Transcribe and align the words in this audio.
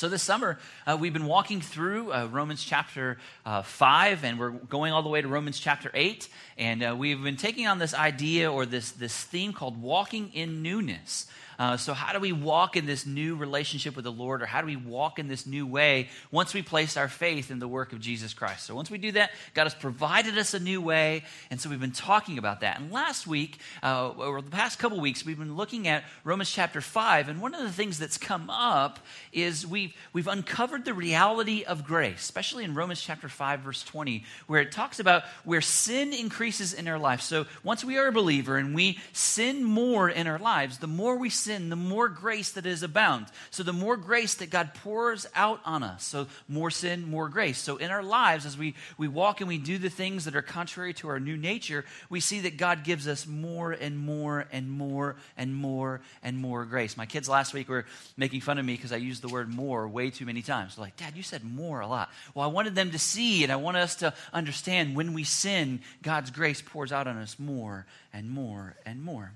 So, 0.00 0.08
this 0.08 0.22
summer, 0.22 0.58
uh, 0.86 0.96
we've 0.98 1.12
been 1.12 1.26
walking 1.26 1.60
through 1.60 2.10
uh, 2.10 2.24
Romans 2.32 2.64
chapter 2.64 3.18
uh, 3.44 3.60
5, 3.60 4.24
and 4.24 4.38
we're 4.38 4.48
going 4.48 4.94
all 4.94 5.02
the 5.02 5.10
way 5.10 5.20
to 5.20 5.28
Romans 5.28 5.60
chapter 5.60 5.90
8. 5.92 6.26
And 6.56 6.82
uh, 6.82 6.96
we've 6.98 7.22
been 7.22 7.36
taking 7.36 7.66
on 7.66 7.78
this 7.78 7.92
idea 7.92 8.50
or 8.50 8.64
this, 8.64 8.92
this 8.92 9.24
theme 9.24 9.52
called 9.52 9.82
walking 9.82 10.30
in 10.32 10.62
newness. 10.62 11.26
Uh, 11.60 11.76
so, 11.76 11.92
how 11.92 12.14
do 12.14 12.18
we 12.18 12.32
walk 12.32 12.74
in 12.74 12.86
this 12.86 13.04
new 13.04 13.36
relationship 13.36 13.94
with 13.94 14.06
the 14.06 14.10
Lord, 14.10 14.40
or 14.40 14.46
how 14.46 14.62
do 14.62 14.66
we 14.66 14.76
walk 14.76 15.18
in 15.18 15.28
this 15.28 15.46
new 15.46 15.66
way 15.66 16.08
once 16.30 16.54
we 16.54 16.62
place 16.62 16.96
our 16.96 17.06
faith 17.06 17.50
in 17.50 17.58
the 17.58 17.68
work 17.68 17.92
of 17.92 18.00
Jesus 18.00 18.32
Christ? 18.32 18.64
So, 18.64 18.74
once 18.74 18.90
we 18.90 18.96
do 18.96 19.12
that, 19.12 19.32
God 19.52 19.64
has 19.64 19.74
provided 19.74 20.38
us 20.38 20.54
a 20.54 20.58
new 20.58 20.80
way, 20.80 21.22
and 21.50 21.60
so 21.60 21.68
we've 21.68 21.78
been 21.78 21.90
talking 21.90 22.38
about 22.38 22.62
that. 22.62 22.80
And 22.80 22.90
last 22.90 23.26
week, 23.26 23.58
uh, 23.82 24.08
or 24.08 24.40
the 24.40 24.50
past 24.50 24.78
couple 24.78 24.98
weeks, 25.00 25.26
we've 25.26 25.38
been 25.38 25.54
looking 25.54 25.86
at 25.86 26.04
Romans 26.24 26.50
chapter 26.50 26.80
5, 26.80 27.28
and 27.28 27.42
one 27.42 27.54
of 27.54 27.62
the 27.62 27.72
things 27.72 27.98
that's 27.98 28.16
come 28.16 28.48
up 28.48 28.98
is 29.30 29.66
we've, 29.66 29.92
we've 30.14 30.28
uncovered 30.28 30.86
the 30.86 30.94
reality 30.94 31.64
of 31.64 31.84
grace, 31.84 32.20
especially 32.20 32.64
in 32.64 32.74
Romans 32.74 33.02
chapter 33.02 33.28
5, 33.28 33.60
verse 33.60 33.82
20, 33.82 34.24
where 34.46 34.62
it 34.62 34.72
talks 34.72 34.98
about 34.98 35.24
where 35.44 35.60
sin 35.60 36.14
increases 36.14 36.72
in 36.72 36.88
our 36.88 36.98
life. 36.98 37.20
So, 37.20 37.44
once 37.62 37.84
we 37.84 37.98
are 37.98 38.06
a 38.06 38.12
believer 38.12 38.56
and 38.56 38.74
we 38.74 38.98
sin 39.12 39.62
more 39.62 40.08
in 40.08 40.26
our 40.26 40.38
lives, 40.38 40.78
the 40.78 40.86
more 40.86 41.16
we 41.16 41.28
sin, 41.28 41.49
sin, 41.50 41.68
the 41.68 41.74
more 41.74 42.08
grace 42.08 42.52
that 42.52 42.64
is 42.64 42.84
abound. 42.84 43.26
So 43.50 43.64
the 43.64 43.72
more 43.72 43.96
grace 43.96 44.34
that 44.34 44.50
God 44.50 44.72
pours 44.72 45.26
out 45.34 45.60
on 45.64 45.82
us. 45.82 46.04
So 46.04 46.28
more 46.48 46.70
sin, 46.70 47.10
more 47.10 47.28
grace. 47.28 47.58
So 47.58 47.76
in 47.76 47.90
our 47.90 48.04
lives, 48.04 48.46
as 48.46 48.56
we, 48.56 48.76
we 48.96 49.08
walk 49.08 49.40
and 49.40 49.48
we 49.48 49.58
do 49.58 49.76
the 49.76 49.90
things 49.90 50.26
that 50.26 50.36
are 50.36 50.42
contrary 50.42 50.94
to 50.94 51.08
our 51.08 51.18
new 51.18 51.36
nature, 51.36 51.84
we 52.08 52.20
see 52.20 52.40
that 52.42 52.56
God 52.56 52.84
gives 52.84 53.08
us 53.08 53.26
more 53.26 53.72
and 53.72 53.98
more 53.98 54.46
and 54.52 54.70
more 54.70 55.16
and 55.36 55.52
more 55.52 56.00
and 56.22 56.38
more 56.38 56.64
grace. 56.64 56.96
My 56.96 57.06
kids 57.06 57.28
last 57.28 57.52
week 57.52 57.68
were 57.68 57.84
making 58.16 58.42
fun 58.42 58.58
of 58.58 58.64
me 58.64 58.74
because 58.74 58.92
I 58.92 58.96
used 58.96 59.22
the 59.22 59.28
word 59.28 59.52
more 59.52 59.88
way 59.88 60.10
too 60.10 60.26
many 60.26 60.42
times. 60.42 60.76
They're 60.76 60.84
like, 60.84 60.96
Dad, 60.96 61.16
you 61.16 61.24
said 61.24 61.42
more 61.42 61.80
a 61.80 61.88
lot. 61.88 62.10
Well, 62.32 62.44
I 62.44 62.52
wanted 62.52 62.76
them 62.76 62.92
to 62.92 62.98
see 62.98 63.42
and 63.42 63.50
I 63.50 63.56
wanted 63.56 63.80
us 63.80 63.96
to 63.96 64.14
understand 64.32 64.94
when 64.94 65.14
we 65.14 65.24
sin, 65.24 65.80
God's 66.02 66.30
grace 66.30 66.62
pours 66.64 66.92
out 66.92 67.08
on 67.08 67.16
us 67.16 67.40
more 67.40 67.86
and 68.12 68.30
more 68.30 68.76
and 68.86 69.02
more. 69.02 69.32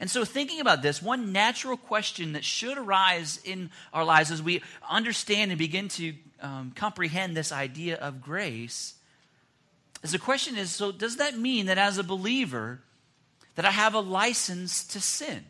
And 0.00 0.10
so, 0.10 0.24
thinking 0.24 0.60
about 0.60 0.82
this, 0.82 1.02
one 1.02 1.32
natural 1.32 1.76
question 1.76 2.32
that 2.32 2.44
should 2.44 2.78
arise 2.78 3.40
in 3.44 3.70
our 3.92 4.04
lives 4.04 4.30
as 4.30 4.42
we 4.42 4.62
understand 4.88 5.50
and 5.50 5.58
begin 5.58 5.88
to 5.88 6.14
um, 6.40 6.72
comprehend 6.74 7.36
this 7.36 7.52
idea 7.52 7.96
of 7.96 8.20
grace 8.20 8.94
is 10.02 10.12
the 10.12 10.18
question 10.18 10.56
is 10.56 10.70
so, 10.70 10.92
does 10.92 11.16
that 11.16 11.38
mean 11.38 11.66
that 11.66 11.78
as 11.78 11.98
a 11.98 12.02
believer, 12.02 12.80
that 13.54 13.64
I 13.64 13.70
have 13.70 13.94
a 13.94 14.00
license 14.00 14.84
to 14.88 15.00
sin? 15.00 15.44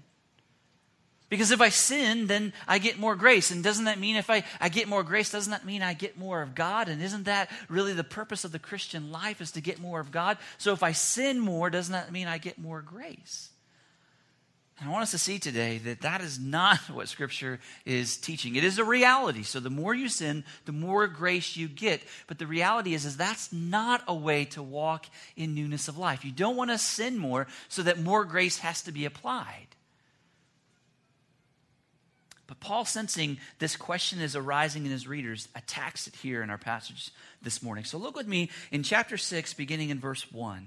Because 1.30 1.50
if 1.50 1.62
I 1.62 1.70
sin, 1.70 2.26
then 2.26 2.52
I 2.68 2.78
get 2.78 2.98
more 2.98 3.16
grace. 3.16 3.50
And 3.50 3.64
doesn't 3.64 3.86
that 3.86 3.98
mean 3.98 4.16
if 4.16 4.28
I, 4.28 4.44
I 4.60 4.68
get 4.68 4.86
more 4.86 5.02
grace, 5.02 5.30
doesn't 5.30 5.50
that 5.50 5.64
mean 5.64 5.80
I 5.80 5.94
get 5.94 6.18
more 6.18 6.42
of 6.42 6.54
God? 6.54 6.90
And 6.90 7.00
isn't 7.00 7.24
that 7.24 7.50
really 7.70 7.94
the 7.94 8.04
purpose 8.04 8.44
of 8.44 8.52
the 8.52 8.58
Christian 8.58 9.10
life 9.10 9.40
is 9.40 9.52
to 9.52 9.62
get 9.62 9.80
more 9.80 9.98
of 9.98 10.12
God? 10.12 10.36
So 10.58 10.74
if 10.74 10.82
I 10.82 10.92
sin 10.92 11.40
more, 11.40 11.70
doesn't 11.70 11.92
that 11.92 12.12
mean 12.12 12.28
I 12.28 12.36
get 12.36 12.58
more 12.58 12.82
grace? 12.82 13.48
And 14.82 14.90
I 14.90 14.92
want 14.94 15.04
us 15.04 15.12
to 15.12 15.18
see 15.18 15.38
today 15.38 15.78
that 15.78 16.00
that 16.00 16.22
is 16.22 16.40
not 16.40 16.76
what 16.90 17.08
Scripture 17.08 17.60
is 17.86 18.16
teaching. 18.16 18.56
It 18.56 18.64
is 18.64 18.78
a 18.78 18.84
reality. 18.84 19.44
So 19.44 19.60
the 19.60 19.70
more 19.70 19.94
you 19.94 20.08
sin, 20.08 20.42
the 20.64 20.72
more 20.72 21.06
grace 21.06 21.56
you 21.56 21.68
get. 21.68 22.02
But 22.26 22.40
the 22.40 22.48
reality 22.48 22.92
is, 22.92 23.04
is 23.04 23.16
that's 23.16 23.52
not 23.52 24.02
a 24.08 24.14
way 24.14 24.44
to 24.46 24.62
walk 24.62 25.06
in 25.36 25.54
newness 25.54 25.86
of 25.86 25.98
life. 25.98 26.24
You 26.24 26.32
don't 26.32 26.56
want 26.56 26.70
to 26.70 26.78
sin 26.78 27.16
more 27.16 27.46
so 27.68 27.84
that 27.84 28.00
more 28.00 28.24
grace 28.24 28.58
has 28.58 28.82
to 28.82 28.90
be 28.90 29.04
applied. 29.04 29.68
But 32.48 32.58
Paul, 32.58 32.84
sensing 32.84 33.38
this 33.60 33.76
question 33.76 34.20
is 34.20 34.34
arising 34.34 34.84
in 34.84 34.90
his 34.90 35.06
readers, 35.06 35.46
attacks 35.54 36.08
it 36.08 36.16
here 36.16 36.42
in 36.42 36.50
our 36.50 36.58
passage 36.58 37.12
this 37.40 37.62
morning. 37.62 37.84
So 37.84 37.98
look 37.98 38.16
with 38.16 38.26
me 38.26 38.50
in 38.72 38.82
chapter 38.82 39.16
6, 39.16 39.54
beginning 39.54 39.90
in 39.90 40.00
verse 40.00 40.32
1. 40.32 40.66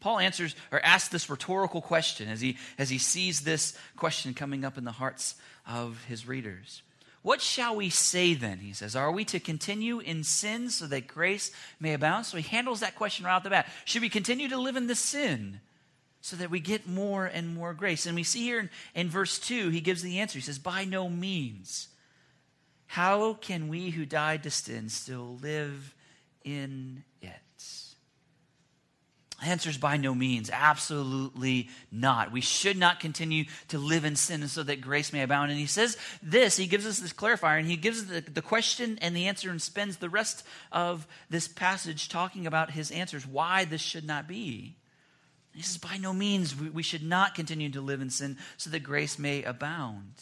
Paul 0.00 0.18
answers 0.18 0.54
or 0.70 0.84
asks 0.84 1.08
this 1.08 1.28
rhetorical 1.28 1.80
question 1.80 2.28
as 2.28 2.40
he, 2.40 2.56
as 2.78 2.90
he 2.90 2.98
sees 2.98 3.40
this 3.40 3.76
question 3.96 4.34
coming 4.34 4.64
up 4.64 4.78
in 4.78 4.84
the 4.84 4.92
hearts 4.92 5.34
of 5.66 6.04
his 6.04 6.26
readers. 6.26 6.82
What 7.22 7.40
shall 7.40 7.74
we 7.74 7.90
say 7.90 8.34
then? 8.34 8.58
He 8.58 8.72
says, 8.72 8.94
Are 8.94 9.10
we 9.10 9.24
to 9.26 9.40
continue 9.40 9.98
in 9.98 10.22
sin 10.22 10.70
so 10.70 10.86
that 10.86 11.08
grace 11.08 11.50
may 11.80 11.94
abound? 11.94 12.26
So 12.26 12.36
he 12.36 12.42
handles 12.42 12.80
that 12.80 12.94
question 12.94 13.26
right 13.26 13.34
off 13.34 13.42
the 13.42 13.50
bat. 13.50 13.68
Should 13.84 14.02
we 14.02 14.08
continue 14.08 14.48
to 14.48 14.56
live 14.56 14.76
in 14.76 14.86
the 14.86 14.94
sin 14.94 15.60
so 16.20 16.36
that 16.36 16.50
we 16.50 16.60
get 16.60 16.86
more 16.86 17.26
and 17.26 17.54
more 17.54 17.74
grace? 17.74 18.06
And 18.06 18.14
we 18.14 18.22
see 18.22 18.42
here 18.42 18.60
in, 18.60 18.70
in 18.94 19.08
verse 19.08 19.38
2, 19.40 19.70
he 19.70 19.80
gives 19.80 20.02
the 20.02 20.20
answer. 20.20 20.38
He 20.38 20.42
says, 20.42 20.58
By 20.58 20.84
no 20.84 21.08
means. 21.08 21.88
How 22.86 23.34
can 23.34 23.68
we 23.68 23.90
who 23.90 24.06
died 24.06 24.44
to 24.44 24.50
sin 24.50 24.88
still 24.88 25.38
live 25.42 25.94
in 26.44 27.04
it? 27.20 27.40
Answers 29.40 29.78
by 29.78 29.96
no 29.96 30.16
means, 30.16 30.50
absolutely 30.52 31.68
not. 31.92 32.32
We 32.32 32.40
should 32.40 32.76
not 32.76 32.98
continue 32.98 33.44
to 33.68 33.78
live 33.78 34.04
in 34.04 34.16
sin 34.16 34.48
so 34.48 34.64
that 34.64 34.80
grace 34.80 35.12
may 35.12 35.22
abound. 35.22 35.52
And 35.52 35.60
he 35.60 35.66
says 35.66 35.96
this, 36.20 36.56
he 36.56 36.66
gives 36.66 36.84
us 36.84 36.98
this 36.98 37.12
clarifier, 37.12 37.56
and 37.56 37.68
he 37.68 37.76
gives 37.76 38.06
the, 38.06 38.20
the 38.20 38.42
question 38.42 38.98
and 39.00 39.14
the 39.14 39.26
answer 39.26 39.48
and 39.48 39.62
spends 39.62 39.98
the 39.98 40.08
rest 40.08 40.44
of 40.72 41.06
this 41.30 41.46
passage 41.46 42.08
talking 42.08 42.48
about 42.48 42.72
his 42.72 42.90
answers, 42.90 43.24
why 43.24 43.64
this 43.64 43.80
should 43.80 44.04
not 44.04 44.26
be. 44.26 44.74
He 45.54 45.62
says, 45.62 45.78
by 45.78 45.98
no 45.98 46.12
means, 46.12 46.58
we, 46.58 46.70
we 46.70 46.82
should 46.82 47.04
not 47.04 47.36
continue 47.36 47.70
to 47.70 47.80
live 47.80 48.00
in 48.00 48.10
sin 48.10 48.38
so 48.56 48.70
that 48.70 48.82
grace 48.82 49.20
may 49.20 49.44
abound. 49.44 50.14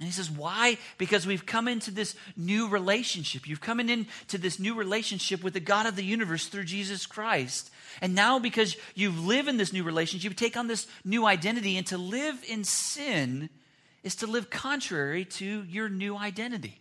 And 0.00 0.06
he 0.06 0.12
says, 0.12 0.30
Why? 0.30 0.76
Because 0.98 1.26
we've 1.26 1.46
come 1.46 1.68
into 1.68 1.90
this 1.90 2.16
new 2.36 2.68
relationship. 2.68 3.48
You've 3.48 3.60
come 3.60 3.80
into 3.80 4.38
this 4.38 4.58
new 4.58 4.74
relationship 4.74 5.42
with 5.44 5.54
the 5.54 5.60
God 5.60 5.86
of 5.86 5.94
the 5.94 6.04
universe 6.04 6.48
through 6.48 6.64
Jesus 6.64 7.06
Christ. 7.06 7.70
And 8.00 8.14
now, 8.14 8.38
because 8.38 8.76
you 8.94 9.10
live 9.10 9.48
in 9.48 9.56
this 9.56 9.72
new 9.72 9.84
relationship, 9.84 10.30
you 10.30 10.34
take 10.34 10.56
on 10.56 10.66
this 10.66 10.86
new 11.04 11.26
identity, 11.26 11.76
and 11.76 11.86
to 11.88 11.98
live 11.98 12.42
in 12.48 12.64
sin 12.64 13.50
is 14.02 14.16
to 14.16 14.26
live 14.26 14.50
contrary 14.50 15.24
to 15.24 15.64
your 15.64 15.88
new 15.88 16.16
identity. 16.16 16.80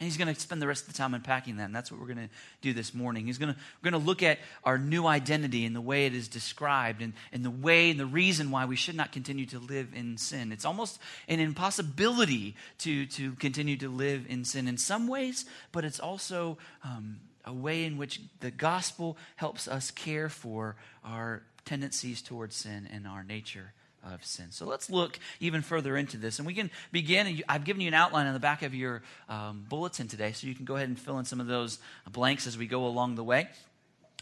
And 0.00 0.06
he's 0.06 0.16
going 0.16 0.34
to 0.34 0.40
spend 0.40 0.62
the 0.62 0.66
rest 0.66 0.86
of 0.86 0.92
the 0.94 0.96
time 0.96 1.12
unpacking 1.12 1.58
that. 1.58 1.64
And 1.64 1.76
that's 1.76 1.92
what 1.92 2.00
we're 2.00 2.06
going 2.06 2.26
to 2.26 2.34
do 2.62 2.72
this 2.72 2.94
morning. 2.94 3.26
He's 3.26 3.36
going 3.36 3.52
to, 3.52 3.60
we're 3.82 3.90
going 3.90 4.00
to 4.00 4.06
look 4.06 4.22
at 4.22 4.38
our 4.64 4.78
new 4.78 5.06
identity 5.06 5.66
and 5.66 5.76
the 5.76 5.80
way 5.82 6.06
it 6.06 6.14
is 6.14 6.26
described 6.26 7.02
and, 7.02 7.12
and 7.34 7.44
the 7.44 7.50
way 7.50 7.90
and 7.90 8.00
the 8.00 8.06
reason 8.06 8.50
why 8.50 8.64
we 8.64 8.76
should 8.76 8.94
not 8.94 9.12
continue 9.12 9.44
to 9.46 9.58
live 9.58 9.88
in 9.94 10.16
sin. 10.16 10.52
It's 10.52 10.64
almost 10.64 10.98
an 11.28 11.38
impossibility 11.38 12.56
to, 12.78 13.04
to 13.06 13.32
continue 13.32 13.76
to 13.76 13.90
live 13.90 14.24
in 14.26 14.46
sin 14.46 14.68
in 14.68 14.78
some 14.78 15.06
ways, 15.06 15.44
but 15.70 15.84
it's 15.84 16.00
also 16.00 16.56
um, 16.82 17.20
a 17.44 17.52
way 17.52 17.84
in 17.84 17.96
which 17.96 18.20
the 18.40 18.50
gospel 18.50 19.16
helps 19.36 19.68
us 19.68 19.90
care 19.90 20.28
for 20.28 20.76
our 21.04 21.42
tendencies 21.64 22.22
towards 22.22 22.56
sin 22.56 22.88
and 22.92 23.06
our 23.06 23.24
nature 23.24 23.72
of 24.02 24.24
sin. 24.24 24.46
So 24.50 24.66
let's 24.66 24.88
look 24.88 25.18
even 25.40 25.62
further 25.62 25.96
into 25.96 26.16
this. 26.16 26.38
And 26.38 26.46
we 26.46 26.54
can 26.54 26.70
begin. 26.90 27.42
I've 27.48 27.64
given 27.64 27.82
you 27.82 27.88
an 27.88 27.94
outline 27.94 28.26
on 28.26 28.32
the 28.32 28.40
back 28.40 28.62
of 28.62 28.74
your 28.74 29.02
um, 29.28 29.66
bulletin 29.68 30.08
today, 30.08 30.32
so 30.32 30.46
you 30.46 30.54
can 30.54 30.64
go 30.64 30.76
ahead 30.76 30.88
and 30.88 30.98
fill 30.98 31.18
in 31.18 31.24
some 31.24 31.40
of 31.40 31.46
those 31.46 31.78
blanks 32.10 32.46
as 32.46 32.56
we 32.56 32.66
go 32.66 32.86
along 32.86 33.16
the 33.16 33.24
way. 33.24 33.48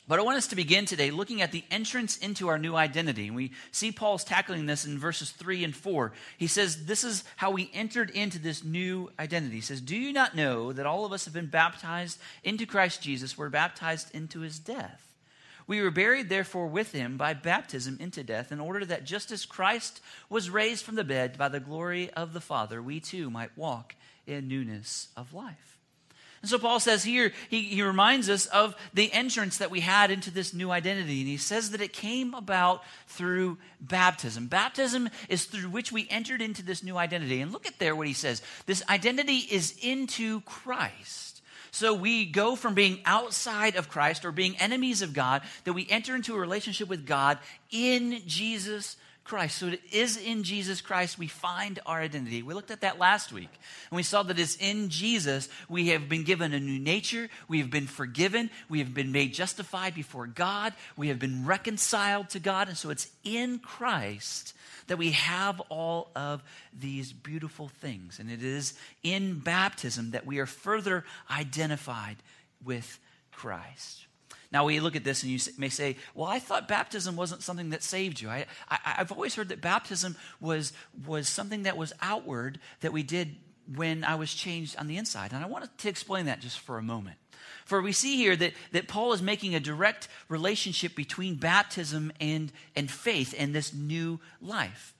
But 0.08 0.18
I 0.18 0.22
want 0.22 0.38
us 0.38 0.46
to 0.48 0.56
begin 0.56 0.86
today 0.86 1.10
looking 1.10 1.42
at 1.42 1.52
the 1.52 1.64
entrance 1.70 2.16
into 2.16 2.48
our 2.48 2.58
new 2.58 2.74
identity. 2.74 3.26
And 3.26 3.36
we 3.36 3.52
see 3.72 3.92
Paul's 3.92 4.24
tackling 4.24 4.64
this 4.64 4.86
in 4.86 4.98
verses 4.98 5.30
3 5.32 5.64
and 5.64 5.76
4. 5.76 6.12
He 6.38 6.46
says, 6.46 6.86
This 6.86 7.04
is 7.04 7.24
how 7.36 7.50
we 7.50 7.70
entered 7.74 8.08
into 8.10 8.38
this 8.38 8.64
new 8.64 9.10
identity. 9.20 9.56
He 9.56 9.60
says, 9.60 9.82
Do 9.82 9.96
you 9.96 10.14
not 10.14 10.34
know 10.34 10.72
that 10.72 10.86
all 10.86 11.04
of 11.04 11.12
us 11.12 11.26
have 11.26 11.34
been 11.34 11.46
baptized 11.46 12.18
into 12.42 12.64
Christ 12.64 13.02
Jesus? 13.02 13.36
We're 13.36 13.50
baptized 13.50 14.14
into 14.14 14.40
his 14.40 14.58
death. 14.58 15.04
We 15.66 15.82
were 15.82 15.90
buried, 15.90 16.30
therefore, 16.30 16.68
with 16.68 16.92
him 16.92 17.18
by 17.18 17.34
baptism 17.34 17.98
into 18.00 18.24
death, 18.24 18.50
in 18.50 18.60
order 18.60 18.86
that 18.86 19.04
just 19.04 19.30
as 19.30 19.44
Christ 19.44 20.00
was 20.30 20.48
raised 20.48 20.82
from 20.82 20.94
the 20.94 21.04
dead 21.04 21.36
by 21.36 21.50
the 21.50 21.60
glory 21.60 22.10
of 22.12 22.32
the 22.32 22.40
Father, 22.40 22.80
we 22.80 23.00
too 23.00 23.28
might 23.28 23.56
walk 23.58 23.94
in 24.26 24.48
newness 24.48 25.08
of 25.14 25.34
life. 25.34 25.77
And 26.40 26.48
so 26.48 26.58
Paul 26.58 26.78
says 26.78 27.02
here, 27.02 27.32
he, 27.50 27.62
he 27.62 27.82
reminds 27.82 28.28
us 28.28 28.46
of 28.46 28.76
the 28.94 29.12
entrance 29.12 29.58
that 29.58 29.70
we 29.70 29.80
had 29.80 30.10
into 30.10 30.30
this 30.30 30.54
new 30.54 30.70
identity. 30.70 31.20
And 31.20 31.28
he 31.28 31.36
says 31.36 31.70
that 31.70 31.80
it 31.80 31.92
came 31.92 32.32
about 32.34 32.82
through 33.08 33.58
baptism. 33.80 34.46
Baptism 34.46 35.08
is 35.28 35.46
through 35.46 35.70
which 35.70 35.90
we 35.90 36.06
entered 36.10 36.40
into 36.40 36.62
this 36.62 36.82
new 36.82 36.96
identity. 36.96 37.40
And 37.40 37.52
look 37.52 37.66
at 37.66 37.78
there 37.78 37.96
what 37.96 38.06
he 38.06 38.12
says. 38.12 38.40
This 38.66 38.82
identity 38.88 39.38
is 39.50 39.74
into 39.82 40.40
Christ. 40.42 41.42
So 41.70 41.92
we 41.92 42.24
go 42.24 42.56
from 42.56 42.74
being 42.74 43.00
outside 43.04 43.76
of 43.76 43.88
Christ 43.88 44.24
or 44.24 44.32
being 44.32 44.56
enemies 44.56 45.02
of 45.02 45.12
God, 45.12 45.42
that 45.64 45.72
we 45.72 45.86
enter 45.90 46.14
into 46.14 46.34
a 46.34 46.40
relationship 46.40 46.88
with 46.88 47.06
God 47.06 47.38
in 47.70 48.22
Jesus 48.26 48.96
Christ. 49.28 49.58
So 49.58 49.68
it 49.68 49.80
is 49.92 50.16
in 50.16 50.42
Jesus 50.42 50.80
Christ 50.80 51.18
we 51.18 51.28
find 51.28 51.78
our 51.86 52.00
identity. 52.00 52.42
We 52.42 52.54
looked 52.54 52.70
at 52.70 52.80
that 52.80 52.98
last 52.98 53.32
week, 53.32 53.50
and 53.90 53.96
we 53.96 54.02
saw 54.02 54.22
that 54.24 54.38
it's 54.38 54.56
in 54.56 54.88
Jesus 54.88 55.48
we 55.68 55.88
have 55.88 56.08
been 56.08 56.24
given 56.24 56.54
a 56.54 56.60
new 56.60 56.78
nature, 56.78 57.28
we 57.46 57.58
have 57.60 57.70
been 57.70 57.86
forgiven, 57.86 58.50
we 58.68 58.80
have 58.80 58.94
been 58.94 59.12
made 59.12 59.34
justified 59.34 59.94
before 59.94 60.26
God, 60.26 60.72
we 60.96 61.08
have 61.08 61.18
been 61.18 61.46
reconciled 61.46 62.30
to 62.30 62.40
God, 62.40 62.68
and 62.68 62.76
so 62.76 62.90
it's 62.90 63.08
in 63.22 63.58
Christ 63.58 64.54
that 64.88 64.98
we 64.98 65.12
have 65.12 65.60
all 65.68 66.10
of 66.16 66.42
these 66.72 67.12
beautiful 67.12 67.68
things. 67.68 68.18
And 68.18 68.30
it 68.30 68.42
is 68.42 68.74
in 69.02 69.38
baptism 69.38 70.12
that 70.12 70.26
we 70.26 70.38
are 70.38 70.46
further 70.46 71.04
identified 71.30 72.16
with 72.64 72.98
Christ. 73.30 74.07
Now, 74.50 74.64
we 74.64 74.80
look 74.80 74.96
at 74.96 75.04
this 75.04 75.22
and 75.22 75.30
you 75.30 75.38
may 75.58 75.68
say, 75.68 75.96
Well, 76.14 76.26
I 76.26 76.38
thought 76.38 76.68
baptism 76.68 77.16
wasn't 77.16 77.42
something 77.42 77.70
that 77.70 77.82
saved 77.82 78.20
you. 78.20 78.30
I, 78.30 78.46
I, 78.70 78.78
have 78.84 79.12
always 79.12 79.34
heard 79.34 79.50
that 79.50 79.60
baptism 79.60 80.16
was, 80.40 80.72
was 81.06 81.28
something 81.28 81.64
that 81.64 81.76
was 81.76 81.92
outward 82.00 82.58
that 82.80 82.92
we 82.92 83.02
did 83.02 83.36
when 83.74 84.04
I 84.04 84.14
was 84.14 84.32
changed 84.32 84.76
on 84.78 84.86
the 84.86 84.96
inside. 84.96 85.32
And 85.32 85.44
I 85.44 85.48
wanted 85.48 85.76
to 85.76 85.88
explain 85.88 86.26
that 86.26 86.40
just 86.40 86.58
for 86.60 86.78
a 86.78 86.82
moment. 86.82 87.18
For 87.66 87.82
we 87.82 87.92
see 87.92 88.16
here 88.16 88.34
that, 88.36 88.54
that 88.72 88.88
Paul 88.88 89.12
is 89.12 89.20
making 89.20 89.54
a 89.54 89.60
direct 89.60 90.08
relationship 90.28 90.94
between 90.94 91.34
baptism 91.34 92.10
and, 92.18 92.50
and 92.74 92.90
faith 92.90 93.34
and 93.36 93.54
this 93.54 93.74
new 93.74 94.20
life. 94.40 94.94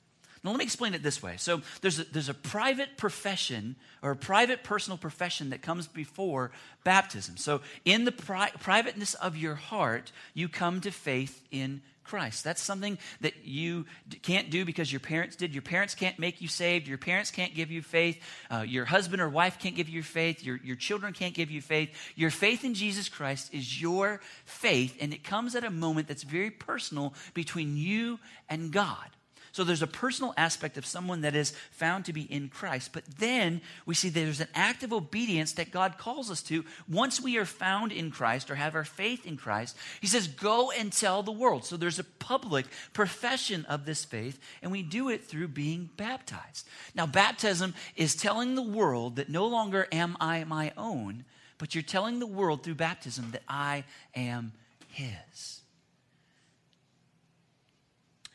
Now, 0.49 0.53
let 0.53 0.61
me 0.61 0.65
explain 0.65 0.95
it 0.95 1.03
this 1.03 1.23
way. 1.23 1.35
So, 1.37 1.61
there's 1.83 1.99
a, 1.99 2.05
there's 2.05 2.31
a 2.31 2.35
private 2.35 2.97
profession 2.97 3.77
or 4.01 4.13
a 4.13 4.17
private 4.17 4.65
personal 4.65 4.97
profession 4.97 5.51
that 5.51 5.61
comes 5.61 5.87
before 5.87 6.53
baptism. 6.85 7.37
So, 7.37 7.61
in 7.85 8.07
the 8.07 8.13
pri- 8.13 8.53
privateness 8.59 9.13
of 9.13 9.37
your 9.37 9.57
heart, 9.57 10.11
you 10.33 10.49
come 10.49 10.81
to 10.81 10.91
faith 10.91 11.47
in 11.51 11.83
Christ. 12.03 12.45
That's 12.45 12.63
something 12.63 12.97
that 13.21 13.45
you 13.45 13.85
can't 14.23 14.49
do 14.49 14.65
because 14.65 14.91
your 14.91 15.01
parents 15.01 15.37
did. 15.37 15.53
Your 15.53 15.61
parents 15.61 15.95
can't 15.95 16.19
make 16.19 16.41
you 16.41 16.49
saved. 16.49 16.89
Your 16.89 16.97
parents 16.97 17.31
can't 17.31 17.55
give 17.55 17.71
you 17.71 17.83
faith. 17.83 18.19
Uh, 18.51 18.65
your 18.67 18.87
husband 18.87 19.21
or 19.21 19.29
wife 19.29 19.59
can't 19.59 19.77
give 19.77 19.91
you 19.91 20.03
faith. 20.03 20.43
Your, 20.43 20.59
your 20.65 20.77
children 20.77 21.13
can't 21.13 21.35
give 21.35 21.51
you 21.51 21.61
faith. 21.61 21.91
Your 22.17 22.31
faith 22.31 22.65
in 22.65 22.73
Jesus 22.73 23.11
Christ 23.11 23.53
is 23.53 23.83
your 23.83 24.23
faith, 24.47 24.97
and 24.99 25.13
it 25.13 25.25
comes 25.25 25.55
at 25.55 25.63
a 25.65 25.71
moment 25.71 26.09
that's 26.09 26.23
very 26.23 26.51
personal 26.51 27.13
between 27.35 27.77
you 27.77 28.19
and 28.49 28.73
God. 28.73 29.11
So 29.53 29.65
there's 29.65 29.83
a 29.83 29.87
personal 29.87 30.35
aspect 30.37 30.77
of 30.77 30.87
someone 30.87 31.23
that 31.23 31.35
is 31.35 31.53
found 31.71 32.05
to 32.05 32.13
be 32.13 32.23
in 32.23 32.49
Christ. 32.49 32.91
But 32.93 33.05
then 33.19 33.61
we 33.87 33.95
see 33.95 34.09
there's 34.09 34.41
an 34.41 34.49
act 34.55 34.83
of 34.83 34.93
obedience 34.93 35.53
that 35.53 35.71
God 35.71 35.99
calls 35.99 36.31
us 36.31 36.43
to 36.45 36.65
once 36.89 37.21
we 37.21 37.37
are 37.39 37.45
found 37.45 37.93
in 37.93 38.11
Christ 38.11 38.51
or 38.51 38.55
have 38.55 38.75
our 38.75 38.85
faith 38.85 39.27
in 39.27 39.37
Christ. 39.37 39.77
He 40.01 40.07
says, 40.07 40.29
Go 40.29 40.71
and 40.71 40.93
tell 40.93 41.23
the 41.23 41.33
world. 41.33 41.65
So 41.65 41.77
there's 41.77 41.99
a 41.99 42.05
public 42.05 42.67
profession 42.93 43.65
of 43.67 43.85
this 43.85 44.05
faith, 44.05 44.39
and 44.63 44.71
we 44.71 44.83
do 44.83 45.09
it 45.09 45.25
through 45.25 45.49
being 45.49 45.91
baptized. 45.97 46.67
Now, 46.95 47.07
baptism 47.07 47.75
is 47.97 48.15
telling 48.15 48.55
the 48.55 48.63
world 48.63 49.17
that 49.17 49.29
no 49.29 49.47
longer 49.47 49.89
am 49.93 50.17
I 50.21 50.45
my 50.45 50.73
own, 50.77 51.25
but 51.59 51.75
you're 51.75 51.83
telling 51.83 52.19
the 52.19 52.27
world 52.27 52.63
through 52.63 52.77
baptism 52.77 53.31
that 53.33 53.43
I 53.49 53.85
am 54.15 54.53
His. 54.89 55.58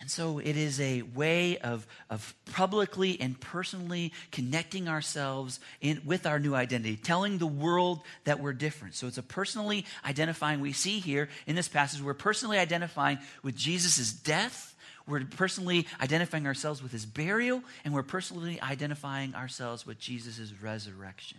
And 0.03 0.11
so 0.11 0.39
it 0.39 0.57
is 0.57 0.81
a 0.81 1.01
way 1.01 1.59
of, 1.59 1.88
of 2.09 2.35
publicly 2.51 3.17
and 3.21 3.39
personally 3.39 4.11
connecting 4.31 4.89
ourselves 4.89 5.61
in, 5.79 6.01
with 6.03 6.25
our 6.25 6.39
new 6.39 6.55
identity, 6.55 6.97
telling 6.97 7.38
the 7.38 7.47
world 7.47 8.01
that 8.25 8.41
we're 8.41 8.51
different. 8.51 8.95
So 8.95 9.07
it's 9.07 9.17
a 9.17 9.23
personally 9.23 9.85
identifying. 10.03 10.59
We 10.59 10.73
see 10.73 11.00
here 11.00 11.29
in 11.47 11.55
this 11.55 11.69
passage, 11.69 12.01
we're 12.01 12.15
personally 12.15 12.57
identifying 12.57 13.17
with 13.44 13.55
Jesus' 13.55 14.11
death, 14.11 14.75
we're 15.07 15.23
personally 15.23 15.88
identifying 16.01 16.47
ourselves 16.47 16.83
with 16.83 16.91
his 16.91 17.05
burial, 17.05 17.63
and 17.85 17.94
we're 17.94 18.03
personally 18.03 18.59
identifying 18.59 19.33
ourselves 19.35 19.85
with 19.85 20.00
Jesus' 20.00 20.51
resurrection. 20.61 21.38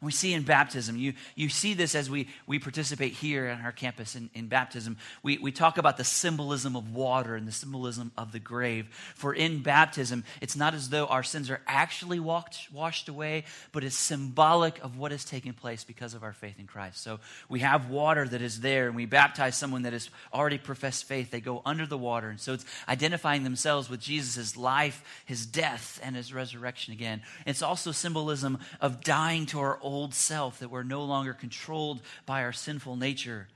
And 0.00 0.06
we 0.06 0.12
see 0.12 0.32
in 0.32 0.42
baptism, 0.42 0.96
you, 0.96 1.14
you 1.34 1.48
see 1.48 1.74
this 1.74 1.94
as 1.94 2.08
we, 2.08 2.28
we 2.46 2.58
participate 2.58 3.12
here 3.12 3.48
on 3.48 3.64
our 3.64 3.72
campus 3.72 4.14
in, 4.14 4.30
in 4.34 4.48
baptism. 4.48 4.96
We, 5.22 5.38
we 5.38 5.52
talk 5.52 5.78
about 5.78 5.96
the 5.96 6.04
symbolism 6.04 6.76
of 6.76 6.94
water 6.94 7.34
and 7.34 7.46
the 7.46 7.52
symbolism 7.52 8.12
of 8.16 8.32
the 8.32 8.38
grave. 8.38 8.86
For 9.14 9.34
in 9.34 9.62
baptism, 9.62 10.24
it's 10.40 10.56
not 10.56 10.74
as 10.74 10.88
though 10.90 11.06
our 11.06 11.22
sins 11.22 11.50
are 11.50 11.60
actually 11.66 12.20
walked, 12.20 12.68
washed 12.72 13.08
away, 13.08 13.44
but 13.72 13.84
it's 13.84 13.96
symbolic 13.96 14.82
of 14.84 14.96
what 14.98 15.12
is 15.12 15.24
taking 15.24 15.52
place 15.52 15.84
because 15.84 16.14
of 16.14 16.22
our 16.22 16.32
faith 16.32 16.58
in 16.58 16.66
Christ. 16.66 17.02
So 17.02 17.20
we 17.48 17.60
have 17.60 17.90
water 17.90 18.26
that 18.28 18.42
is 18.42 18.60
there, 18.60 18.86
and 18.86 18.96
we 18.96 19.06
baptize 19.06 19.56
someone 19.56 19.82
that 19.82 19.92
has 19.92 20.10
already 20.32 20.58
professed 20.58 21.04
faith. 21.04 21.30
They 21.30 21.40
go 21.40 21.62
under 21.64 21.86
the 21.86 21.98
water. 21.98 22.28
And 22.28 22.40
so 22.40 22.52
it's 22.52 22.64
identifying 22.88 23.44
themselves 23.44 23.90
with 23.90 24.00
Jesus' 24.00 24.56
life, 24.56 25.02
his 25.24 25.46
death, 25.46 26.00
and 26.02 26.14
his 26.14 26.32
resurrection 26.32 26.92
again. 26.92 27.22
It's 27.46 27.62
also 27.62 27.92
symbolism 27.92 28.58
of 28.80 29.02
dying 29.02 29.46
to 29.46 29.60
our 29.60 29.78
old 29.88 30.14
self, 30.14 30.58
that 30.60 30.70
we're 30.70 30.82
no 30.82 31.04
longer 31.04 31.34
controlled 31.34 32.00
by 32.26 32.42
our 32.42 32.52
sinful 32.52 32.96
nature, 32.96 33.48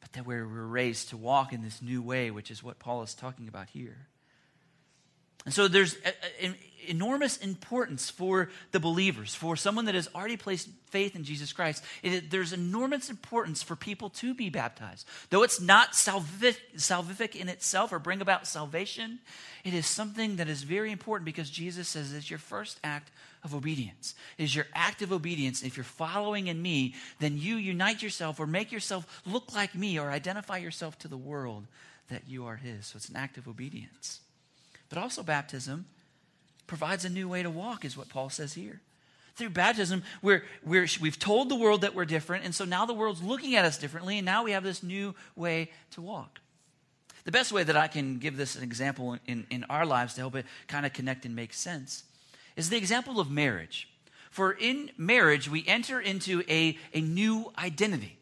but 0.00 0.12
that 0.12 0.26
we're 0.26 0.44
raised 0.44 1.10
to 1.10 1.16
walk 1.16 1.52
in 1.52 1.62
this 1.62 1.82
new 1.82 2.02
way, 2.02 2.30
which 2.30 2.50
is 2.50 2.62
what 2.62 2.78
Paul 2.78 3.02
is 3.02 3.14
talking 3.14 3.48
about 3.48 3.70
here. 3.70 4.06
And 5.44 5.54
so 5.54 5.68
there's 5.68 5.96
an 6.42 6.56
enormous 6.88 7.36
importance 7.38 8.10
for 8.10 8.50
the 8.72 8.80
believers, 8.80 9.34
for 9.34 9.56
someone 9.56 9.84
that 9.84 9.94
has 9.94 10.08
already 10.14 10.36
placed 10.36 10.68
faith 10.86 11.14
in 11.14 11.24
Jesus 11.24 11.52
Christ. 11.52 11.84
It, 12.02 12.30
there's 12.30 12.52
enormous 12.52 13.10
importance 13.10 13.62
for 13.62 13.76
people 13.76 14.10
to 14.10 14.34
be 14.34 14.50
baptized. 14.50 15.06
Though 15.30 15.42
it's 15.42 15.60
not 15.60 15.92
salvific, 15.92 16.56
salvific 16.76 17.36
in 17.36 17.48
itself 17.48 17.92
or 17.92 17.98
bring 17.98 18.20
about 18.20 18.46
salvation, 18.46 19.20
it 19.64 19.74
is 19.74 19.86
something 19.86 20.36
that 20.36 20.48
is 20.48 20.62
very 20.62 20.90
important 20.90 21.26
because 21.26 21.50
Jesus 21.50 21.88
says 21.88 22.12
it's 22.12 22.30
your 22.30 22.38
first 22.38 22.80
act 22.82 23.10
of 23.44 23.54
obedience. 23.54 24.14
It 24.36 24.44
is 24.44 24.56
your 24.56 24.66
act 24.74 25.02
of 25.02 25.12
obedience. 25.12 25.62
If 25.62 25.76
you're 25.76 25.84
following 25.84 26.48
in 26.48 26.60
me, 26.60 26.94
then 27.20 27.38
you 27.38 27.56
unite 27.56 28.02
yourself 28.02 28.40
or 28.40 28.46
make 28.46 28.72
yourself 28.72 29.22
look 29.26 29.54
like 29.54 29.74
me 29.74 29.98
or 29.98 30.10
identify 30.10 30.56
yourself 30.58 30.98
to 31.00 31.08
the 31.08 31.16
world 31.16 31.66
that 32.08 32.22
you 32.26 32.46
are 32.46 32.56
His. 32.56 32.86
So 32.86 32.96
it's 32.96 33.08
an 33.08 33.16
act 33.16 33.36
of 33.38 33.46
obedience. 33.46 34.20
But 34.88 34.98
also, 34.98 35.22
baptism 35.22 35.86
provides 36.66 37.04
a 37.04 37.08
new 37.08 37.28
way 37.28 37.42
to 37.42 37.50
walk, 37.50 37.84
is 37.84 37.96
what 37.96 38.08
Paul 38.08 38.30
says 38.30 38.54
here. 38.54 38.80
Through 39.36 39.50
baptism, 39.50 40.02
we're, 40.20 40.42
we're, 40.64 40.88
we've 41.00 41.18
told 41.18 41.48
the 41.48 41.56
world 41.56 41.82
that 41.82 41.94
we're 41.94 42.04
different, 42.04 42.44
and 42.44 42.54
so 42.54 42.64
now 42.64 42.86
the 42.86 42.94
world's 42.94 43.22
looking 43.22 43.54
at 43.54 43.64
us 43.64 43.78
differently, 43.78 44.18
and 44.18 44.26
now 44.26 44.44
we 44.44 44.50
have 44.50 44.64
this 44.64 44.82
new 44.82 45.14
way 45.36 45.70
to 45.92 46.02
walk. 46.02 46.40
The 47.24 47.32
best 47.32 47.52
way 47.52 47.62
that 47.62 47.76
I 47.76 47.88
can 47.88 48.18
give 48.18 48.36
this 48.36 48.56
an 48.56 48.62
example 48.62 49.18
in, 49.26 49.46
in 49.50 49.64
our 49.64 49.86
lives 49.86 50.14
to 50.14 50.20
help 50.22 50.34
it 50.34 50.46
kind 50.66 50.84
of 50.84 50.92
connect 50.92 51.24
and 51.24 51.36
make 51.36 51.52
sense 51.52 52.04
is 52.56 52.70
the 52.70 52.76
example 52.76 53.20
of 53.20 53.30
marriage. 53.30 53.88
For 54.30 54.52
in 54.52 54.90
marriage, 54.96 55.48
we 55.48 55.64
enter 55.66 56.00
into 56.00 56.42
a, 56.48 56.76
a 56.92 57.00
new 57.00 57.52
identity. 57.58 58.17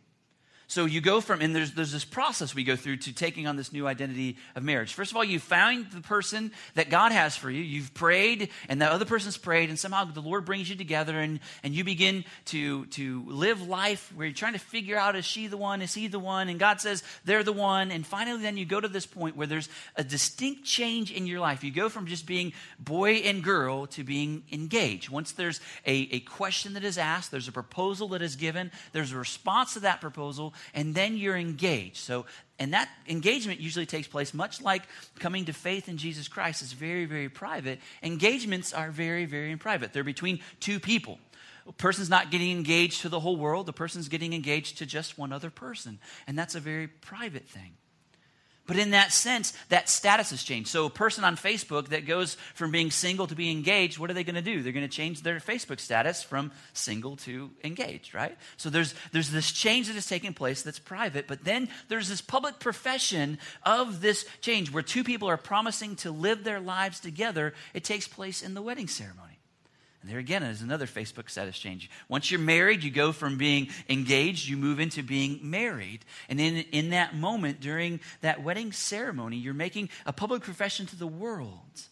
So 0.69 0.85
you 0.85 1.01
go 1.01 1.21
from, 1.21 1.43
and 1.43 1.55
there's, 1.55 1.73
there's 1.73 1.93
this 1.93 2.05
process 2.05 2.53
we 2.53 2.65
go 2.65 2.75
through 2.75 2.97
to 2.99 3.13
taking 3.13 3.47
on 3.47 3.55
this 3.55 3.73
new 3.73 3.87
identity 3.87 4.37
of 4.57 4.65
marriage. 4.65 4.95
First 4.95 5.13
of 5.13 5.17
all, 5.17 5.23
you 5.23 5.39
find 5.39 5.89
the 5.93 6.01
person 6.01 6.51
that 6.75 6.91
God 6.91 7.13
has 7.13 7.37
for 7.37 7.49
you. 7.49 7.63
You've 7.63 7.95
prayed, 7.95 8.49
and 8.69 8.83
the 8.83 8.91
other 8.91 9.05
person's 9.05 9.37
prayed, 9.37 9.69
and 9.69 9.79
somehow 9.79 10.07
the 10.07 10.21
Lord 10.21 10.45
brings 10.45 10.69
you 10.69 10.75
together, 10.75 11.21
and, 11.21 11.39
and 11.63 11.73
you 11.73 11.85
begin 11.85 12.25
to, 12.47 12.87
to 12.87 13.25
live 13.29 13.63
life 13.63 14.13
where 14.17 14.27
you're 14.27 14.35
trying 14.35 14.55
to 14.55 14.59
figure 14.59 14.99
out 14.99 15.15
is 15.15 15.25
she 15.25 15.47
the 15.47 15.57
one, 15.57 15.83
is 15.83 15.95
he 15.95 16.09
the 16.09 16.19
one, 16.19 16.49
and 16.49 16.59
God 16.59 16.81
says 16.81 17.05
they're 17.25 17.45
the 17.45 17.53
one. 17.53 17.93
And 17.93 18.05
finally, 18.05 18.43
then 18.43 18.57
you 18.57 18.65
go 18.65 18.81
to 18.81 18.89
this 18.89 19.07
point 19.07 19.37
where 19.37 19.47
there's 19.47 19.69
a 19.95 20.03
distinct 20.03 20.65
change 20.65 21.13
in 21.13 21.29
your 21.29 21.39
life. 21.39 21.63
You 21.63 21.71
go 21.71 21.89
from 21.89 22.07
just 22.07 22.27
being 22.27 22.53
boy 22.81 23.15
and 23.25 23.45
girl 23.45 23.87
to 23.89 24.03
being 24.03 24.43
engaged. 24.51 25.11
Once 25.11 25.31
there's 25.31 25.61
a, 25.87 26.09
a 26.11 26.21
question 26.21 26.75
that 26.75 26.83
is 26.83 26.99
asked, 26.99 27.31
there's 27.31 27.47
a 27.47 27.53
proposal 27.53 28.09
that 28.09 28.23
is 28.23 28.35
given, 28.35 28.73
there's 28.93 29.13
a 29.13 29.17
response 29.17 29.75
to 29.75 29.81
that 29.81 30.01
proposal 30.01 30.55
and 30.75 30.95
then 30.95 31.17
you're 31.17 31.37
engaged. 31.37 31.99
So, 31.99 32.27
and 32.59 32.73
that 32.73 32.89
engagement 33.09 33.61
usually 33.61 33.87
takes 33.87 34.09
place 34.09 34.33
much 34.33 34.63
like 34.63 34.83
coming 35.19 35.45
to 35.47 35.53
faith 35.53 35.89
in 35.89 35.97
Jesus 35.97 36.29
Christ 36.29 36.63
is 36.63 36.73
very, 36.73 37.05
very 37.05 37.29
private. 37.29 37.81
Engagements 38.03 38.73
are 38.73 38.91
very, 38.91 39.27
very 39.27 39.57
private. 39.57 39.93
They're 39.93 40.05
between 40.05 40.41
two 40.61 40.81
people. 40.81 41.19
A 41.69 41.73
person's 41.73 42.09
not 42.09 42.31
getting 42.31 42.51
engaged 42.51 43.03
to 43.03 43.09
the 43.09 43.21
whole 43.21 43.37
world, 43.37 43.67
the 43.67 43.73
person's 43.73 44.09
getting 44.09 44.33
engaged 44.33 44.79
to 44.79 44.87
just 44.87 45.19
one 45.19 45.33
other 45.33 45.51
person. 45.51 45.99
And 46.27 46.39
that's 46.39 46.55
a 46.55 46.61
very 46.61 46.87
private 46.87 47.49
thing. 47.49 47.73
But 48.67 48.79
in 48.79 48.91
that 48.91 49.13
sense, 49.13 49.53
that 49.69 49.89
status 49.89 50.31
has 50.31 50.43
changed. 50.43 50.69
So, 50.69 50.87
a 50.87 50.91
person 50.91 51.23
on 51.23 51.37
Facebook 51.37 51.89
that 51.89 52.07
goes 52.07 52.37
from 52.55 52.73
being 52.73 52.91
single 52.91 53.27
to 53.29 53.35
being 53.35 53.57
engaged, 53.57 53.99
what 53.99 54.11
are 54.11 54.15
they 54.15 54.25
going 54.25 54.35
to 54.35 54.43
do? 54.43 54.63
They're 54.63 54.73
going 54.73 54.89
to 54.89 54.95
change 54.95 55.23
their 55.23 55.39
Facebook 55.39 55.79
status 55.79 56.23
from 56.23 56.51
single 56.73 57.17
to 57.19 57.51
engaged, 57.63 58.15
right? 58.15 58.37
So, 58.57 58.69
there's, 58.69 58.95
there's 59.13 59.31
this 59.31 59.53
change 59.53 59.87
that 59.87 59.97
is 59.97 60.07
taking 60.07 60.35
place 60.35 60.63
that's 60.63 60.81
private, 60.81 61.29
but 61.29 61.45
then 61.45 61.69
there's 61.89 62.09
this 62.09 62.21
public 62.21 62.59
profession 62.59 63.39
of 63.63 64.01
this 64.01 64.27
change 64.41 64.73
where 64.73 64.83
two 64.83 65.05
people 65.05 65.29
are 65.29 65.37
promising 65.37 65.95
to 65.97 66.11
live 66.11 66.43
their 66.43 66.61
lives 66.61 66.99
together. 66.99 67.55
It 67.73 67.85
takes 67.85 68.09
place 68.09 68.43
in 68.43 68.55
the 68.55 68.63
wedding 68.63 68.89
ceremony. 68.89 69.36
There 70.07 70.19
again 70.19 70.43
is 70.43 70.63
another 70.63 70.87
Facebook 70.87 71.29
status 71.29 71.59
change. 71.59 71.91
Once 72.09 72.31
you're 72.31 72.41
married, 72.41 72.83
you 72.83 72.91
go 72.91 73.13
from 73.13 73.39
being 73.39 73.69
engaged, 73.89 74.49
you 74.49 74.57
move 74.57 74.81
into 74.81 75.03
being 75.03 75.41
married. 75.43 76.05
And 76.29 76.41
in, 76.41 76.59
in 76.73 76.91
that 76.91 77.15
moment, 77.15 77.61
during 77.61 78.01
that 78.21 78.43
wedding 78.43 78.73
ceremony, 78.73 79.37
you're 79.37 79.55
making 79.55 79.89
a 80.05 80.13
public 80.13 80.43
profession 80.43 80.87
to 80.87 80.97
the 80.97 81.07
world 81.07 81.83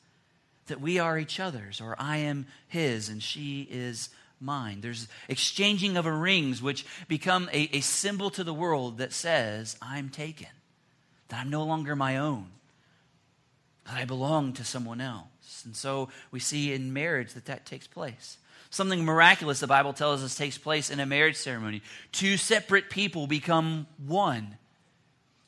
that 0.67 0.81
we 0.81 0.99
are 0.99 1.19
each 1.19 1.41
other's, 1.41 1.81
or 1.81 1.95
I 1.99 2.19
am 2.19 2.47
his 2.69 3.09
and 3.09 3.23
she 3.23 3.69
is 3.71 4.09
mine. 4.41 4.81
There's 4.81 5.09
exchanging 5.29 5.97
of 5.97 6.07
rings, 6.07 6.63
which 6.63 6.87
become 7.09 7.49
a, 7.53 7.69
a 7.77 7.81
symbol 7.81 8.31
to 8.31 8.45
the 8.45 8.55
world 8.55 8.99
that 8.99 9.13
says, 9.13 9.77
I'm 9.83 10.09
taken, 10.09 10.49
that 11.29 11.41
I'm 11.41 11.51
no 11.51 11.65
longer 11.65 11.97
my 11.97 12.19
own, 12.19 12.47
that 13.87 13.97
I 13.97 14.05
belong 14.05 14.53
to 14.55 14.65
someone 14.65 15.01
else. 15.01 15.27
And 15.65 15.77
so 15.77 16.09
we 16.31 16.41
see 16.41 16.73
in 16.73 16.93
marriage 16.93 17.35
that 17.35 17.47
that 17.47 17.67
takes 17.67 17.87
place. 17.87 18.39
Something 18.71 19.05
miraculous, 19.05 19.61
the 19.61 19.67
Bible 19.67 19.93
tells 19.93 20.23
us, 20.23 20.35
takes 20.35 20.59
place 20.59 20.91
in 20.91 20.99
a 20.99 21.07
marriage 21.07 21.37
ceremony. 21.37 21.83
Two 22.11 22.37
separate 22.37 22.91
people 22.91 23.27
become 23.27 23.87
one. 24.05 24.57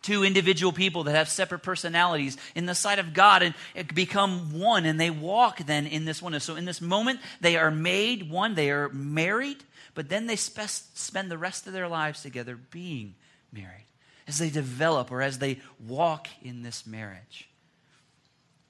Two 0.02 0.22
individual 0.22 0.72
people 0.72 1.04
that 1.04 1.16
have 1.16 1.28
separate 1.28 1.64
personalities 1.64 2.36
in 2.54 2.66
the 2.66 2.74
sight 2.76 3.00
of 3.00 3.12
God 3.12 3.42
and 3.42 3.54
become 3.94 4.60
one, 4.60 4.84
and 4.86 5.00
they 5.00 5.10
walk 5.10 5.58
then 5.66 5.88
in 5.88 6.04
this 6.04 6.22
oneness. 6.22 6.44
So, 6.44 6.54
in 6.54 6.64
this 6.64 6.80
moment, 6.80 7.18
they 7.40 7.56
are 7.56 7.72
made 7.72 8.30
one, 8.30 8.54
they 8.54 8.70
are 8.70 8.88
married, 8.90 9.64
but 9.94 10.08
then 10.08 10.28
they 10.28 10.36
spe- 10.36 10.68
spend 10.94 11.28
the 11.28 11.38
rest 11.38 11.66
of 11.66 11.72
their 11.72 11.88
lives 11.88 12.22
together 12.22 12.56
being 12.70 13.16
married 13.52 13.86
as 14.28 14.38
they 14.38 14.50
develop 14.50 15.10
or 15.10 15.22
as 15.22 15.40
they 15.40 15.58
walk 15.84 16.28
in 16.42 16.62
this 16.62 16.86
marriage. 16.86 17.48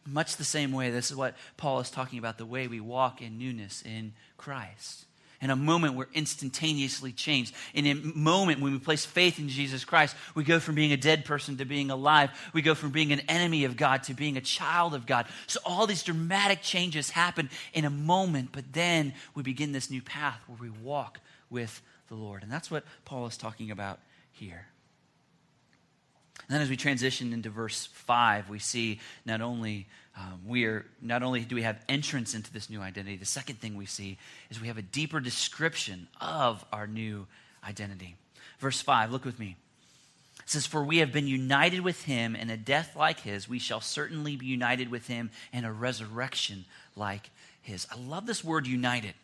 Much 0.06 0.36
the 0.36 0.44
same 0.44 0.72
way, 0.72 0.90
this 0.90 1.10
is 1.10 1.16
what 1.16 1.34
Paul 1.56 1.80
is 1.80 1.90
talking 1.90 2.18
about 2.18 2.38
the 2.38 2.46
way 2.46 2.68
we 2.68 2.80
walk 2.80 3.20
in 3.20 3.38
newness 3.38 3.82
in 3.82 4.12
Christ. 4.36 5.06
In 5.42 5.50
a 5.50 5.56
moment, 5.56 5.94
we're 5.94 6.06
instantaneously 6.14 7.12
changed. 7.12 7.54
In 7.74 7.86
a 7.86 7.94
moment, 7.94 8.60
when 8.60 8.72
we 8.72 8.78
place 8.78 9.04
faith 9.04 9.38
in 9.38 9.48
Jesus 9.48 9.84
Christ, 9.84 10.16
we 10.34 10.44
go 10.44 10.58
from 10.58 10.74
being 10.74 10.92
a 10.92 10.96
dead 10.96 11.24
person 11.24 11.58
to 11.58 11.66
being 11.66 11.90
alive. 11.90 12.30
We 12.54 12.62
go 12.62 12.74
from 12.74 12.90
being 12.90 13.12
an 13.12 13.20
enemy 13.28 13.64
of 13.64 13.76
God 13.76 14.02
to 14.04 14.14
being 14.14 14.36
a 14.36 14.40
child 14.40 14.94
of 14.94 15.04
God. 15.04 15.26
So, 15.46 15.60
all 15.64 15.86
these 15.86 16.02
dramatic 16.02 16.62
changes 16.62 17.10
happen 17.10 17.50
in 17.74 17.84
a 17.84 17.90
moment, 17.90 18.50
but 18.52 18.72
then 18.72 19.12
we 19.34 19.42
begin 19.42 19.72
this 19.72 19.90
new 19.90 20.00
path 20.00 20.40
where 20.46 20.58
we 20.58 20.70
walk 20.70 21.20
with 21.50 21.82
the 22.08 22.14
Lord. 22.14 22.42
And 22.42 22.50
that's 22.50 22.70
what 22.70 22.84
Paul 23.04 23.26
is 23.26 23.36
talking 23.36 23.70
about 23.70 24.00
here. 24.32 24.68
And 26.48 26.54
then 26.54 26.62
as 26.62 26.70
we 26.70 26.76
transition 26.76 27.32
into 27.32 27.50
verse 27.50 27.86
5, 27.86 28.48
we 28.48 28.58
see 28.58 29.00
not 29.24 29.40
only 29.40 29.86
um, 30.16 30.40
we 30.46 30.64
are 30.64 30.86
not 31.02 31.22
only 31.22 31.40
do 31.40 31.54
we 31.54 31.62
have 31.62 31.78
entrance 31.88 32.34
into 32.34 32.52
this 32.52 32.70
new 32.70 32.80
identity, 32.80 33.16
the 33.16 33.26
second 33.26 33.60
thing 33.60 33.76
we 33.76 33.86
see 33.86 34.16
is 34.48 34.60
we 34.60 34.68
have 34.68 34.78
a 34.78 34.82
deeper 34.82 35.20
description 35.20 36.08
of 36.20 36.64
our 36.72 36.86
new 36.86 37.26
identity. 37.66 38.16
Verse 38.58 38.80
5, 38.80 39.10
look 39.10 39.24
with 39.24 39.38
me. 39.38 39.56
It 40.40 40.50
says, 40.50 40.66
For 40.66 40.84
we 40.84 40.98
have 40.98 41.12
been 41.12 41.26
united 41.26 41.80
with 41.80 42.04
him 42.04 42.34
in 42.34 42.48
a 42.48 42.56
death 42.56 42.96
like 42.96 43.20
his, 43.20 43.48
we 43.48 43.58
shall 43.58 43.80
certainly 43.80 44.36
be 44.36 44.46
united 44.46 44.90
with 44.90 45.06
him 45.06 45.30
in 45.52 45.64
a 45.64 45.72
resurrection 45.72 46.64
like 46.94 47.30
his. 47.60 47.86
I 47.92 47.98
love 47.98 48.26
this 48.26 48.44
word 48.44 48.66
united. 48.66 49.14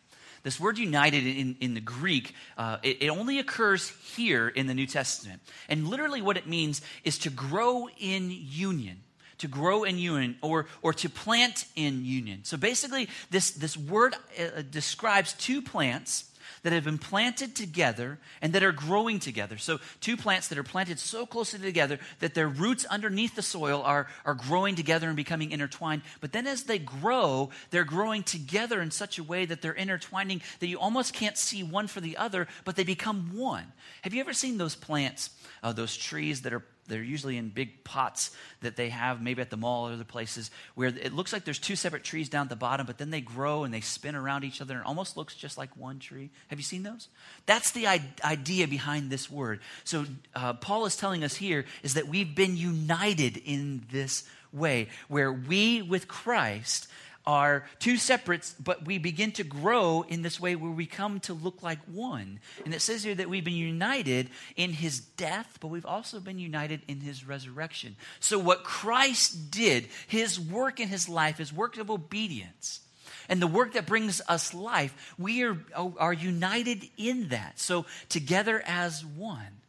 This 0.43 0.59
word 0.59 0.77
united 0.77 1.25
in, 1.25 1.55
in 1.59 1.73
the 1.73 1.81
Greek, 1.81 2.35
uh, 2.57 2.77
it, 2.83 3.03
it 3.03 3.09
only 3.09 3.39
occurs 3.39 3.89
here 4.15 4.47
in 4.47 4.67
the 4.67 4.73
New 4.73 4.85
Testament. 4.85 5.41
And 5.69 5.87
literally, 5.87 6.21
what 6.21 6.37
it 6.37 6.47
means 6.47 6.81
is 7.03 7.17
to 7.19 7.29
grow 7.29 7.89
in 7.97 8.29
union 8.29 8.99
to 9.39 9.47
grow 9.49 9.83
in 9.83 9.97
union 9.97 10.37
or, 10.41 10.67
or 10.81 10.93
to 10.93 11.09
plant 11.09 11.65
in 11.75 12.05
union. 12.05 12.39
So 12.43 12.55
basically, 12.55 13.09
this, 13.29 13.51
this 13.51 13.75
word 13.75 14.15
uh, 14.39 14.61
describes 14.69 15.33
two 15.33 15.61
plants 15.61 16.31
that 16.63 16.73
have 16.73 16.85
been 16.85 16.97
planted 16.97 17.55
together 17.55 18.17
and 18.41 18.53
that 18.53 18.63
are 18.63 18.71
growing 18.71 19.19
together. 19.19 19.57
So, 19.57 19.79
two 20.01 20.17
plants 20.17 20.47
that 20.47 20.57
are 20.57 20.63
planted 20.63 20.99
so 20.99 21.25
closely 21.25 21.59
together 21.59 21.99
that 22.19 22.33
their 22.33 22.47
roots 22.47 22.85
underneath 22.85 23.35
the 23.35 23.41
soil 23.41 23.81
are, 23.83 24.07
are 24.25 24.33
growing 24.33 24.75
together 24.75 25.07
and 25.07 25.15
becoming 25.15 25.51
intertwined. 25.51 26.01
But 26.21 26.31
then, 26.31 26.47
as 26.47 26.63
they 26.63 26.79
grow, 26.79 27.49
they're 27.69 27.83
growing 27.83 28.23
together 28.23 28.81
in 28.81 28.91
such 28.91 29.19
a 29.19 29.23
way 29.23 29.45
that 29.45 29.61
they're 29.61 29.73
intertwining 29.73 30.41
that 30.59 30.67
you 30.67 30.79
almost 30.79 31.13
can't 31.13 31.37
see 31.37 31.63
one 31.63 31.87
for 31.87 32.01
the 32.01 32.17
other, 32.17 32.47
but 32.65 32.75
they 32.75 32.83
become 32.83 33.37
one. 33.37 33.65
Have 34.01 34.13
you 34.13 34.21
ever 34.21 34.33
seen 34.33 34.57
those 34.57 34.75
plants, 34.75 35.29
uh, 35.61 35.73
those 35.73 35.95
trees 35.95 36.41
that 36.41 36.53
are 36.53 36.63
they're 36.87 37.01
usually 37.01 37.37
in 37.37 37.49
big 37.49 37.83
pots 37.83 38.31
that 38.61 38.75
they 38.75 38.89
have 38.89 39.21
maybe 39.21 39.41
at 39.41 39.49
the 39.49 39.57
mall 39.57 39.87
or 39.87 39.93
other 39.93 40.03
places 40.03 40.51
where 40.75 40.89
it 40.89 41.13
looks 41.13 41.31
like 41.31 41.45
there's 41.45 41.59
two 41.59 41.75
separate 41.75 42.03
trees 42.03 42.29
down 42.29 42.47
at 42.47 42.49
the 42.49 42.55
bottom, 42.55 42.85
but 42.85 42.97
then 42.97 43.09
they 43.09 43.21
grow 43.21 43.63
and 43.63 43.73
they 43.73 43.81
spin 43.81 44.15
around 44.15 44.43
each 44.43 44.61
other 44.61 44.75
and 44.75 44.83
almost 44.83 45.15
looks 45.15 45.35
just 45.35 45.57
like 45.57 45.75
one 45.77 45.99
tree. 45.99 46.29
Have 46.47 46.59
you 46.59 46.63
seen 46.63 46.83
those? 46.83 47.07
That's 47.45 47.71
the 47.71 47.87
idea 48.23 48.67
behind 48.67 49.09
this 49.09 49.29
word. 49.29 49.61
So 49.83 50.05
uh, 50.35 50.53
Paul 50.53 50.85
is 50.85 50.95
telling 50.95 51.23
us 51.23 51.35
here 51.35 51.65
is 51.83 51.93
that 51.93 52.07
we've 52.07 52.35
been 52.35 52.57
united 52.57 53.37
in 53.37 53.83
this 53.91 54.27
way 54.51 54.89
where 55.07 55.31
we 55.31 55.81
with 55.81 56.07
Christ 56.07 56.87
are 57.25 57.65
two 57.79 57.97
separates, 57.97 58.53
but 58.59 58.85
we 58.85 58.97
begin 58.97 59.31
to 59.33 59.43
grow 59.43 60.05
in 60.07 60.21
this 60.21 60.39
way 60.39 60.55
where 60.55 60.71
we 60.71 60.85
come 60.85 61.19
to 61.21 61.33
look 61.33 61.63
like 61.63 61.79
one. 61.85 62.39
And 62.65 62.73
it 62.73 62.81
says 62.81 63.03
here 63.03 63.15
that 63.15 63.29
we've 63.29 63.43
been 63.43 63.53
united 63.53 64.29
in 64.55 64.73
his 64.73 64.99
death, 64.99 65.57
but 65.61 65.67
we've 65.67 65.85
also 65.85 66.19
been 66.19 66.39
united 66.39 66.81
in 66.87 66.99
his 66.99 67.25
resurrection. 67.25 67.95
So, 68.19 68.37
what 68.37 68.63
Christ 68.63 69.51
did, 69.51 69.87
his 70.07 70.39
work 70.39 70.79
in 70.79 70.89
his 70.89 71.07
life, 71.07 71.37
his 71.37 71.53
work 71.53 71.77
of 71.77 71.89
obedience, 71.89 72.81
and 73.29 73.41
the 73.41 73.47
work 73.47 73.73
that 73.73 73.85
brings 73.85 74.21
us 74.27 74.53
life, 74.53 75.13
we 75.17 75.43
are, 75.43 75.57
are 75.75 76.13
united 76.13 76.89
in 76.97 77.29
that. 77.29 77.59
So, 77.59 77.85
together 78.09 78.61
as 78.65 79.05
one. 79.05 79.61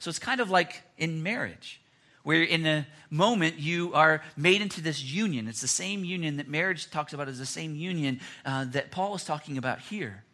So, 0.00 0.08
it's 0.08 0.18
kind 0.18 0.40
of 0.40 0.50
like 0.50 0.82
in 0.96 1.22
marriage 1.22 1.77
where 2.28 2.42
in 2.42 2.66
a 2.66 2.86
moment 3.08 3.58
you 3.58 3.94
are 3.94 4.22
made 4.36 4.60
into 4.60 4.82
this 4.82 5.02
union. 5.02 5.48
It's 5.48 5.62
the 5.62 5.66
same 5.66 6.04
union 6.04 6.36
that 6.36 6.46
marriage 6.46 6.90
talks 6.90 7.14
about 7.14 7.26
as 7.26 7.38
the 7.38 7.46
same 7.46 7.74
union 7.74 8.20
uh, 8.44 8.66
that 8.66 8.90
Paul 8.90 9.14
is 9.14 9.24
talking 9.24 9.56
about 9.56 9.78
here. 9.78 10.24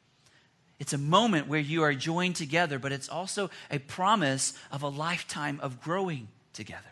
It's 0.80 0.92
a 0.92 0.98
moment 0.98 1.46
where 1.46 1.60
you 1.60 1.84
are 1.84 1.94
joined 1.94 2.34
together, 2.34 2.80
but 2.80 2.90
it's 2.90 3.08
also 3.08 3.48
a 3.70 3.78
promise 3.78 4.54
of 4.72 4.82
a 4.82 4.88
lifetime 4.88 5.60
of 5.62 5.80
growing 5.80 6.26
together. 6.52 6.82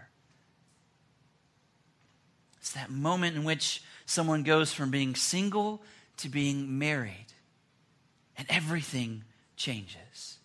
It's 2.61 2.73
that 2.75 2.89
moment 2.89 3.35
in 3.35 3.43
which 3.43 3.83
someone 4.07 4.45
goes 4.45 4.73
from 4.73 4.93
being 4.93 5.17
single 5.17 5.83
to 6.19 6.29
being 6.29 6.79
married, 6.79 7.27
and 8.39 8.47
everything 8.49 9.25
changes. 9.57 10.39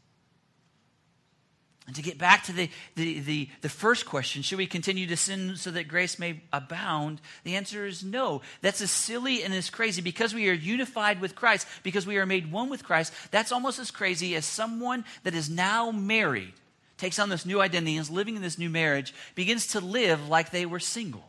And 1.87 1.95
to 1.95 2.01
get 2.01 2.17
back 2.17 2.43
to 2.43 2.51
the, 2.51 2.69
the, 2.95 3.19
the, 3.21 3.49
the, 3.61 3.69
first 3.69 4.05
question, 4.05 4.41
should 4.41 4.57
we 4.57 4.67
continue 4.67 5.07
to 5.07 5.15
sin 5.15 5.55
so 5.55 5.71
that 5.71 5.87
grace 5.87 6.19
may 6.19 6.41
abound? 6.51 7.21
The 7.45 7.55
answer 7.55 7.85
is 7.85 8.03
no. 8.03 8.41
That's 8.61 8.81
as 8.81 8.91
silly 8.91 9.41
and 9.41 9.53
as 9.53 9.69
crazy. 9.69 10.01
Because 10.01 10.35
we 10.35 10.49
are 10.49 10.53
unified 10.53 11.21
with 11.21 11.33
Christ, 11.33 11.65
because 11.83 12.05
we 12.05 12.17
are 12.17 12.25
made 12.25 12.51
one 12.51 12.69
with 12.69 12.83
Christ, 12.83 13.13
that's 13.31 13.53
almost 13.53 13.79
as 13.79 13.89
crazy 13.89 14.35
as 14.35 14.45
someone 14.45 15.05
that 15.23 15.33
is 15.33 15.49
now 15.49 15.91
married, 15.91 16.53
takes 16.97 17.19
on 17.19 17.29
this 17.29 17.45
new 17.45 17.61
identity, 17.61 17.95
is 17.95 18.09
living 18.09 18.35
in 18.35 18.41
this 18.41 18.59
new 18.59 18.69
marriage, 18.69 19.13
begins 19.33 19.67
to 19.67 19.79
live 19.79 20.27
like 20.27 20.51
they 20.51 20.65
were 20.65 20.81
single. 20.81 21.23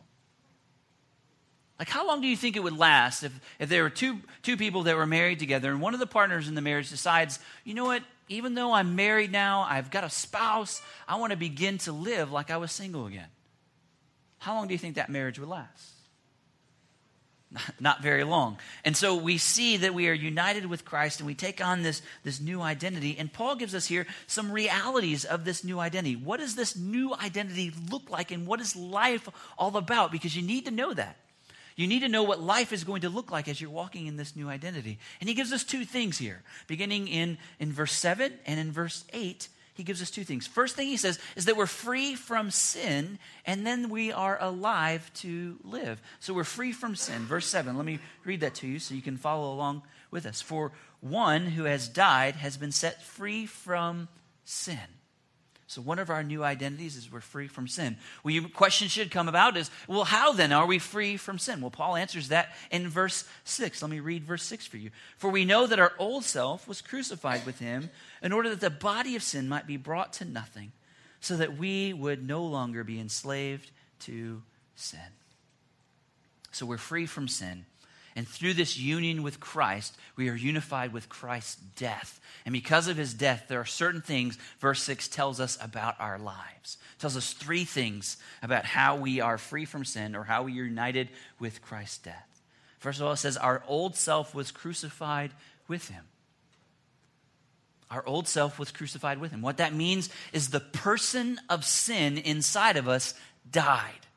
Like, 1.79 1.87
how 1.87 2.05
long 2.05 2.19
do 2.19 2.27
you 2.27 2.35
think 2.35 2.57
it 2.57 2.63
would 2.63 2.77
last 2.77 3.23
if, 3.23 3.39
if 3.59 3.69
there 3.69 3.83
were 3.83 3.89
two, 3.89 4.19
two 4.43 4.57
people 4.57 4.83
that 4.83 4.97
were 4.97 5.05
married 5.05 5.39
together 5.39 5.71
and 5.71 5.79
one 5.79 5.93
of 5.93 6.01
the 6.01 6.05
partners 6.05 6.49
in 6.49 6.55
the 6.55 6.61
marriage 6.61 6.89
decides, 6.89 7.39
you 7.63 7.73
know 7.73 7.85
what, 7.85 8.03
even 8.29 8.53
though 8.53 8.71
I'm 8.71 8.95
married 8.95 9.31
now, 9.31 9.65
I've 9.67 9.91
got 9.91 10.03
a 10.03 10.09
spouse, 10.09 10.81
I 11.07 11.17
want 11.17 11.31
to 11.31 11.37
begin 11.37 11.79
to 11.79 11.91
live 11.91 12.31
like 12.31 12.51
I 12.51 12.57
was 12.57 12.71
single 12.71 13.07
again? 13.07 13.27
How 14.37 14.55
long 14.55 14.67
do 14.67 14.73
you 14.73 14.77
think 14.77 14.95
that 14.95 15.09
marriage 15.09 15.39
would 15.39 15.49
last? 15.49 15.93
Not 17.79 18.01
very 18.01 18.23
long. 18.23 18.57
And 18.85 18.95
so 18.95 19.15
we 19.15 19.37
see 19.37 19.77
that 19.77 19.93
we 19.93 20.07
are 20.07 20.13
united 20.13 20.67
with 20.67 20.85
Christ 20.85 21.19
and 21.19 21.27
we 21.27 21.33
take 21.33 21.63
on 21.63 21.81
this, 21.81 22.01
this 22.23 22.39
new 22.39 22.61
identity. 22.61 23.15
And 23.17 23.33
Paul 23.33 23.55
gives 23.55 23.73
us 23.73 23.87
here 23.87 24.05
some 24.27 24.51
realities 24.51 25.25
of 25.25 25.45
this 25.45 25.63
new 25.63 25.79
identity. 25.79 26.15
What 26.15 26.39
does 26.39 26.55
this 26.55 26.77
new 26.77 27.13
identity 27.15 27.73
look 27.89 28.09
like 28.09 28.31
and 28.31 28.45
what 28.45 28.61
is 28.61 28.75
life 28.75 29.27
all 29.57 29.75
about? 29.75 30.11
Because 30.11 30.35
you 30.35 30.43
need 30.43 30.65
to 30.65 30.71
know 30.71 30.93
that. 30.93 31.17
You 31.79 31.87
need 31.87 32.01
to 32.01 32.09
know 32.09 32.23
what 32.23 32.41
life 32.41 32.73
is 32.73 32.83
going 32.83 33.03
to 33.03 33.09
look 33.09 33.31
like 33.31 33.47
as 33.47 33.61
you're 33.61 33.69
walking 33.69 34.07
in 34.07 34.17
this 34.17 34.35
new 34.35 34.49
identity. 34.49 34.99
And 35.21 35.29
he 35.29 35.33
gives 35.33 35.53
us 35.53 35.63
two 35.63 35.85
things 35.85 36.17
here, 36.17 36.41
beginning 36.67 37.07
in, 37.07 37.37
in 37.57 37.71
verse 37.71 37.93
7 37.93 38.33
and 38.45 38.59
in 38.59 38.73
verse 38.73 39.05
8. 39.13 39.47
He 39.75 39.83
gives 39.85 40.01
us 40.01 40.11
two 40.11 40.25
things. 40.25 40.45
First 40.45 40.75
thing 40.75 40.87
he 40.87 40.97
says 40.97 41.19
is 41.37 41.45
that 41.45 41.55
we're 41.55 41.67
free 41.67 42.15
from 42.15 42.51
sin, 42.51 43.17
and 43.45 43.65
then 43.65 43.87
we 43.87 44.11
are 44.11 44.37
alive 44.41 45.09
to 45.21 45.57
live. 45.63 46.01
So 46.19 46.33
we're 46.33 46.43
free 46.43 46.73
from 46.73 46.97
sin. 46.97 47.21
Verse 47.21 47.45
7, 47.45 47.77
let 47.77 47.85
me 47.85 47.99
read 48.25 48.41
that 48.41 48.55
to 48.55 48.67
you 48.67 48.79
so 48.79 48.93
you 48.93 49.01
can 49.01 49.15
follow 49.15 49.53
along 49.53 49.83
with 50.11 50.25
us. 50.25 50.41
For 50.41 50.73
one 50.99 51.45
who 51.45 51.63
has 51.63 51.87
died 51.87 52.35
has 52.35 52.57
been 52.57 52.73
set 52.73 53.01
free 53.01 53.45
from 53.45 54.09
sin. 54.43 54.98
So, 55.69 55.83
one 55.83 55.99
of 55.99 56.09
our 56.09 56.23
new 56.23 56.43
identities 56.43 56.95
is 56.95 57.11
we're 57.11 57.21
free 57.21 57.47
from 57.47 57.67
sin. 57.67 57.95
Well, 58.23 58.33
your 58.33 58.49
question 58.49 58.87
should 58.87 59.11
come 59.11 59.29
about 59.29 59.55
is, 59.55 59.69
well, 59.87 60.03
how 60.03 60.33
then 60.33 60.51
are 60.51 60.65
we 60.65 60.79
free 60.79 61.15
from 61.15 61.37
sin? 61.37 61.61
Well, 61.61 61.69
Paul 61.69 61.95
answers 61.95 62.29
that 62.29 62.55
in 62.71 62.89
verse 62.89 63.23
6. 63.43 63.83
Let 63.83 63.91
me 63.91 63.99
read 63.99 64.23
verse 64.23 64.41
6 64.41 64.65
for 64.65 64.77
you. 64.77 64.89
For 65.17 65.29
we 65.29 65.45
know 65.45 65.67
that 65.67 65.77
our 65.77 65.93
old 65.99 66.23
self 66.23 66.67
was 66.67 66.81
crucified 66.81 67.45
with 67.45 67.59
him 67.59 67.91
in 68.23 68.33
order 68.33 68.49
that 68.49 68.61
the 68.61 68.71
body 68.71 69.15
of 69.15 69.21
sin 69.21 69.47
might 69.47 69.67
be 69.67 69.77
brought 69.77 70.11
to 70.13 70.25
nothing, 70.25 70.71
so 71.21 71.37
that 71.37 71.55
we 71.55 71.93
would 71.93 72.27
no 72.27 72.43
longer 72.43 72.83
be 72.83 72.99
enslaved 72.99 73.69
to 73.99 74.41
sin. 74.75 74.99
So, 76.51 76.65
we're 76.65 76.77
free 76.77 77.05
from 77.05 77.27
sin. 77.27 77.65
And 78.19 78.27
through 78.27 78.55
this 78.55 78.77
union 78.77 79.23
with 79.23 79.39
Christ, 79.39 79.95
we 80.17 80.27
are 80.27 80.35
unified 80.35 80.91
with 80.91 81.07
Christ's 81.07 81.55
death. 81.55 82.19
And 82.43 82.51
because 82.51 82.89
of 82.89 82.97
his 82.97 83.13
death, 83.13 83.45
there 83.47 83.61
are 83.61 83.65
certain 83.65 84.01
things 84.01 84.37
verse 84.59 84.83
6 84.83 85.07
tells 85.07 85.39
us 85.39 85.57
about 85.61 85.95
our 86.01 86.19
lives. 86.19 86.77
It 86.97 86.99
tells 86.99 87.15
us 87.15 87.31
three 87.31 87.63
things 87.63 88.17
about 88.43 88.65
how 88.65 88.97
we 88.97 89.21
are 89.21 89.37
free 89.37 89.63
from 89.63 89.85
sin 89.85 90.17
or 90.17 90.25
how 90.25 90.43
we 90.43 90.51
are 90.59 90.65
united 90.65 91.07
with 91.39 91.61
Christ's 91.61 91.99
death. 91.99 92.41
First 92.79 92.99
of 92.99 93.05
all, 93.05 93.13
it 93.13 93.17
says, 93.19 93.37
Our 93.37 93.63
old 93.69 93.95
self 93.95 94.35
was 94.35 94.51
crucified 94.51 95.31
with 95.69 95.87
him. 95.87 96.03
Our 97.89 98.05
old 98.05 98.27
self 98.27 98.59
was 98.59 98.69
crucified 98.69 99.19
with 99.19 99.31
him. 99.31 99.41
What 99.41 99.59
that 99.59 99.73
means 99.73 100.09
is 100.33 100.49
the 100.49 100.59
person 100.59 101.39
of 101.47 101.63
sin 101.63 102.17
inside 102.17 102.75
of 102.75 102.89
us 102.89 103.13
died. 103.49 104.07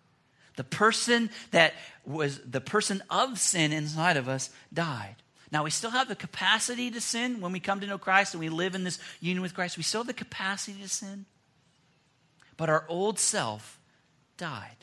The 0.56 0.64
person 0.64 1.30
that 1.50 1.74
was 2.04 2.40
the 2.40 2.60
person 2.60 3.02
of 3.10 3.38
sin 3.38 3.72
inside 3.72 4.16
of 4.16 4.28
us 4.28 4.50
died. 4.72 5.16
Now, 5.50 5.64
we 5.64 5.70
still 5.70 5.90
have 5.90 6.08
the 6.08 6.16
capacity 6.16 6.90
to 6.90 7.00
sin 7.00 7.42
when 7.42 7.52
we 7.52 7.60
come 7.60 7.80
to 7.80 7.86
know 7.86 7.98
Christ 7.98 8.32
and 8.32 8.40
we 8.40 8.48
live 8.48 8.74
in 8.74 8.84
this 8.84 8.98
union 9.20 9.42
with 9.42 9.54
Christ. 9.54 9.76
We 9.76 9.82
still 9.82 10.00
have 10.00 10.06
the 10.06 10.14
capacity 10.14 10.80
to 10.80 10.88
sin. 10.88 11.26
But 12.56 12.70
our 12.70 12.86
old 12.88 13.18
self 13.18 13.78
died. 14.38 14.76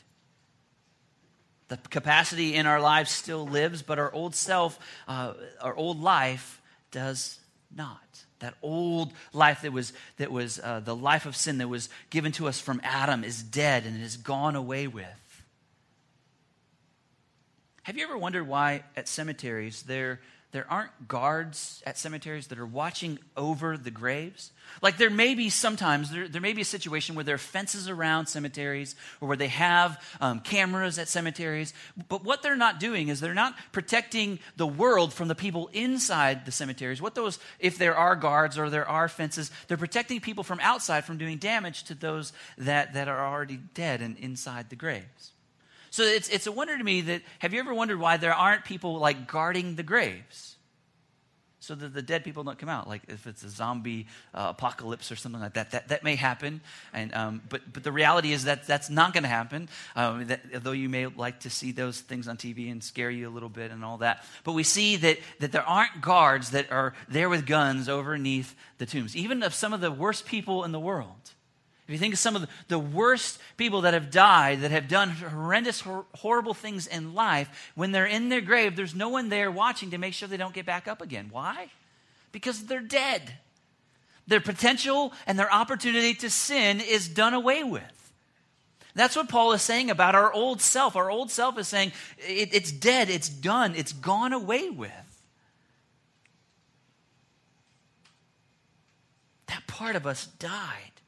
The 1.68 1.76
capacity 1.76 2.54
in 2.54 2.66
our 2.66 2.80
lives 2.80 3.10
still 3.10 3.46
lives, 3.46 3.82
but 3.82 3.98
our 3.98 4.12
old 4.12 4.34
self, 4.34 4.78
uh, 5.08 5.34
our 5.60 5.74
old 5.74 6.00
life 6.00 6.60
does 6.90 7.38
not. 7.74 8.24
That 8.40 8.54
old 8.62 9.12
life 9.32 9.62
that 9.62 9.72
was, 9.72 9.92
that 10.18 10.32
was 10.32 10.60
uh, 10.62 10.80
the 10.80 10.96
life 10.96 11.26
of 11.26 11.36
sin 11.36 11.58
that 11.58 11.68
was 11.68 11.88
given 12.10 12.32
to 12.32 12.48
us 12.48 12.60
from 12.60 12.80
Adam 12.84 13.22
is 13.22 13.42
dead 13.42 13.86
and 13.86 13.96
it 13.96 14.00
has 14.00 14.16
gone 14.16 14.56
away 14.56 14.86
with. 14.86 15.06
Have 17.90 17.96
you 17.96 18.04
ever 18.04 18.16
wondered 18.16 18.46
why 18.46 18.84
at 18.96 19.08
cemeteries 19.08 19.82
there, 19.82 20.20
there 20.52 20.64
aren't 20.70 21.08
guards 21.08 21.82
at 21.84 21.98
cemeteries 21.98 22.46
that 22.46 22.60
are 22.60 22.64
watching 22.64 23.18
over 23.36 23.76
the 23.76 23.90
graves? 23.90 24.52
Like 24.80 24.96
there 24.96 25.10
may 25.10 25.34
be 25.34 25.50
sometimes, 25.50 26.08
there, 26.08 26.28
there 26.28 26.40
may 26.40 26.52
be 26.52 26.60
a 26.60 26.64
situation 26.64 27.16
where 27.16 27.24
there 27.24 27.34
are 27.34 27.38
fences 27.38 27.88
around 27.88 28.26
cemeteries 28.26 28.94
or 29.20 29.26
where 29.26 29.36
they 29.36 29.48
have 29.48 30.00
um, 30.20 30.38
cameras 30.38 31.00
at 31.00 31.08
cemeteries. 31.08 31.74
But 32.08 32.22
what 32.22 32.44
they're 32.44 32.54
not 32.54 32.78
doing 32.78 33.08
is 33.08 33.18
they're 33.18 33.34
not 33.34 33.56
protecting 33.72 34.38
the 34.56 34.68
world 34.68 35.12
from 35.12 35.26
the 35.26 35.34
people 35.34 35.68
inside 35.72 36.46
the 36.46 36.52
cemeteries. 36.52 37.02
What 37.02 37.16
those, 37.16 37.40
if 37.58 37.76
there 37.76 37.96
are 37.96 38.14
guards 38.14 38.56
or 38.56 38.70
there 38.70 38.88
are 38.88 39.08
fences, 39.08 39.50
they're 39.66 39.76
protecting 39.76 40.20
people 40.20 40.44
from 40.44 40.60
outside 40.60 41.04
from 41.04 41.18
doing 41.18 41.38
damage 41.38 41.82
to 41.86 41.96
those 41.96 42.32
that, 42.56 42.94
that 42.94 43.08
are 43.08 43.26
already 43.26 43.58
dead 43.74 44.00
and 44.00 44.16
inside 44.16 44.70
the 44.70 44.76
graves. 44.76 45.32
So 45.90 46.04
it's, 46.04 46.28
it's 46.28 46.46
a 46.46 46.52
wonder 46.52 46.78
to 46.78 46.84
me 46.84 47.00
that 47.02 47.22
have 47.40 47.52
you 47.52 47.58
ever 47.58 47.74
wondered 47.74 47.98
why 47.98 48.16
there 48.16 48.34
aren't 48.34 48.64
people 48.64 48.98
like 48.98 49.26
guarding 49.26 49.74
the 49.74 49.82
graves? 49.82 50.56
So 51.62 51.74
that 51.74 51.92
the 51.92 52.00
dead 52.00 52.24
people 52.24 52.42
don't 52.42 52.58
come 52.58 52.70
out. 52.70 52.88
Like 52.88 53.02
if 53.08 53.26
it's 53.26 53.42
a 53.42 53.48
zombie 53.50 54.06
uh, 54.32 54.46
apocalypse 54.56 55.12
or 55.12 55.16
something 55.16 55.40
like 55.40 55.54
that, 55.54 55.72
that, 55.72 55.88
that 55.88 56.02
may 56.02 56.16
happen. 56.16 56.62
And, 56.94 57.12
um, 57.12 57.42
but, 57.48 57.70
but 57.70 57.82
the 57.82 57.92
reality 57.92 58.32
is 58.32 58.44
that 58.44 58.66
that's 58.66 58.88
not 58.88 59.12
going 59.12 59.24
to 59.24 59.28
happen. 59.28 59.68
Um, 59.94 60.26
that, 60.28 60.64
though 60.64 60.72
you 60.72 60.88
may 60.88 61.06
like 61.06 61.40
to 61.40 61.50
see 61.50 61.72
those 61.72 62.00
things 62.00 62.28
on 62.28 62.38
TV 62.38 62.70
and 62.72 62.82
scare 62.82 63.10
you 63.10 63.28
a 63.28 63.30
little 63.30 63.50
bit 63.50 63.72
and 63.72 63.84
all 63.84 63.98
that. 63.98 64.24
But 64.44 64.52
we 64.52 64.62
see 64.62 64.96
that, 64.96 65.18
that 65.40 65.52
there 65.52 65.68
aren't 65.68 66.00
guards 66.00 66.52
that 66.52 66.72
are 66.72 66.94
there 67.08 67.28
with 67.28 67.46
guns 67.46 67.88
overneath 67.88 68.54
the 68.78 68.86
tombs, 68.86 69.14
even 69.14 69.42
of 69.42 69.52
some 69.52 69.72
of 69.72 69.80
the 69.80 69.90
worst 69.90 70.24
people 70.24 70.64
in 70.64 70.72
the 70.72 70.80
world. 70.80 71.34
If 71.90 71.94
you 71.94 71.98
think 71.98 72.14
of 72.14 72.20
some 72.20 72.36
of 72.36 72.48
the 72.68 72.78
worst 72.78 73.40
people 73.56 73.80
that 73.80 73.94
have 73.94 74.12
died, 74.12 74.60
that 74.60 74.70
have 74.70 74.86
done 74.86 75.10
horrendous, 75.10 75.82
horrible 76.14 76.54
things 76.54 76.86
in 76.86 77.14
life, 77.14 77.72
when 77.74 77.90
they're 77.90 78.06
in 78.06 78.28
their 78.28 78.40
grave, 78.40 78.76
there's 78.76 78.94
no 78.94 79.08
one 79.08 79.28
there 79.28 79.50
watching 79.50 79.90
to 79.90 79.98
make 79.98 80.14
sure 80.14 80.28
they 80.28 80.36
don't 80.36 80.54
get 80.54 80.64
back 80.64 80.86
up 80.86 81.02
again. 81.02 81.30
Why? 81.32 81.66
Because 82.30 82.66
they're 82.66 82.78
dead. 82.78 83.32
Their 84.28 84.40
potential 84.40 85.12
and 85.26 85.36
their 85.36 85.52
opportunity 85.52 86.14
to 86.14 86.30
sin 86.30 86.80
is 86.80 87.08
done 87.08 87.34
away 87.34 87.64
with. 87.64 88.12
That's 88.94 89.16
what 89.16 89.28
Paul 89.28 89.50
is 89.50 89.62
saying 89.62 89.90
about 89.90 90.14
our 90.14 90.32
old 90.32 90.60
self. 90.60 90.94
Our 90.94 91.10
old 91.10 91.32
self 91.32 91.58
is 91.58 91.66
saying 91.66 91.90
it, 92.18 92.54
it's 92.54 92.70
dead, 92.70 93.10
it's 93.10 93.28
done, 93.28 93.74
it's 93.74 93.92
gone 93.92 94.32
away 94.32 94.70
with. 94.70 94.92
That 99.48 99.66
part 99.66 99.96
of 99.96 100.06
us 100.06 100.26
died. 100.26 100.99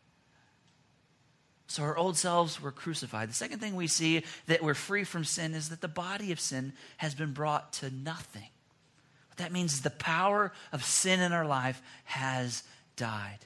So 1.73 1.85
our 1.85 1.97
old 1.97 2.19
selves 2.19 2.61
were 2.61 2.71
crucified. 2.71 3.31
The 3.31 3.35
second 3.35 3.61
thing 3.61 3.75
we 3.75 3.87
see 3.87 4.25
that 4.47 4.63
we're 4.63 4.75
free 4.75 5.05
from 5.05 5.25
sin 5.25 5.55
is 5.55 5.71
that 5.71 5.81
the 5.81 5.89
body 5.89 6.31
of 6.31 6.39
sin 6.39 6.75
has 6.99 7.15
been 7.15 7.33
brought 7.33 7.73
to 7.75 7.91
nothing. 7.91 8.49
What 9.31 9.39
that 9.39 9.53
means 9.53 9.73
is 9.73 9.81
the 9.81 9.89
power 9.89 10.53
of 10.71 10.85
sin 10.85 11.21
in 11.21 11.33
our 11.33 11.47
life 11.47 11.81
has 12.05 12.63
died. 12.97 13.39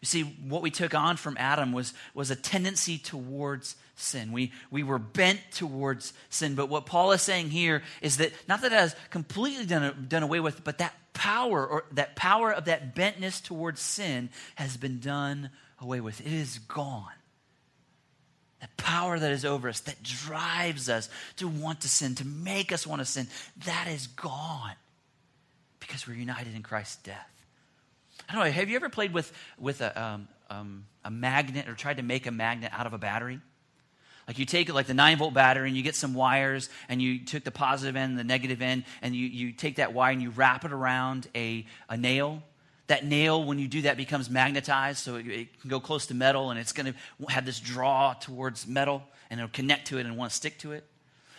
You 0.00 0.06
see, 0.06 0.22
what 0.22 0.62
we 0.62 0.70
took 0.70 0.94
on 0.94 1.18
from 1.18 1.36
Adam 1.38 1.70
was, 1.70 1.92
was 2.14 2.30
a 2.30 2.36
tendency 2.36 2.96
towards 2.96 3.76
sin. 3.96 4.32
We, 4.32 4.52
we 4.70 4.82
were 4.82 4.98
bent 4.98 5.40
towards 5.52 6.14
sin. 6.30 6.54
But 6.54 6.70
what 6.70 6.86
Paul 6.86 7.12
is 7.12 7.20
saying 7.20 7.50
here 7.50 7.82
is 8.00 8.16
that 8.16 8.32
not 8.48 8.62
that 8.62 8.72
it 8.72 8.78
has 8.78 8.96
completely 9.10 9.66
done, 9.66 10.06
done 10.08 10.22
away 10.22 10.40
with, 10.40 10.64
but 10.64 10.78
that 10.78 10.94
power 11.12 11.66
or 11.66 11.84
that 11.92 12.16
power 12.16 12.50
of 12.50 12.64
that 12.64 12.96
bentness 12.96 13.42
towards 13.42 13.82
sin 13.82 14.30
has 14.54 14.78
been 14.78 14.98
done 14.98 15.50
away 15.80 16.00
with. 16.00 16.20
It 16.20 16.32
is 16.32 16.58
gone. 16.58 17.12
The 18.60 18.68
power 18.76 19.18
that 19.18 19.30
is 19.30 19.44
over 19.44 19.68
us, 19.68 19.80
that 19.80 20.02
drives 20.02 20.88
us 20.88 21.08
to 21.36 21.46
want 21.46 21.82
to 21.82 21.88
sin, 21.88 22.16
to 22.16 22.26
make 22.26 22.72
us 22.72 22.86
want 22.86 23.00
to 23.00 23.04
sin, 23.04 23.28
that 23.64 23.86
is 23.88 24.08
gone 24.08 24.72
because 25.78 26.08
we're 26.08 26.16
united 26.16 26.54
in 26.54 26.62
Christ's 26.62 26.96
death. 26.96 27.30
I 28.28 28.34
don't 28.34 28.44
know, 28.44 28.50
have 28.50 28.68
you 28.68 28.76
ever 28.76 28.88
played 28.88 29.14
with, 29.14 29.32
with 29.58 29.80
a, 29.80 30.00
um, 30.00 30.28
um, 30.50 30.84
a 31.04 31.10
magnet 31.10 31.68
or 31.68 31.74
tried 31.74 31.98
to 31.98 32.02
make 32.02 32.26
a 32.26 32.32
magnet 32.32 32.72
out 32.74 32.86
of 32.86 32.92
a 32.92 32.98
battery? 32.98 33.40
Like 34.26 34.38
you 34.38 34.44
take 34.44 34.72
like 34.72 34.86
the 34.86 34.94
9 34.94 35.18
volt 35.18 35.32
battery 35.32 35.68
and 35.68 35.76
you 35.76 35.82
get 35.82 35.94
some 35.94 36.12
wires 36.12 36.68
and 36.88 37.00
you 37.00 37.24
took 37.24 37.44
the 37.44 37.50
positive 37.50 37.96
end, 37.96 38.18
the 38.18 38.24
negative 38.24 38.60
end, 38.60 38.84
and 39.00 39.16
you, 39.16 39.26
you 39.26 39.52
take 39.52 39.76
that 39.76 39.94
wire 39.94 40.12
and 40.12 40.20
you 40.20 40.30
wrap 40.30 40.64
it 40.64 40.72
around 40.72 41.28
a, 41.34 41.64
a 41.88 41.96
nail 41.96 42.42
that 42.88 43.04
nail, 43.04 43.44
when 43.44 43.58
you 43.58 43.68
do 43.68 43.82
that, 43.82 43.96
becomes 43.96 44.28
magnetized, 44.28 44.98
so 44.98 45.16
it, 45.16 45.26
it 45.26 45.60
can 45.60 45.70
go 45.70 45.80
close 45.80 46.06
to 46.06 46.14
metal, 46.14 46.50
and 46.50 46.58
it's 46.58 46.72
going 46.72 46.92
to 46.92 47.26
have 47.30 47.46
this 47.46 47.60
draw 47.60 48.14
towards 48.14 48.66
metal, 48.66 49.02
and 49.30 49.40
it'll 49.40 49.50
connect 49.50 49.88
to 49.88 49.98
it 49.98 50.06
and 50.06 50.16
want 50.16 50.30
to 50.30 50.36
stick 50.36 50.58
to 50.58 50.72
it. 50.72 50.84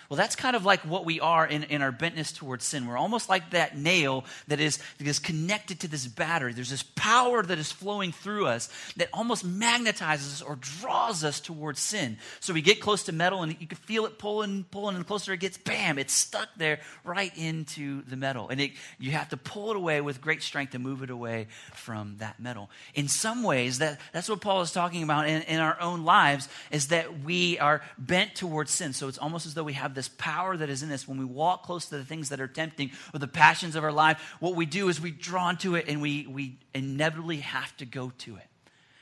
Well, 0.10 0.18
that's 0.18 0.36
kind 0.36 0.56
of 0.56 0.66
like 0.66 0.80
what 0.82 1.06
we 1.06 1.20
are 1.20 1.46
in, 1.46 1.64
in 1.66 1.84
our 1.84 1.92
bentness 1.92 2.36
towards 2.36 2.66
sin. 2.66 2.88
We're 2.88 2.98
almost 2.98 3.30
like 3.30 3.52
that 3.52 3.78
nail 3.78 4.26
that 4.48 4.60
is, 4.60 4.80
that 4.98 5.06
is 5.06 5.20
connected 5.20 5.82
to 5.82 5.88
this 5.88 6.08
battery. 6.08 6.52
There's 6.52 6.72
this 6.72 6.82
power 6.96 7.44
that 7.44 7.60
is 7.60 7.72
flowing 7.72 8.12
through 8.12 8.48
us 8.48 8.70
that 8.98 9.10
almost 9.14 9.46
magnetizes 9.46 10.34
us 10.34 10.42
or 10.42 10.56
draws 10.56 11.24
us 11.24 11.40
towards 11.40 11.80
sin. 11.80 12.18
So 12.40 12.56
we 12.56 12.64
get 12.64 12.82
close 12.82 13.04
to 13.04 13.12
metal 13.12 13.44
and 13.44 13.56
you 13.62 13.68
can 13.68 13.78
feel 13.78 14.08
it 14.08 14.18
pulling, 14.18 14.64
pulling, 14.72 14.96
and 14.96 15.06
the 15.06 15.08
closer 15.08 15.32
it 15.34 15.42
gets, 15.42 15.60
bam, 15.60 16.00
it's 16.00 16.14
stuck 16.14 16.50
there 16.58 16.80
right 17.04 17.32
into 17.38 18.02
the 18.06 18.16
metal. 18.16 18.50
And 18.50 18.60
it, 18.60 18.72
you 18.98 19.12
have 19.12 19.30
to 19.30 19.38
pull 19.38 19.70
it 19.70 19.76
away 19.76 20.02
with 20.02 20.22
great 20.22 20.42
strength 20.42 20.72
to 20.72 20.80
move 20.80 21.04
it 21.04 21.12
away 21.12 21.50
from 21.76 22.16
that 22.18 22.40
metal. 22.40 22.72
In 22.96 23.10
some 23.10 23.44
ways, 23.44 23.78
that, 23.78 24.00
that's 24.12 24.28
what 24.28 24.42
Paul 24.42 24.62
is 24.62 24.72
talking 24.72 25.04
about 25.04 25.28
in, 25.28 25.44
in 25.44 25.60
our 25.60 25.80
own 25.80 26.04
lives, 26.04 26.50
is 26.72 26.88
that 26.88 27.20
we 27.20 27.60
are 27.60 27.84
bent 28.00 28.34
towards 28.34 28.72
sin. 28.72 28.94
So 28.94 29.08
it's 29.08 29.20
almost 29.20 29.46
as 29.46 29.54
though 29.54 29.64
we 29.64 29.74
have 29.74 29.99
this 30.00 30.08
power 30.08 30.56
that 30.56 30.70
is 30.70 30.82
in 30.82 30.90
us, 30.94 31.06
when 31.10 31.18
we 31.18 31.26
walk 31.26 31.64
close 31.64 31.88
to 31.88 31.98
the 31.98 32.06
things 32.06 32.30
that 32.30 32.40
are 32.40 32.48
tempting 32.48 32.90
or 33.14 33.20
the 33.20 33.28
passions 33.28 33.76
of 33.76 33.84
our 33.84 33.92
life, 33.92 34.36
what 34.40 34.56
we 34.56 34.66
do 34.66 34.88
is 34.88 35.02
we 35.02 35.12
draw 35.12 35.50
into 35.50 35.76
it 35.76 35.90
and 35.90 36.02
we, 36.02 36.26
we 36.26 36.58
inevitably 36.74 37.38
have 37.38 37.76
to 37.76 37.86
go 37.86 38.14
to 38.20 38.38
it. 38.38 38.48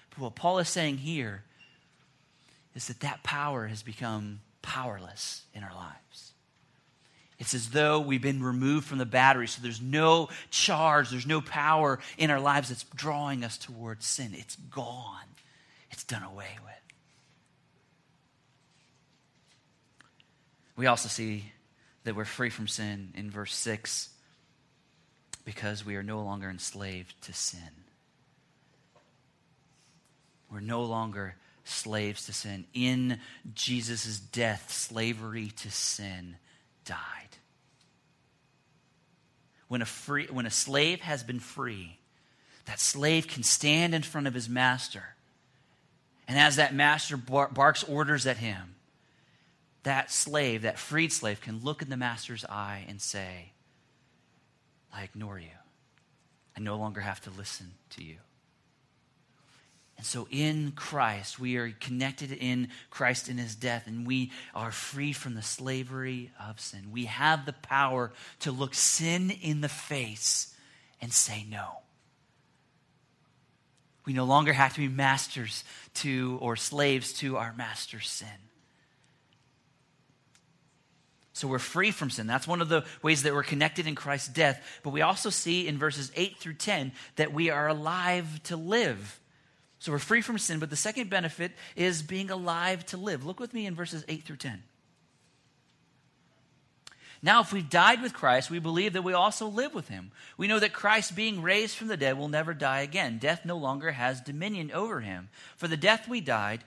But 0.09 0.19
what 0.19 0.35
Paul 0.35 0.57
is 0.57 0.69
saying 0.69 0.97
here 0.97 1.43
is 2.73 2.87
that 2.87 3.01
that 3.01 3.21
power 3.21 3.67
has 3.67 3.83
become 3.83 4.39
powerless 4.63 5.43
in 5.53 5.63
our 5.63 5.75
lives. 5.75 6.33
It's 7.37 7.53
as 7.53 7.69
though 7.69 7.99
we've 7.99 8.19
been 8.19 8.41
removed 8.41 8.87
from 8.87 8.97
the 8.97 9.05
battery, 9.05 9.47
so 9.47 9.61
there's 9.61 9.79
no 9.79 10.29
charge, 10.49 11.11
there's 11.11 11.27
no 11.27 11.41
power 11.41 11.99
in 12.17 12.31
our 12.31 12.39
lives 12.39 12.69
that's 12.69 12.85
drawing 12.95 13.43
us 13.43 13.59
towards 13.59 14.07
sin. 14.07 14.31
It's 14.33 14.55
gone, 14.55 15.29
it's 15.91 16.03
done 16.03 16.23
away 16.23 16.57
with. 16.63 16.73
We 20.77 20.85
also 20.85 21.09
see 21.09 21.51
that 22.03 22.15
we're 22.15 22.23
free 22.23 22.51
from 22.51 22.67
sin 22.67 23.11
in 23.15 23.29
verse 23.29 23.53
6 23.55 24.09
because 25.43 25.85
we 25.85 25.95
are 25.95 26.03
no 26.03 26.21
longer 26.21 26.49
enslaved 26.49 27.19
to 27.23 27.33
sin. 27.33 27.59
We're 30.51 30.59
no 30.61 30.83
longer 30.83 31.35
slaves 31.65 32.27
to 32.27 32.33
sin. 32.33 32.65
In 32.73 33.19
Jesus' 33.53 34.19
death, 34.19 34.71
slavery 34.71 35.51
to 35.57 35.71
sin 35.71 36.37
died. 36.85 36.97
When 39.67 39.81
a, 39.81 39.85
free, 39.85 40.27
when 40.27 40.45
a 40.45 40.51
slave 40.51 41.01
has 41.01 41.23
been 41.23 41.39
free, 41.39 41.99
that 42.65 42.79
slave 42.79 43.27
can 43.27 43.43
stand 43.43 43.93
in 43.93 44.03
front 44.03 44.27
of 44.27 44.33
his 44.33 44.47
master. 44.47 45.03
And 46.27 46.37
as 46.37 46.57
that 46.57 46.73
master 46.73 47.17
barks 47.17 47.83
orders 47.83 48.27
at 48.27 48.37
him, 48.37 48.75
that 49.87 50.11
slave, 50.11 50.63
that 50.63 50.77
freed 50.77 51.13
slave, 51.13 51.39
can 51.39 51.63
look 51.63 51.81
in 51.81 51.89
the 51.89 51.95
master's 51.95 52.43
eye 52.45 52.85
and 52.89 53.01
say, 53.01 53.53
I 54.93 55.03
ignore 55.03 55.39
you. 55.39 55.47
I 56.55 56.59
no 56.59 56.75
longer 56.75 56.99
have 56.99 57.21
to 57.21 57.29
listen 57.31 57.71
to 57.91 58.03
you. 58.03 58.17
And 59.95 60.05
so 60.05 60.27
in 60.29 60.73
Christ, 60.73 61.39
we 61.39 61.55
are 61.55 61.71
connected 61.71 62.33
in 62.33 62.67
Christ 62.89 63.29
in 63.29 63.37
his 63.37 63.55
death, 63.55 63.87
and 63.87 64.05
we 64.05 64.31
are 64.53 64.71
free 64.71 65.13
from 65.13 65.35
the 65.35 65.41
slavery 65.41 66.31
of 66.45 66.59
sin. 66.59 66.91
We 66.91 67.05
have 67.05 67.45
the 67.45 67.53
power 67.53 68.11
to 68.41 68.51
look 68.51 68.75
sin 68.75 69.31
in 69.31 69.61
the 69.61 69.69
face 69.69 70.53
and 71.01 71.13
say 71.13 71.45
no. 71.49 71.77
We 74.05 74.11
no 74.11 74.25
longer 74.25 74.51
have 74.51 74.73
to 74.73 74.81
be 74.81 74.89
masters 74.89 75.63
to 75.95 76.37
or 76.41 76.57
slaves 76.57 77.13
to 77.13 77.37
our 77.37 77.53
master's 77.53 78.09
sin. 78.09 78.27
So 81.37 81.47
we're 81.47 81.59
free 81.59 81.91
from 81.91 82.09
sin. 82.09 82.25
That's 82.25 82.47
one 82.47 82.61
of 82.61 82.69
the 82.69 82.83
ways 83.03 83.21
that 83.21 83.31
we're 83.31 83.43
connected 83.43 83.85
in 83.85 83.93
Christ's 83.93 84.29
death. 84.29 84.59
But 84.81 84.89
we 84.89 85.03
also 85.03 85.29
see 85.29 85.67
in 85.67 85.77
verses 85.77 86.11
8 86.15 86.37
through 86.37 86.55
10 86.55 86.91
that 87.17 87.31
we 87.31 87.51
are 87.51 87.67
alive 87.67 88.41
to 88.45 88.57
live. 88.57 89.19
So 89.77 89.91
we're 89.91 89.99
free 89.99 90.21
from 90.21 90.39
sin, 90.39 90.57
but 90.57 90.71
the 90.71 90.75
second 90.75 91.11
benefit 91.11 91.51
is 91.75 92.01
being 92.01 92.31
alive 92.31 92.83
to 92.87 92.97
live. 92.97 93.23
Look 93.23 93.39
with 93.39 93.53
me 93.53 93.67
in 93.67 93.75
verses 93.75 94.03
8 94.07 94.23
through 94.23 94.37
10. 94.37 94.63
Now, 97.21 97.41
if 97.41 97.53
we've 97.53 97.69
died 97.69 98.01
with 98.01 98.15
Christ, 98.15 98.49
we 98.49 98.57
believe 98.57 98.93
that 98.93 99.03
we 99.03 99.13
also 99.13 99.45
live 99.45 99.75
with 99.75 99.89
him. 99.89 100.11
We 100.37 100.47
know 100.47 100.57
that 100.57 100.73
Christ, 100.73 101.15
being 101.15 101.43
raised 101.43 101.77
from 101.77 101.87
the 101.87 101.97
dead, 101.97 102.17
will 102.17 102.29
never 102.29 102.55
die 102.55 102.79
again. 102.79 103.19
Death 103.19 103.45
no 103.45 103.57
longer 103.57 103.91
has 103.91 104.21
dominion 104.21 104.71
over 104.71 105.01
him. 105.01 105.29
For 105.55 105.67
the 105.67 105.77
death 105.77 106.07
we 106.07 106.19
died, 106.19 106.63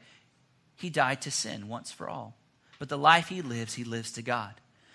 he 0.77 0.91
died 0.91 1.23
to 1.23 1.33
sin 1.33 1.67
once 1.67 1.91
for 1.91 2.09
all. 2.09 2.37
But 2.81 2.89
the 2.89 2.99
life 2.99 3.29
he 3.29 3.43
lives, 3.43 3.75
he 3.75 3.85
lives 3.85 4.11
to 4.13 4.23
God. 4.23 4.55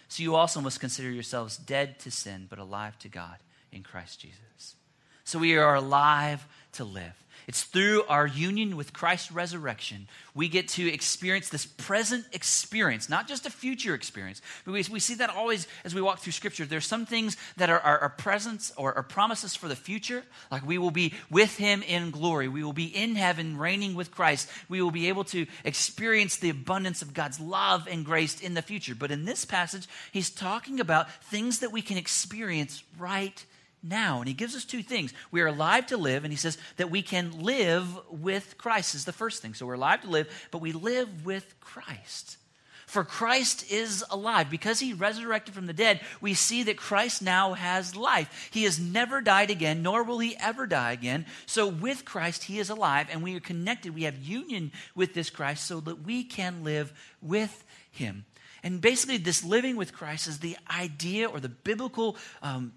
So 0.10 0.24
you 0.24 0.36
also 0.36 0.60
must 0.60 0.80
consider 0.80 1.10
yourselves 1.10 1.56
dead 1.56 2.00
to 2.00 2.12
sin, 2.12 2.48
but 2.50 2.60
alive 2.60 2.98
to 3.00 3.08
God 3.08 3.38
in 3.72 3.84
Christ 3.84 4.20
Jesus. 4.20 4.76
So 5.24 5.40
we 5.40 5.56
are 5.56 5.76
alive 5.76 6.46
to 6.74 6.84
live. 6.84 7.14
It's 7.48 7.64
through 7.64 8.04
our 8.10 8.26
union 8.26 8.76
with 8.76 8.92
Christ's 8.92 9.32
resurrection, 9.32 10.08
we 10.34 10.50
get 10.50 10.68
to 10.70 10.92
experience 10.92 11.50
this 11.50 11.66
present 11.66 12.26
experience, 12.34 13.08
not 13.08 13.28
just 13.28 13.46
a 13.46 13.50
future 13.50 13.94
experience. 13.94 14.42
But 14.66 14.74
we, 14.74 14.84
we 14.92 15.00
see 15.00 15.16
that 15.16 15.30
always 15.30 15.68
as 15.84 15.94
we 15.94 16.02
walk 16.02 16.20
through 16.20 16.34
Scripture. 16.34 16.66
There's 16.66 16.88
some 16.88 17.06
things 17.06 17.38
that 17.58 17.70
are, 17.70 17.80
are 17.80 18.10
presents 18.10 18.74
or 18.76 18.96
are 18.96 19.04
promises 19.04 19.56
for 19.56 19.68
the 19.68 19.76
future, 19.76 20.24
like 20.52 20.66
we 20.66 20.78
will 20.78 20.92
be 20.92 21.14
with 21.30 21.56
Him 21.58 21.84
in 21.84 22.12
glory. 22.12 22.48
We 22.48 22.64
will 22.64 22.74
be 22.74 22.86
in 22.86 23.16
heaven 23.16 23.58
reigning 23.58 23.96
with 23.96 24.12
Christ. 24.12 24.50
We 24.68 24.82
will 24.82 24.92
be 24.92 25.08
able 25.08 25.24
to 25.26 25.46
experience 25.64 26.38
the 26.38 26.50
abundance 26.50 27.02
of 27.02 27.14
God's 27.14 27.40
love 27.40 27.88
and 27.90 28.04
grace 28.04 28.42
in 28.42 28.56
the 28.56 28.62
future. 28.62 28.96
But 28.96 29.12
in 29.12 29.26
this 29.26 29.46
passage, 29.46 29.88
He's 30.12 30.30
talking 30.30 30.80
about 30.80 31.12
things 31.26 31.60
that 31.60 31.72
we 31.72 31.82
can 31.82 31.98
experience 31.98 32.84
right 32.98 33.46
now. 33.86 34.20
And 34.20 34.28
he 34.28 34.34
gives 34.34 34.56
us 34.56 34.66
two 34.66 34.84
things. 34.84 35.14
We 35.32 35.42
are 35.42 35.48
alive 35.48 35.86
to 35.88 35.98
live, 35.98 36.24
and 36.24 36.34
he 36.34 36.38
says 36.38 36.58
that 36.78 36.90
we 36.90 37.02
can 37.02 37.44
live 37.44 37.88
with 38.10 38.58
Christ, 38.58 38.96
is 38.96 39.06
the 39.06 39.14
first 39.14 39.42
thing. 39.42 39.54
So 39.54 39.66
we're 39.66 39.76
alive 39.76 40.02
to 40.02 40.10
live, 40.10 40.48
but 40.52 40.62
we 40.62 40.72
live 40.72 41.26
with 41.26 41.60
Christ. 41.60 42.38
For 42.86 43.04
Christ 43.04 43.72
is 43.72 44.04
alive. 44.10 44.50
Because 44.50 44.80
he 44.80 44.94
resurrected 44.94 45.56
from 45.56 45.66
the 45.66 45.74
dead, 45.74 46.02
we 46.22 46.34
see 46.34 46.64
that 46.64 46.78
Christ 46.78 47.22
now 47.22 47.54
has 47.54 47.96
life. 47.96 48.50
He 48.52 48.64
has 48.64 48.80
never 48.80 49.22
died 49.22 49.50
again, 49.50 49.82
nor 49.82 50.04
will 50.04 50.20
he 50.20 50.38
ever 50.40 50.68
die 50.68 50.92
again. 50.92 51.26
So 51.46 51.68
with 51.68 52.06
Christ, 52.06 52.44
he 52.46 52.60
is 52.60 52.70
alive, 52.70 53.08
and 53.12 53.24
we 53.24 53.36
are 53.36 53.42
connected. 53.42 53.96
We 53.96 54.04
have 54.04 54.18
union 54.18 54.72
with 54.94 55.14
this 55.14 55.30
Christ 55.30 55.66
so 55.66 55.80
that 55.82 56.04
we 56.04 56.24
can 56.24 56.64
live 56.64 56.94
with 57.22 57.64
him. 57.92 58.26
And 58.64 58.82
basically, 58.82 59.18
this 59.18 59.44
living 59.44 59.76
with 59.76 59.94
Christ 59.94 60.28
is 60.28 60.40
the 60.40 60.58
idea 60.70 61.28
or 61.28 61.40
the 61.40 61.50
biblical 61.50 62.18
um, 62.42 62.74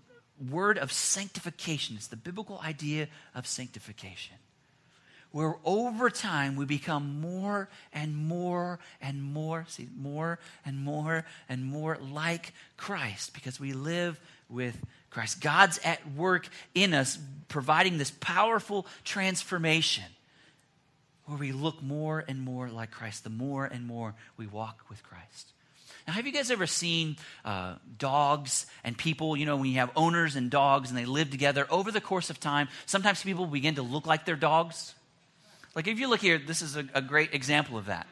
word 0.50 0.78
of 0.78 0.92
sanctification. 0.92 1.96
It's 1.96 2.08
the 2.08 2.16
biblical 2.16 2.60
idea 2.60 3.08
of 3.34 3.46
sanctification. 3.46 4.36
Where 5.30 5.56
over 5.64 6.08
time 6.08 6.56
we 6.56 6.64
become 6.64 7.20
more 7.20 7.68
and 7.92 8.16
more 8.16 8.78
and 9.00 9.22
more, 9.22 9.66
see, 9.68 9.88
more 9.96 10.38
and 10.64 10.78
more 10.80 11.24
and 11.48 11.64
more 11.64 11.98
like 12.00 12.54
Christ 12.78 13.34
because 13.34 13.60
we 13.60 13.74
live 13.74 14.18
with 14.48 14.76
Christ. 15.10 15.40
God's 15.40 15.78
at 15.84 16.00
work 16.12 16.48
in 16.74 16.94
us, 16.94 17.18
providing 17.48 17.98
this 17.98 18.10
powerful 18.10 18.86
transformation 19.04 20.04
where 21.26 21.38
we 21.38 21.52
look 21.52 21.82
more 21.82 22.24
and 22.26 22.40
more 22.40 22.68
like 22.70 22.90
Christ 22.90 23.24
the 23.24 23.30
more 23.30 23.66
and 23.66 23.86
more 23.86 24.14
we 24.38 24.46
walk 24.46 24.84
with 24.88 25.02
Christ. 25.02 25.52
Now, 26.08 26.14
have 26.14 26.24
you 26.24 26.32
guys 26.32 26.50
ever 26.50 26.66
seen 26.66 27.18
uh, 27.44 27.74
dogs 27.98 28.64
and 28.82 28.96
people, 28.96 29.36
you 29.36 29.44
know, 29.44 29.56
when 29.56 29.66
you 29.66 29.74
have 29.74 29.90
owners 29.94 30.36
and 30.36 30.50
dogs 30.50 30.88
and 30.88 30.96
they 30.96 31.04
live 31.04 31.30
together 31.30 31.66
over 31.68 31.92
the 31.92 32.00
course 32.00 32.30
of 32.30 32.40
time, 32.40 32.68
sometimes 32.86 33.22
people 33.22 33.44
begin 33.44 33.74
to 33.74 33.82
look 33.82 34.06
like 34.06 34.24
their 34.24 34.34
dogs? 34.34 34.94
Like, 35.74 35.86
if 35.86 36.00
you 36.00 36.08
look 36.08 36.20
here, 36.20 36.38
this 36.38 36.62
is 36.62 36.78
a, 36.78 36.86
a 36.94 37.02
great 37.02 37.34
example 37.34 37.76
of 37.76 37.86
that. 37.86 38.06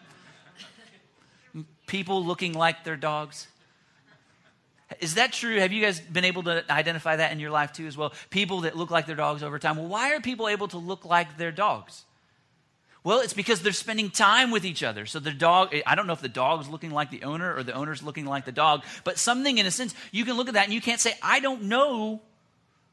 People 1.86 2.22
looking 2.22 2.52
like 2.52 2.84
their 2.84 2.96
dogs. 2.96 3.48
Is 5.00 5.14
that 5.14 5.32
true? 5.32 5.58
Have 5.58 5.72
you 5.72 5.80
guys 5.80 5.98
been 5.98 6.26
able 6.26 6.42
to 6.42 6.70
identify 6.70 7.16
that 7.16 7.32
in 7.32 7.40
your 7.40 7.50
life 7.50 7.72
too, 7.72 7.86
as 7.86 7.96
well? 7.96 8.12
People 8.28 8.60
that 8.60 8.76
look 8.76 8.90
like 8.90 9.06
their 9.06 9.16
dogs 9.16 9.42
over 9.42 9.58
time. 9.58 9.78
Well, 9.78 9.88
why 9.88 10.14
are 10.14 10.20
people 10.20 10.48
able 10.48 10.68
to 10.68 10.78
look 10.78 11.06
like 11.06 11.38
their 11.38 11.50
dogs? 11.50 12.04
Well, 13.06 13.20
it's 13.20 13.34
because 13.34 13.62
they're 13.62 13.70
spending 13.70 14.10
time 14.10 14.50
with 14.50 14.64
each 14.64 14.82
other. 14.82 15.06
So 15.06 15.20
the 15.20 15.30
dog, 15.30 15.72
I 15.86 15.94
don't 15.94 16.08
know 16.08 16.12
if 16.12 16.20
the 16.20 16.28
dog's 16.28 16.68
looking 16.68 16.90
like 16.90 17.08
the 17.08 17.22
owner 17.22 17.54
or 17.54 17.62
the 17.62 17.72
owner's 17.72 18.02
looking 18.02 18.26
like 18.26 18.44
the 18.44 18.50
dog, 18.50 18.82
but 19.04 19.16
something 19.16 19.58
in 19.58 19.64
a 19.64 19.70
sense, 19.70 19.94
you 20.10 20.24
can 20.24 20.36
look 20.36 20.48
at 20.48 20.54
that 20.54 20.64
and 20.64 20.74
you 20.74 20.80
can't 20.80 21.00
say, 21.00 21.14
I 21.22 21.38
don't 21.38 21.62
know 21.62 22.20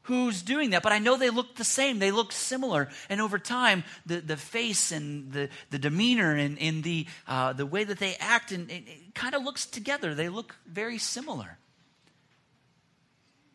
who's 0.02 0.40
doing 0.42 0.70
that, 0.70 0.84
but 0.84 0.92
I 0.92 1.00
know 1.00 1.16
they 1.16 1.30
look 1.30 1.56
the 1.56 1.64
same. 1.64 1.98
They 1.98 2.12
look 2.12 2.30
similar. 2.30 2.90
And 3.08 3.20
over 3.20 3.40
time, 3.40 3.82
the, 4.06 4.20
the 4.20 4.36
face 4.36 4.92
and 4.92 5.32
the, 5.32 5.48
the 5.70 5.80
demeanor 5.80 6.32
and, 6.36 6.60
and 6.60 6.84
the, 6.84 7.08
uh, 7.26 7.52
the 7.52 7.66
way 7.66 7.82
that 7.82 7.98
they 7.98 8.14
act 8.20 8.52
and 8.52 8.70
it, 8.70 8.84
it 8.86 9.14
kind 9.16 9.34
of 9.34 9.42
looks 9.42 9.66
together. 9.66 10.14
They 10.14 10.28
look 10.28 10.54
very 10.64 10.98
similar. 10.98 11.58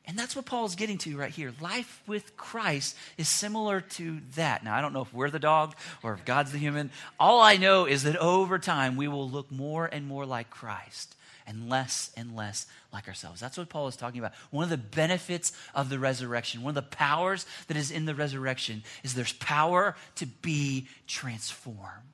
And 0.09 0.17
that's 0.17 0.35
what 0.35 0.45
Paul's 0.45 0.73
getting 0.73 0.97
to 0.99 1.15
right 1.17 1.29
here. 1.29 1.53
Life 1.61 2.01
with 2.07 2.35
Christ 2.35 2.97
is 3.19 3.29
similar 3.29 3.81
to 3.81 4.21
that. 4.33 4.63
Now, 4.63 4.75
I 4.75 4.81
don't 4.81 4.91
know 4.91 5.03
if 5.03 5.13
we're 5.13 5.29
the 5.29 5.37
dog 5.37 5.75
or 6.01 6.13
if 6.15 6.25
God's 6.25 6.51
the 6.51 6.57
human. 6.57 6.89
All 7.19 7.39
I 7.41 7.57
know 7.57 7.85
is 7.85 8.01
that 8.03 8.17
over 8.17 8.57
time, 8.57 8.95
we 8.95 9.07
will 9.07 9.29
look 9.29 9.51
more 9.51 9.85
and 9.85 10.07
more 10.07 10.25
like 10.25 10.49
Christ 10.49 11.15
and 11.45 11.69
less 11.69 12.09
and 12.17 12.35
less 12.35 12.65
like 12.91 13.07
ourselves. 13.07 13.39
That's 13.39 13.55
what 13.55 13.69
Paul 13.69 13.87
is 13.87 13.95
talking 13.95 14.17
about. 14.17 14.33
One 14.49 14.63
of 14.63 14.71
the 14.71 14.77
benefits 14.77 15.53
of 15.75 15.89
the 15.89 15.99
resurrection, 15.99 16.63
one 16.63 16.75
of 16.75 16.83
the 16.83 16.95
powers 16.95 17.45
that 17.67 17.77
is 17.77 17.91
in 17.91 18.05
the 18.05 18.15
resurrection, 18.15 18.81
is 19.03 19.13
there's 19.13 19.33
power 19.33 19.95
to 20.15 20.25
be 20.25 20.87
transformed. 21.05 22.09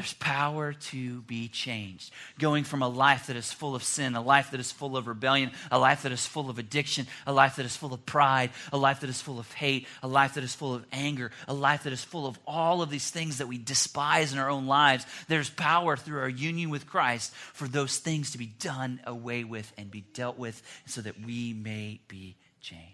There's 0.00 0.14
power 0.14 0.72
to 0.72 1.20
be 1.20 1.48
changed. 1.48 2.10
Going 2.38 2.64
from 2.64 2.80
a 2.80 2.88
life 2.88 3.26
that 3.26 3.36
is 3.36 3.52
full 3.52 3.74
of 3.74 3.82
sin, 3.82 4.14
a 4.14 4.22
life 4.22 4.50
that 4.52 4.58
is 4.58 4.72
full 4.72 4.96
of 4.96 5.06
rebellion, 5.06 5.50
a 5.70 5.78
life 5.78 6.04
that 6.04 6.12
is 6.12 6.24
full 6.24 6.48
of 6.48 6.58
addiction, 6.58 7.06
a 7.26 7.34
life 7.34 7.56
that 7.56 7.66
is 7.66 7.76
full 7.76 7.92
of 7.92 8.06
pride, 8.06 8.48
a 8.72 8.78
life 8.78 9.00
that 9.00 9.10
is 9.10 9.20
full 9.20 9.38
of 9.38 9.52
hate, 9.52 9.86
a 10.02 10.08
life 10.08 10.32
that 10.34 10.42
is 10.42 10.54
full 10.54 10.74
of 10.74 10.86
anger, 10.90 11.30
a 11.46 11.52
life 11.52 11.82
that 11.82 11.92
is 11.92 12.02
full 12.02 12.26
of 12.26 12.38
all 12.46 12.80
of 12.80 12.88
these 12.88 13.10
things 13.10 13.36
that 13.36 13.46
we 13.46 13.58
despise 13.58 14.32
in 14.32 14.38
our 14.38 14.48
own 14.48 14.66
lives. 14.66 15.04
There's 15.28 15.50
power 15.50 15.98
through 15.98 16.20
our 16.20 16.30
union 16.30 16.70
with 16.70 16.86
Christ 16.86 17.34
for 17.34 17.68
those 17.68 17.98
things 17.98 18.30
to 18.30 18.38
be 18.38 18.46
done 18.46 19.02
away 19.06 19.44
with 19.44 19.70
and 19.76 19.90
be 19.90 20.06
dealt 20.14 20.38
with 20.38 20.62
so 20.86 21.02
that 21.02 21.20
we 21.20 21.52
may 21.52 22.00
be 22.08 22.36
changed. 22.62 22.86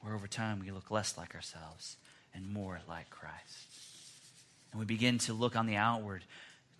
Where 0.00 0.12
over 0.12 0.26
time 0.26 0.58
we 0.58 0.72
look 0.72 0.90
less 0.90 1.16
like 1.16 1.36
ourselves 1.36 1.98
and 2.36 2.52
more 2.52 2.80
like 2.86 3.08
Christ. 3.10 3.75
And 4.76 4.80
we 4.80 4.94
begin 4.94 5.16
to 5.20 5.32
look 5.32 5.56
on 5.56 5.64
the 5.64 5.76
outward 5.76 6.22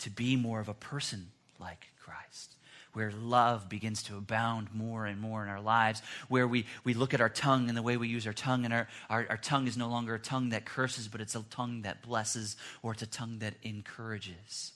to 0.00 0.10
be 0.10 0.36
more 0.36 0.60
of 0.60 0.68
a 0.68 0.74
person 0.74 1.28
like 1.58 1.86
Christ, 1.98 2.56
where 2.92 3.10
love 3.10 3.70
begins 3.70 4.02
to 4.02 4.18
abound 4.18 4.68
more 4.74 5.06
and 5.06 5.18
more 5.18 5.42
in 5.42 5.48
our 5.48 5.62
lives, 5.62 6.02
where 6.28 6.46
we, 6.46 6.66
we 6.84 6.92
look 6.92 7.14
at 7.14 7.22
our 7.22 7.30
tongue 7.30 7.70
and 7.70 7.76
the 7.76 7.80
way 7.80 7.96
we 7.96 8.08
use 8.08 8.26
our 8.26 8.34
tongue, 8.34 8.66
and 8.66 8.74
our, 8.74 8.86
our, 9.08 9.26
our 9.30 9.36
tongue 9.38 9.66
is 9.66 9.78
no 9.78 9.88
longer 9.88 10.14
a 10.14 10.18
tongue 10.18 10.50
that 10.50 10.66
curses, 10.66 11.08
but 11.08 11.22
it's 11.22 11.34
a 11.34 11.42
tongue 11.44 11.80
that 11.82 12.02
blesses 12.02 12.58
or 12.82 12.92
it's 12.92 13.00
a 13.00 13.06
tongue 13.06 13.38
that 13.38 13.54
encourages. 13.62 14.72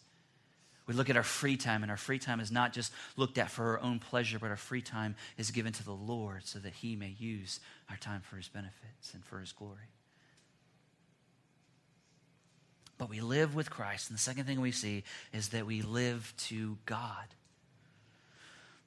We 0.87 0.95
look 0.95 1.11
at 1.11 1.19
our 1.19 1.23
free 1.23 1.59
time, 1.59 1.83
and 1.83 1.91
our 1.91 1.99
free 1.99 2.19
time 2.19 2.41
is 2.41 2.51
not 2.51 2.73
just 2.73 2.91
looked 3.19 3.37
at 3.37 3.51
for 3.51 3.73
our 3.73 3.81
own 3.81 3.99
pleasure, 3.99 4.39
but 4.39 4.49
our 4.49 4.57
free 4.57 4.81
time 4.81 5.15
is 5.37 5.51
given 5.51 5.75
to 5.75 5.85
the 5.85 5.93
Lord 5.93 6.47
so 6.47 6.59
that 6.61 6.73
He 6.73 6.97
may 6.97 7.15
use 7.19 7.61
our 7.91 7.99
time 7.99 8.23
for 8.23 8.37
His 8.37 8.49
benefits 8.49 9.13
and 9.13 9.23
for 9.27 9.41
His 9.41 9.53
glory. 9.53 9.91
But 13.01 13.09
we 13.09 13.23
live 13.23 13.55
with 13.55 13.71
Christ. 13.71 14.11
And 14.11 14.19
the 14.19 14.23
second 14.23 14.45
thing 14.45 14.61
we 14.61 14.73
see 14.73 15.05
is 15.33 15.49
that 15.49 15.65
we 15.65 15.81
live 15.81 16.35
to 16.49 16.77
God. 16.85 17.25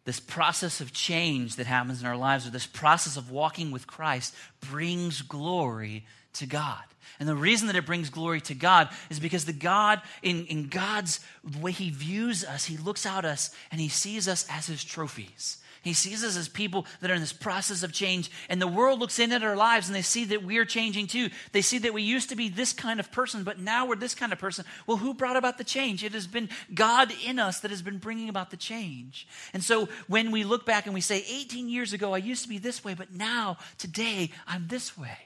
This 0.05 0.19
process 0.19 0.81
of 0.81 0.93
change 0.93 1.55
that 1.55 1.65
happens 1.65 1.99
in 1.99 2.05
our 2.05 2.15
lives, 2.15 2.45
or 2.45 2.51
this 2.51 2.67
process 2.67 3.17
of 3.17 3.31
walking 3.31 3.71
with 3.71 3.87
Christ, 3.87 4.35
brings 4.69 5.23
glory 5.23 6.05
to 6.33 6.45
God. 6.45 6.83
And 7.19 7.27
the 7.27 7.35
reason 7.35 7.65
that 7.67 7.75
it 7.75 7.87
brings 7.87 8.11
glory 8.11 8.39
to 8.41 8.53
God 8.53 8.89
is 9.09 9.19
because 9.19 9.45
the 9.45 9.51
God, 9.51 9.99
in, 10.21 10.45
in 10.45 10.67
God's 10.67 11.19
way 11.59 11.71
He 11.71 11.89
views 11.89 12.45
us, 12.45 12.65
He 12.65 12.77
looks 12.77 13.07
out 13.07 13.25
us 13.25 13.49
and 13.71 13.81
He 13.81 13.89
sees 13.89 14.27
us 14.27 14.45
as 14.47 14.67
His 14.67 14.83
trophies. 14.83 15.57
He 15.83 15.91
sees 15.91 16.23
us 16.23 16.37
as 16.37 16.47
people 16.47 16.85
that 17.01 17.11
are 17.11 17.13
in 17.13 17.19
this 17.19 17.33
process 17.33 17.83
of 17.83 17.91
change. 17.91 18.31
And 18.47 18.61
the 18.61 18.67
world 18.67 19.01
looks 19.01 19.19
in 19.19 19.33
at 19.33 19.43
our 19.43 19.57
lives 19.57 19.87
and 19.89 19.95
they 19.95 20.01
see 20.01 20.23
that 20.25 20.41
we're 20.41 20.63
changing 20.63 21.07
too. 21.07 21.29
They 21.51 21.61
see 21.61 21.77
that 21.79 21.93
we 21.93 22.01
used 22.01 22.29
to 22.29 22.37
be 22.37 22.47
this 22.47 22.71
kind 22.71 23.01
of 23.01 23.11
person, 23.11 23.43
but 23.43 23.59
now 23.59 23.85
we're 23.85 23.97
this 23.97 24.15
kind 24.15 24.31
of 24.31 24.39
person. 24.39 24.63
Well, 24.87 24.95
who 24.95 25.13
brought 25.13 25.35
about 25.35 25.57
the 25.57 25.65
change? 25.65 26.01
It 26.01 26.13
has 26.13 26.25
been 26.25 26.47
God 26.73 27.11
in 27.25 27.37
us 27.37 27.59
that 27.59 27.71
has 27.71 27.81
been 27.81 27.97
bringing 27.97 28.29
about 28.29 28.49
the 28.49 28.55
change. 28.55 29.27
And 29.53 29.61
so 29.61 29.89
when 30.07 30.31
we 30.31 30.45
look 30.45 30.65
back 30.65 30.85
and 30.85 30.93
we 30.93 31.01
say, 31.01 31.25
18 31.27 31.67
years 31.67 31.91
ago, 31.91 32.13
I 32.13 32.19
used 32.19 32.43
to 32.43 32.49
be 32.49 32.59
this 32.59 32.85
way, 32.85 32.93
but 32.93 33.13
now, 33.13 33.57
today, 33.77 34.31
I'm 34.47 34.67
this 34.69 34.97
way. 34.97 35.17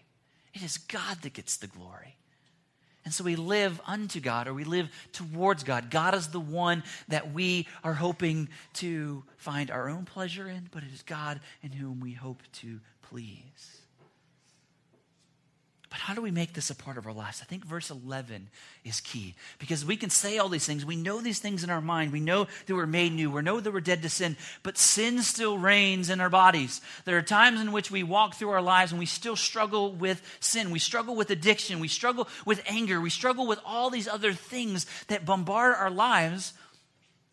It 0.55 0.63
is 0.63 0.79
God 0.79 1.21
that 1.21 1.33
gets 1.33 1.57
the 1.57 1.67
glory. 1.67 2.17
And 3.07 3.13
so 3.13 3.23
we 3.23 3.37
live 3.37 3.79
unto 3.87 4.19
God 4.19 4.49
or 4.49 4.53
we 4.53 4.65
live 4.65 4.89
towards 5.13 5.63
God. 5.63 5.89
God 5.89 6.13
is 6.13 6.27
the 6.27 6.41
one 6.41 6.83
that 7.07 7.31
we 7.31 7.65
are 7.81 7.93
hoping 7.93 8.49
to 8.73 9.23
find 9.37 9.71
our 9.71 9.87
own 9.87 10.03
pleasure 10.03 10.49
in, 10.49 10.67
but 10.71 10.83
it 10.83 10.91
is 10.93 11.03
God 11.03 11.39
in 11.63 11.71
whom 11.71 12.01
we 12.01 12.11
hope 12.11 12.43
to 12.55 12.81
please. 13.03 13.86
But 15.89 15.99
how 15.99 16.13
do 16.13 16.21
we 16.21 16.31
make 16.31 16.53
this 16.53 16.69
a 16.69 16.75
part 16.75 16.97
of 16.97 17.07
our 17.07 17.13
lives? 17.13 17.41
I 17.41 17.45
think 17.45 17.63
verse 17.63 17.89
11 17.89 18.49
is 18.83 18.99
key 18.99 19.35
because 19.57 19.85
we 19.85 19.95
can 19.95 20.09
say 20.09 20.37
all 20.37 20.49
these 20.49 20.65
things. 20.65 20.83
We 20.83 20.97
know 20.97 21.21
these 21.21 21.39
things 21.39 21.63
in 21.63 21.69
our 21.69 21.79
mind. 21.79 22.11
We 22.11 22.19
know 22.19 22.47
that 22.65 22.75
we're 22.75 22.85
made 22.85 23.13
new. 23.13 23.31
We 23.31 23.41
know 23.41 23.61
that 23.61 23.71
we're 23.71 23.79
dead 23.79 24.01
to 24.01 24.09
sin, 24.09 24.35
but 24.63 24.77
sin 24.77 25.21
still 25.21 25.57
reigns 25.57 26.09
in 26.09 26.19
our 26.19 26.29
bodies. 26.29 26.81
There 27.05 27.17
are 27.17 27.21
times 27.21 27.61
in 27.61 27.71
which 27.71 27.89
we 27.89 28.03
walk 28.03 28.35
through 28.35 28.49
our 28.49 28.61
lives 28.61 28.91
and 28.91 28.99
we 28.99 29.05
still 29.05 29.37
struggle 29.37 29.93
with 29.93 30.21
sin. 30.41 30.71
We 30.71 30.79
struggle 30.79 31.15
with 31.15 31.29
addiction. 31.29 31.79
We 31.79 31.87
struggle 31.87 32.27
with 32.45 32.61
anger. 32.67 32.99
We 32.99 33.09
struggle 33.09 33.47
with 33.47 33.59
all 33.63 33.89
these 33.89 34.09
other 34.09 34.33
things 34.33 34.85
that 35.07 35.25
bombard 35.25 35.75
our 35.75 35.91
lives. 35.91 36.53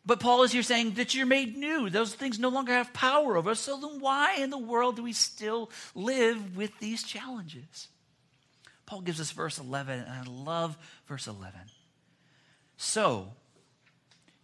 But 0.07 0.21
Paul 0.21 0.45
is 0.45 0.53
here 0.53 0.63
saying 0.63 0.93
that 0.95 1.15
you're 1.15 1.27
made 1.27 1.57
new. 1.57 1.91
Those 1.91 2.15
things 2.15 2.39
no 2.39 2.51
longer 2.51 2.73
have 2.73 2.93
power 2.93 3.37
over 3.37 3.51
us. 3.51 3.61
So 3.61 3.81
then 3.81 3.99
why 3.99 4.37
in 4.37 4.51
the 4.51 4.59
world 4.59 4.97
do 4.97 5.03
we 5.03 5.13
still 5.13 5.71
live 5.95 6.57
with 6.57 6.79
these 6.79 7.03
challenges? 7.03 7.89
Paul 8.95 9.01
gives 9.01 9.21
us 9.21 9.33
verse 9.33 9.59
11, 9.59 9.99
and 9.99 10.09
I 10.09 10.23
love 10.31 10.79
verse 11.09 11.27
11. 11.27 11.51
So, 12.77 13.33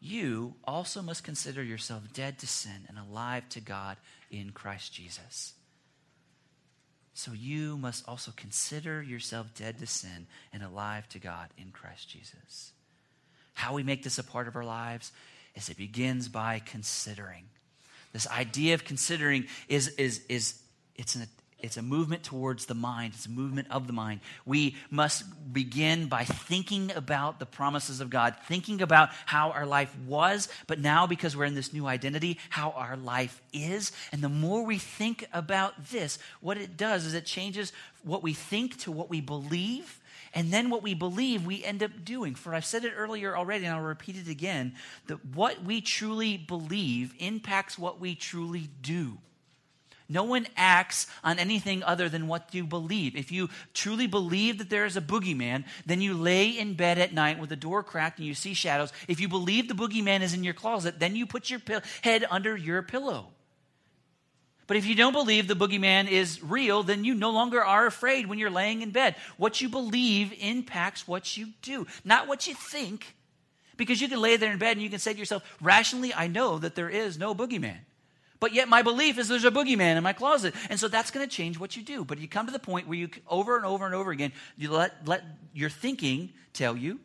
you 0.01 0.57
also 0.65 1.03
must 1.03 1.23
consider 1.23 1.63
yourself 1.63 2.03
dead 2.13 2.41
to 2.41 2.49
sin 2.49 2.85
and 2.89 2.99
alive 2.99 3.49
to 3.51 3.61
God 3.61 3.97
in 4.29 4.51
Christ 4.51 4.93
Jesus. 4.93 5.53
So, 7.15 7.31
you 7.31 7.77
must 7.77 8.09
also 8.09 8.33
consider 8.35 9.01
yourself 9.01 9.55
dead 9.55 9.79
to 9.79 9.87
sin 9.87 10.27
and 10.53 10.65
alive 10.65 11.09
to 11.11 11.21
God 11.21 11.51
in 11.57 11.71
Christ 11.71 12.09
Jesus. 12.09 12.73
How 13.55 13.75
we 13.75 13.85
make 13.85 14.03
this 14.03 14.19
a 14.19 14.25
part 14.25 14.49
of 14.49 14.57
our 14.57 14.65
lives 14.65 15.13
is 15.55 15.69
it 15.69 15.77
begins 15.77 16.27
by 16.27 16.61
considering. 16.67 17.45
This 18.13 18.27
idea 18.27 18.75
of 18.75 18.83
considering 18.83 19.47
is, 19.69 19.87
is, 19.91 20.23
is 20.29 20.61
it's 20.97 21.15
an, 21.15 21.29
it's 21.63 21.77
a 21.77 21.83
movement 21.83 22.23
towards 22.23 22.67
the 22.67 22.75
mind. 22.75 23.15
It's 23.15 23.27
a 23.27 23.31
movement 23.31 23.69
of 23.71 23.87
the 23.87 23.93
mind. 23.93 24.21
We 24.45 24.77
must 24.91 25.25
begin 25.53 26.07
by 26.07 26.25
thinking 26.25 26.93
about 26.93 27.39
the 27.39 27.47
promises 27.47 28.01
of 28.01 28.11
God, 28.11 28.35
thinking 28.47 28.83
about 28.83 29.11
how 29.27 29.51
our 29.51 29.67
life 29.67 29.95
was, 30.07 30.49
but 30.67 30.79
now 30.79 31.07
because 31.07 31.37
we're 31.37 31.45
in 31.45 31.55
this 31.55 31.73
new 31.73 31.87
identity, 31.87 32.39
how 32.49 32.71
our 32.71 32.97
life 32.97 33.41
is. 33.53 33.93
And 34.13 34.23
the 34.23 34.29
more 34.29 34.65
we 34.65 34.79
think 34.79 35.27
about 35.33 35.91
this, 35.91 36.19
what 36.41 36.59
it 36.59 36.77
does 36.77 37.05
is 37.05 37.15
it 37.15 37.27
changes 37.27 37.73
what 38.03 38.23
we 38.23 38.35
think 38.35 38.79
to 38.81 38.93
what 38.93 39.11
we 39.11 39.21
believe. 39.21 40.01
And 40.33 40.53
then 40.53 40.71
what 40.71 40.85
we 40.85 40.95
believe, 40.95 41.45
we 41.45 41.65
end 41.65 41.83
up 41.83 42.05
doing. 42.05 42.37
For 42.37 42.55
I've 42.55 42.65
said 42.65 42.85
it 42.85 42.93
earlier 42.97 43.37
already, 43.37 43.65
and 43.65 43.75
I'll 43.75 43.83
repeat 43.83 44.17
it 44.17 44.29
again 44.29 44.75
that 45.09 45.25
what 45.35 45.65
we 45.65 45.81
truly 45.81 46.37
believe 46.37 47.15
impacts 47.19 47.77
what 47.77 47.99
we 47.99 48.15
truly 48.15 48.69
do. 48.81 49.19
No 50.11 50.25
one 50.25 50.49
acts 50.57 51.07
on 51.23 51.39
anything 51.39 51.85
other 51.85 52.09
than 52.09 52.27
what 52.27 52.53
you 52.53 52.67
believe. 52.67 53.15
If 53.15 53.31
you 53.31 53.49
truly 53.73 54.09
believe 54.09 54.59
that 54.59 54.69
there 54.69 54.85
is 54.85 54.97
a 54.97 55.01
boogeyman, 55.01 55.65
then 55.87 56.01
you 56.01 56.15
lay 56.15 56.49
in 56.49 56.75
bed 56.75 56.99
at 56.99 57.15
night 57.15 57.39
with 57.39 57.49
the 57.49 57.57
door 57.57 57.85
cracked 57.85 58.19
and 58.19 58.27
you 58.27 58.35
see 58.35 58.53
shadows. 58.53 58.93
If 59.07 59.21
you 59.21 59.29
believe 59.29 59.69
the 59.69 59.75
boogeyman 59.75 60.23
is 60.23 60.35
in 60.35 60.43
your 60.43 60.53
closet, 60.53 60.99
then 60.99 61.15
you 61.15 61.27
put 61.27 61.49
your 61.49 61.61
head 62.03 62.25
under 62.29 62.57
your 62.57 62.83
pillow. 62.83 63.29
But 64.67 64.77
if 64.77 64.87
you 64.87 64.97
don't 64.97 65.13
believe 65.13 65.47
the 65.47 65.55
boogeyman 65.55 66.09
is 66.09 66.43
real, 66.43 66.83
then 66.83 67.05
you 67.05 67.15
no 67.15 67.31
longer 67.31 67.65
are 67.65 67.87
afraid 67.87 68.27
when 68.27 68.41
you're 68.41 68.51
laying 68.51 68.83
in 68.83 68.91
bed. 68.91 69.15
What 69.37 69.61
you 69.61 69.69
believe 69.69 70.33
impacts 70.41 71.07
what 71.07 71.37
you 71.37 71.51
do, 71.63 71.87
not 72.05 72.27
what 72.27 72.49
you 72.49 72.55
think. 72.55 73.15
Because 73.77 74.01
you 74.01 74.09
can 74.09 74.21
lay 74.21 74.37
there 74.37 74.53
in 74.53 74.59
bed 74.59 74.73
and 74.73 74.83
you 74.83 74.91
can 74.91 74.99
say 74.99 75.13
to 75.13 75.19
yourself, 75.19 75.43
rationally, 75.61 76.13
I 76.13 76.27
know 76.27 76.59
that 76.59 76.75
there 76.75 76.91
is 76.91 77.17
no 77.17 77.35
boogeyman. 77.35 77.79
But 78.41 78.55
yet 78.55 78.69
my 78.69 78.83
belief 78.83 79.19
is 79.19 79.29
there's 79.29 79.45
a 79.45 79.51
boogeyman 79.51 79.97
in 79.97 80.03
my 80.03 80.15
closet. 80.15 80.55
And 80.71 80.81
so 80.81 80.89
that's 80.89 81.11
going 81.11 81.29
to 81.29 81.33
change 81.33 81.59
what 81.61 81.77
you 81.77 81.83
do. 81.83 82.05
But 82.05 82.19
you 82.19 82.27
come 82.27 82.47
to 82.47 82.53
the 82.53 82.59
point 82.59 82.89
where 82.89 82.99
you, 82.99 83.11
over 83.29 83.57
and 83.57 83.67
over 83.67 83.85
and 83.85 83.95
over 83.95 84.11
again, 84.11 84.33
you 84.57 84.71
let, 84.73 85.07
let 85.07 85.23
your 85.53 85.69
thinking 85.69 86.31
tell 86.55 86.77
you 86.77 87.01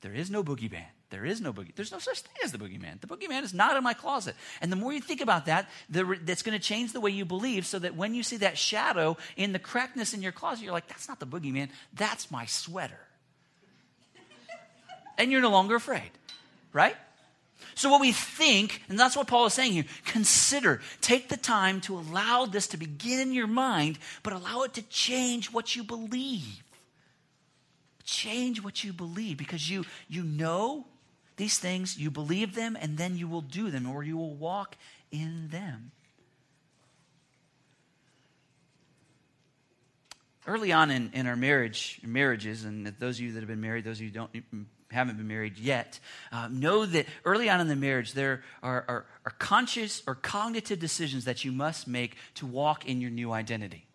there 0.00 0.14
is 0.14 0.30
no 0.30 0.44
boogeyman. 0.44 0.86
There 1.10 1.24
is 1.24 1.40
no 1.40 1.52
boogie. 1.54 1.74
There's 1.74 1.90
no 1.90 1.98
such 1.98 2.20
thing 2.20 2.34
as 2.44 2.52
the 2.52 2.58
boogeyman. 2.58 3.00
The 3.00 3.06
boogeyman 3.06 3.42
is 3.42 3.54
not 3.54 3.76
in 3.76 3.82
my 3.82 3.94
closet. 3.94 4.36
And 4.60 4.70
the 4.70 4.76
more 4.76 4.92
you 4.92 5.00
think 5.00 5.22
about 5.22 5.46
that, 5.46 5.68
the, 5.88 6.18
that's 6.22 6.42
going 6.42 6.56
to 6.56 6.62
change 6.62 6.92
the 6.92 7.00
way 7.00 7.10
you 7.10 7.24
believe 7.24 7.64
so 7.64 7.78
that 7.78 7.96
when 7.96 8.14
you 8.14 8.22
see 8.22 8.36
that 8.38 8.58
shadow 8.58 9.16
in 9.36 9.52
the 9.52 9.58
crackness 9.58 10.12
in 10.12 10.20
your 10.20 10.32
closet, 10.32 10.64
you're 10.64 10.72
like, 10.72 10.86
that's 10.86 11.08
not 11.08 11.18
the 11.18 11.26
boogeyman. 11.26 11.70
That's 11.94 12.30
my 12.30 12.44
sweater. 12.44 13.00
and 15.16 15.32
you're 15.32 15.40
no 15.40 15.50
longer 15.50 15.76
afraid, 15.76 16.10
right? 16.74 16.96
So, 17.74 17.90
what 17.90 18.00
we 18.00 18.12
think, 18.12 18.82
and 18.88 18.98
that's 18.98 19.16
what 19.16 19.28
Paul 19.28 19.46
is 19.46 19.54
saying 19.54 19.72
here, 19.72 19.84
consider, 20.04 20.80
take 21.00 21.28
the 21.28 21.36
time 21.36 21.80
to 21.82 21.96
allow 21.96 22.46
this 22.46 22.66
to 22.68 22.76
begin 22.76 23.20
in 23.20 23.32
your 23.32 23.46
mind, 23.46 23.98
but 24.22 24.32
allow 24.32 24.62
it 24.62 24.74
to 24.74 24.82
change 24.82 25.52
what 25.52 25.76
you 25.76 25.84
believe. 25.84 26.62
Change 28.04 28.62
what 28.62 28.82
you 28.82 28.92
believe 28.92 29.36
because 29.36 29.70
you, 29.70 29.84
you 30.08 30.22
know 30.22 30.86
these 31.36 31.58
things, 31.58 31.96
you 31.98 32.10
believe 32.10 32.54
them, 32.54 32.76
and 32.80 32.98
then 32.98 33.16
you 33.16 33.28
will 33.28 33.42
do 33.42 33.70
them 33.70 33.88
or 33.88 34.02
you 34.02 34.16
will 34.16 34.34
walk 34.34 34.76
in 35.10 35.48
them. 35.48 35.92
Early 40.46 40.72
on 40.72 40.90
in, 40.90 41.10
in 41.12 41.26
our 41.26 41.36
marriage, 41.36 42.00
marriages, 42.02 42.64
and 42.64 42.86
those 42.98 43.18
of 43.18 43.20
you 43.20 43.32
that 43.32 43.40
have 43.40 43.48
been 43.48 43.60
married, 43.60 43.84
those 43.84 43.98
of 43.98 44.02
you 44.02 44.08
who 44.08 44.14
don't 44.14 44.32
haven't 44.90 45.16
been 45.16 45.28
married 45.28 45.58
yet, 45.58 46.00
uh, 46.32 46.48
know 46.50 46.86
that 46.86 47.06
early 47.24 47.50
on 47.50 47.60
in 47.60 47.68
the 47.68 47.76
marriage, 47.76 48.12
there 48.12 48.42
are, 48.62 48.84
are, 48.88 49.06
are 49.24 49.32
conscious 49.38 50.02
or 50.06 50.14
cognitive 50.14 50.78
decisions 50.78 51.26
that 51.26 51.44
you 51.44 51.52
must 51.52 51.86
make 51.86 52.16
to 52.34 52.46
walk 52.46 52.86
in 52.86 53.00
your 53.00 53.10
new 53.10 53.32
identity. 53.32 53.86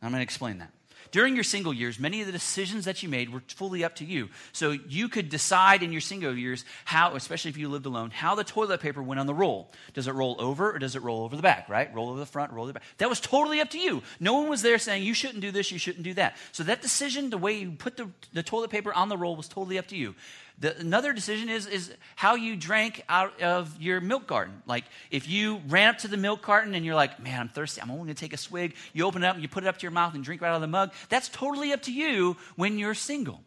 I'm 0.00 0.10
going 0.10 0.20
to 0.20 0.22
explain 0.22 0.58
that. 0.58 0.70
During 1.10 1.34
your 1.34 1.44
single 1.44 1.72
years, 1.72 1.98
many 1.98 2.20
of 2.20 2.26
the 2.26 2.32
decisions 2.32 2.84
that 2.84 3.02
you 3.02 3.08
made 3.08 3.30
were 3.30 3.42
fully 3.48 3.82
up 3.84 3.96
to 3.96 4.04
you. 4.04 4.28
So 4.52 4.72
you 4.72 5.08
could 5.08 5.28
decide 5.28 5.82
in 5.82 5.92
your 5.92 6.00
single 6.00 6.36
years 6.36 6.64
how, 6.84 7.14
especially 7.14 7.50
if 7.50 7.56
you 7.56 7.68
lived 7.68 7.86
alone, 7.86 8.10
how 8.10 8.34
the 8.34 8.44
toilet 8.44 8.80
paper 8.80 9.02
went 9.02 9.18
on 9.18 9.26
the 9.26 9.34
roll. 9.34 9.72
Does 9.94 10.06
it 10.06 10.12
roll 10.12 10.36
over 10.38 10.72
or 10.72 10.78
does 10.78 10.96
it 10.96 11.02
roll 11.02 11.24
over 11.24 11.34
the 11.36 11.42
back, 11.42 11.68
right? 11.68 11.92
Roll 11.94 12.10
over 12.10 12.18
the 12.18 12.26
front, 12.26 12.52
roll 12.52 12.64
over 12.64 12.72
the 12.72 12.78
back. 12.80 12.88
That 12.98 13.08
was 13.08 13.20
totally 13.20 13.60
up 13.60 13.70
to 13.70 13.78
you. 13.78 14.02
No 14.20 14.34
one 14.34 14.48
was 14.48 14.62
there 14.62 14.78
saying 14.78 15.02
you 15.02 15.14
shouldn't 15.14 15.40
do 15.40 15.50
this, 15.50 15.72
you 15.72 15.78
shouldn't 15.78 16.04
do 16.04 16.14
that. 16.14 16.36
So 16.52 16.62
that 16.64 16.82
decision, 16.82 17.30
the 17.30 17.38
way 17.38 17.54
you 17.58 17.72
put 17.72 17.96
the, 17.96 18.10
the 18.32 18.42
toilet 18.42 18.70
paper 18.70 18.92
on 18.92 19.08
the 19.08 19.16
roll, 19.16 19.36
was 19.36 19.48
totally 19.48 19.78
up 19.78 19.86
to 19.88 19.96
you. 19.96 20.14
The, 20.60 20.76
another 20.78 21.12
decision 21.12 21.48
is, 21.48 21.66
is 21.66 21.92
how 22.16 22.34
you 22.34 22.56
drank 22.56 23.04
out 23.08 23.40
of 23.40 23.80
your 23.80 24.00
milk 24.00 24.26
carton. 24.26 24.62
Like 24.66 24.84
if 25.10 25.28
you 25.28 25.60
ran 25.68 25.90
up 25.90 25.98
to 25.98 26.08
the 26.08 26.16
milk 26.16 26.42
carton 26.42 26.74
and 26.74 26.84
you're 26.84 26.96
like, 26.96 27.20
man, 27.20 27.40
I'm 27.40 27.48
thirsty, 27.48 27.80
I'm 27.80 27.90
only 27.90 28.04
going 28.04 28.14
to 28.14 28.20
take 28.20 28.32
a 28.32 28.38
swig. 28.38 28.74
You 28.92 29.04
open 29.04 29.22
it 29.22 29.26
up 29.26 29.34
and 29.34 29.42
you 29.42 29.48
put 29.48 29.64
it 29.64 29.68
up 29.68 29.78
to 29.78 29.82
your 29.82 29.92
mouth 29.92 30.14
and 30.14 30.24
drink 30.24 30.42
right 30.42 30.48
out 30.48 30.56
of 30.56 30.60
the 30.60 30.66
mug. 30.66 30.92
That's 31.08 31.28
totally 31.28 31.72
up 31.72 31.82
to 31.82 31.92
you 31.92 32.36
when 32.56 32.78
you're 32.78 32.94
single. 32.94 33.40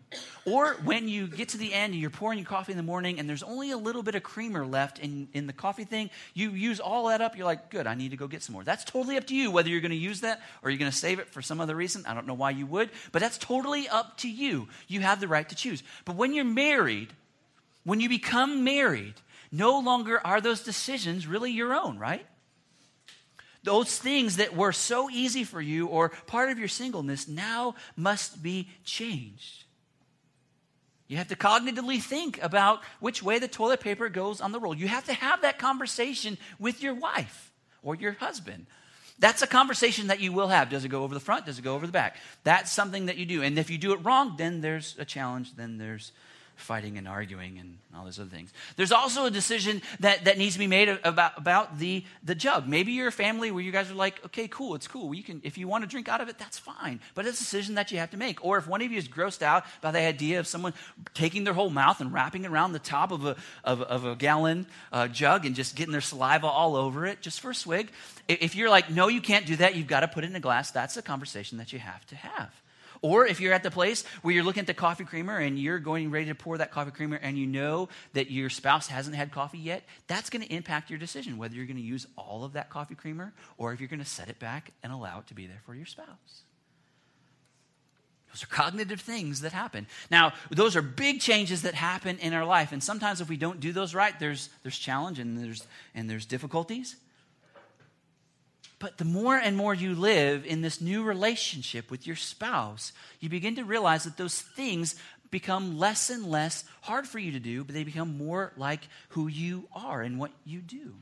Or 0.45 0.73
when 0.83 1.07
you 1.07 1.27
get 1.27 1.49
to 1.49 1.57
the 1.57 1.73
end 1.73 1.93
and 1.93 2.01
you're 2.01 2.09
pouring 2.09 2.39
your 2.39 2.47
coffee 2.47 2.71
in 2.71 2.77
the 2.77 2.83
morning 2.83 3.19
and 3.19 3.29
there's 3.29 3.43
only 3.43 3.71
a 3.71 3.77
little 3.77 4.03
bit 4.03 4.15
of 4.15 4.23
creamer 4.23 4.65
left 4.65 4.99
in, 4.99 5.27
in 5.33 5.47
the 5.47 5.53
coffee 5.53 5.83
thing, 5.83 6.09
you 6.33 6.51
use 6.51 6.79
all 6.79 7.07
that 7.07 7.21
up. 7.21 7.37
You're 7.37 7.45
like, 7.45 7.69
good, 7.69 7.87
I 7.87 7.95
need 7.95 8.11
to 8.11 8.17
go 8.17 8.27
get 8.27 8.41
some 8.41 8.53
more. 8.53 8.63
That's 8.63 8.83
totally 8.83 9.17
up 9.17 9.27
to 9.27 9.35
you 9.35 9.51
whether 9.51 9.69
you're 9.69 9.81
going 9.81 9.91
to 9.91 9.97
use 9.97 10.21
that 10.21 10.41
or 10.63 10.69
you're 10.69 10.79
going 10.79 10.91
to 10.91 10.97
save 10.97 11.19
it 11.19 11.29
for 11.29 11.41
some 11.41 11.61
other 11.61 11.75
reason. 11.75 12.05
I 12.05 12.13
don't 12.13 12.27
know 12.27 12.33
why 12.33 12.49
you 12.49 12.65
would, 12.65 12.89
but 13.11 13.21
that's 13.21 13.37
totally 13.37 13.87
up 13.87 14.17
to 14.17 14.29
you. 14.29 14.67
You 14.87 15.01
have 15.01 15.19
the 15.19 15.27
right 15.27 15.47
to 15.47 15.55
choose. 15.55 15.83
But 16.05 16.15
when 16.15 16.33
you're 16.33 16.43
married, 16.43 17.13
when 17.83 17.99
you 17.99 18.09
become 18.09 18.63
married, 18.63 19.15
no 19.51 19.79
longer 19.79 20.19
are 20.25 20.41
those 20.41 20.61
decisions 20.61 21.27
really 21.27 21.51
your 21.51 21.73
own, 21.73 21.99
right? 21.99 22.25
Those 23.63 23.97
things 23.97 24.37
that 24.37 24.55
were 24.55 24.71
so 24.71 25.09
easy 25.09 25.43
for 25.43 25.61
you 25.61 25.87
or 25.87 26.09
part 26.25 26.49
of 26.49 26.57
your 26.57 26.67
singleness 26.67 27.27
now 27.27 27.75
must 27.95 28.41
be 28.41 28.69
changed. 28.83 29.65
You 31.11 31.17
have 31.17 31.27
to 31.27 31.35
cognitively 31.35 32.01
think 32.01 32.41
about 32.41 32.79
which 33.01 33.21
way 33.21 33.37
the 33.37 33.49
toilet 33.49 33.81
paper 33.81 34.07
goes 34.07 34.39
on 34.39 34.53
the 34.53 34.61
roll. 34.61 34.73
You 34.73 34.87
have 34.87 35.03
to 35.07 35.13
have 35.13 35.41
that 35.41 35.59
conversation 35.59 36.37
with 36.57 36.81
your 36.81 36.93
wife 36.93 37.51
or 37.83 37.95
your 37.95 38.13
husband. 38.13 38.65
That's 39.19 39.41
a 39.41 39.47
conversation 39.47 40.07
that 40.07 40.21
you 40.21 40.31
will 40.31 40.47
have. 40.47 40.69
Does 40.69 40.85
it 40.85 40.87
go 40.87 41.03
over 41.03 41.13
the 41.13 41.19
front? 41.19 41.45
Does 41.45 41.59
it 41.59 41.63
go 41.63 41.75
over 41.75 41.85
the 41.85 41.91
back? 41.91 42.15
That's 42.45 42.71
something 42.71 43.07
that 43.07 43.17
you 43.17 43.25
do. 43.25 43.43
And 43.43 43.59
if 43.59 43.69
you 43.69 43.77
do 43.77 43.91
it 43.91 43.97
wrong, 44.05 44.35
then 44.37 44.61
there's 44.61 44.95
a 44.99 45.03
challenge. 45.03 45.53
Then 45.57 45.77
there's 45.77 46.13
fighting 46.61 46.97
and 46.97 47.07
arguing 47.07 47.59
and 47.59 47.77
all 47.95 48.05
those 48.05 48.19
other 48.19 48.29
things. 48.29 48.53
There's 48.75 48.91
also 48.91 49.25
a 49.25 49.31
decision 49.31 49.81
that, 49.99 50.25
that 50.25 50.37
needs 50.37 50.53
to 50.53 50.59
be 50.59 50.67
made 50.67 50.87
about, 51.03 51.37
about 51.37 51.79
the, 51.79 52.05
the 52.23 52.35
jug. 52.35 52.67
Maybe 52.67 52.93
you're 52.93 53.09
a 53.09 53.11
family 53.11 53.51
where 53.51 53.63
you 53.63 53.71
guys 53.71 53.91
are 53.91 53.95
like, 53.95 54.23
okay, 54.25 54.47
cool, 54.47 54.75
it's 54.75 54.87
cool. 54.87 55.13
You 55.13 55.23
can, 55.23 55.41
if 55.43 55.57
you 55.57 55.67
want 55.67 55.83
to 55.83 55.89
drink 55.89 56.07
out 56.07 56.21
of 56.21 56.29
it, 56.29 56.37
that's 56.37 56.57
fine. 56.57 56.99
But 57.15 57.25
it's 57.25 57.39
a 57.39 57.43
decision 57.43 57.75
that 57.75 57.91
you 57.91 57.97
have 57.97 58.11
to 58.11 58.17
make. 58.17 58.45
Or 58.45 58.57
if 58.57 58.67
one 58.67 58.81
of 58.81 58.91
you 58.91 58.97
is 58.97 59.07
grossed 59.07 59.41
out 59.41 59.65
by 59.81 59.91
the 59.91 59.99
idea 59.99 60.39
of 60.39 60.47
someone 60.47 60.73
taking 61.13 61.43
their 61.43 61.53
whole 61.53 61.69
mouth 61.69 61.99
and 61.99 62.13
wrapping 62.13 62.45
it 62.45 62.51
around 62.51 62.71
the 62.71 62.79
top 62.79 63.11
of 63.11 63.25
a, 63.25 63.35
of, 63.63 63.81
of 63.81 64.05
a 64.05 64.15
gallon 64.15 64.67
uh, 64.91 65.07
jug 65.07 65.45
and 65.45 65.55
just 65.55 65.75
getting 65.75 65.91
their 65.91 66.01
saliva 66.01 66.47
all 66.47 66.75
over 66.75 67.05
it 67.05 67.21
just 67.21 67.41
for 67.41 67.51
a 67.51 67.55
swig, 67.55 67.91
if 68.27 68.55
you're 68.55 68.69
like, 68.69 68.89
no, 68.89 69.07
you 69.07 69.21
can't 69.21 69.45
do 69.45 69.55
that, 69.57 69.75
you've 69.75 69.87
got 69.87 70.01
to 70.01 70.07
put 70.07 70.23
it 70.23 70.29
in 70.29 70.35
a 70.35 70.39
glass, 70.39 70.71
that's 70.71 70.97
a 70.97 71.01
conversation 71.01 71.57
that 71.57 71.73
you 71.73 71.79
have 71.79 72.05
to 72.07 72.15
have. 72.15 72.61
Or 73.01 73.25
if 73.25 73.41
you're 73.41 73.53
at 73.53 73.63
the 73.63 73.71
place 73.71 74.03
where 74.21 74.33
you're 74.33 74.43
looking 74.43 74.61
at 74.61 74.67
the 74.67 74.75
coffee 74.75 75.05
creamer 75.05 75.37
and 75.37 75.57
you're 75.57 75.79
going 75.79 76.11
ready 76.11 76.27
to 76.27 76.35
pour 76.35 76.59
that 76.59 76.71
coffee 76.71 76.91
creamer 76.91 77.17
and 77.17 77.37
you 77.37 77.47
know 77.47 77.89
that 78.13 78.29
your 78.29 78.49
spouse 78.49 78.87
hasn't 78.87 79.15
had 79.15 79.31
coffee 79.31 79.57
yet, 79.57 79.83
that's 80.07 80.29
going 80.29 80.45
to 80.45 80.53
impact 80.53 80.91
your 80.91 80.99
decision 80.99 81.37
whether 81.37 81.55
you're 81.55 81.65
going 81.65 81.77
to 81.77 81.81
use 81.81 82.05
all 82.15 82.43
of 82.43 82.53
that 82.53 82.69
coffee 82.69 82.93
creamer 82.93 83.33
or 83.57 83.73
if 83.73 83.79
you're 83.79 83.89
going 83.89 83.99
to 83.99 84.05
set 84.05 84.29
it 84.29 84.37
back 84.37 84.71
and 84.83 84.93
allow 84.93 85.19
it 85.19 85.27
to 85.27 85.33
be 85.33 85.47
there 85.47 85.61
for 85.65 85.73
your 85.73 85.87
spouse. 85.87 86.43
Those 88.31 88.43
are 88.43 88.47
cognitive 88.47 89.01
things 89.01 89.41
that 89.41 89.51
happen. 89.51 89.87
Now, 90.09 90.33
those 90.51 90.75
are 90.75 90.81
big 90.81 91.19
changes 91.19 91.63
that 91.63 91.73
happen 91.73 92.17
in 92.19 92.33
our 92.33 92.45
life. 92.45 92.71
And 92.71 92.81
sometimes 92.81 93.19
if 93.19 93.27
we 93.27 93.35
don't 93.35 93.59
do 93.59 93.73
those 93.73 93.93
right, 93.93 94.17
there's, 94.19 94.49
there's 94.63 94.77
challenge 94.77 95.19
and 95.19 95.37
there's, 95.37 95.67
and 95.95 96.09
there's 96.09 96.25
difficulties. 96.25 96.95
But 98.81 98.97
the 98.97 99.05
more 99.05 99.37
and 99.37 99.55
more 99.55 99.75
you 99.75 99.93
live 99.93 100.43
in 100.43 100.61
this 100.61 100.81
new 100.81 101.03
relationship 101.03 101.91
with 101.91 102.07
your 102.07 102.15
spouse, 102.15 102.93
you 103.19 103.29
begin 103.29 103.55
to 103.57 103.63
realize 103.63 104.05
that 104.05 104.17
those 104.17 104.41
things 104.41 104.95
become 105.29 105.77
less 105.77 106.09
and 106.09 106.25
less 106.25 106.63
hard 106.81 107.05
for 107.05 107.19
you 107.19 107.31
to 107.31 107.39
do, 107.39 107.63
but 107.63 107.75
they 107.75 107.83
become 107.83 108.17
more 108.17 108.53
like 108.57 108.81
who 109.09 109.27
you 109.27 109.67
are 109.71 110.01
and 110.01 110.17
what 110.17 110.31
you 110.45 110.61
do. 110.61 110.95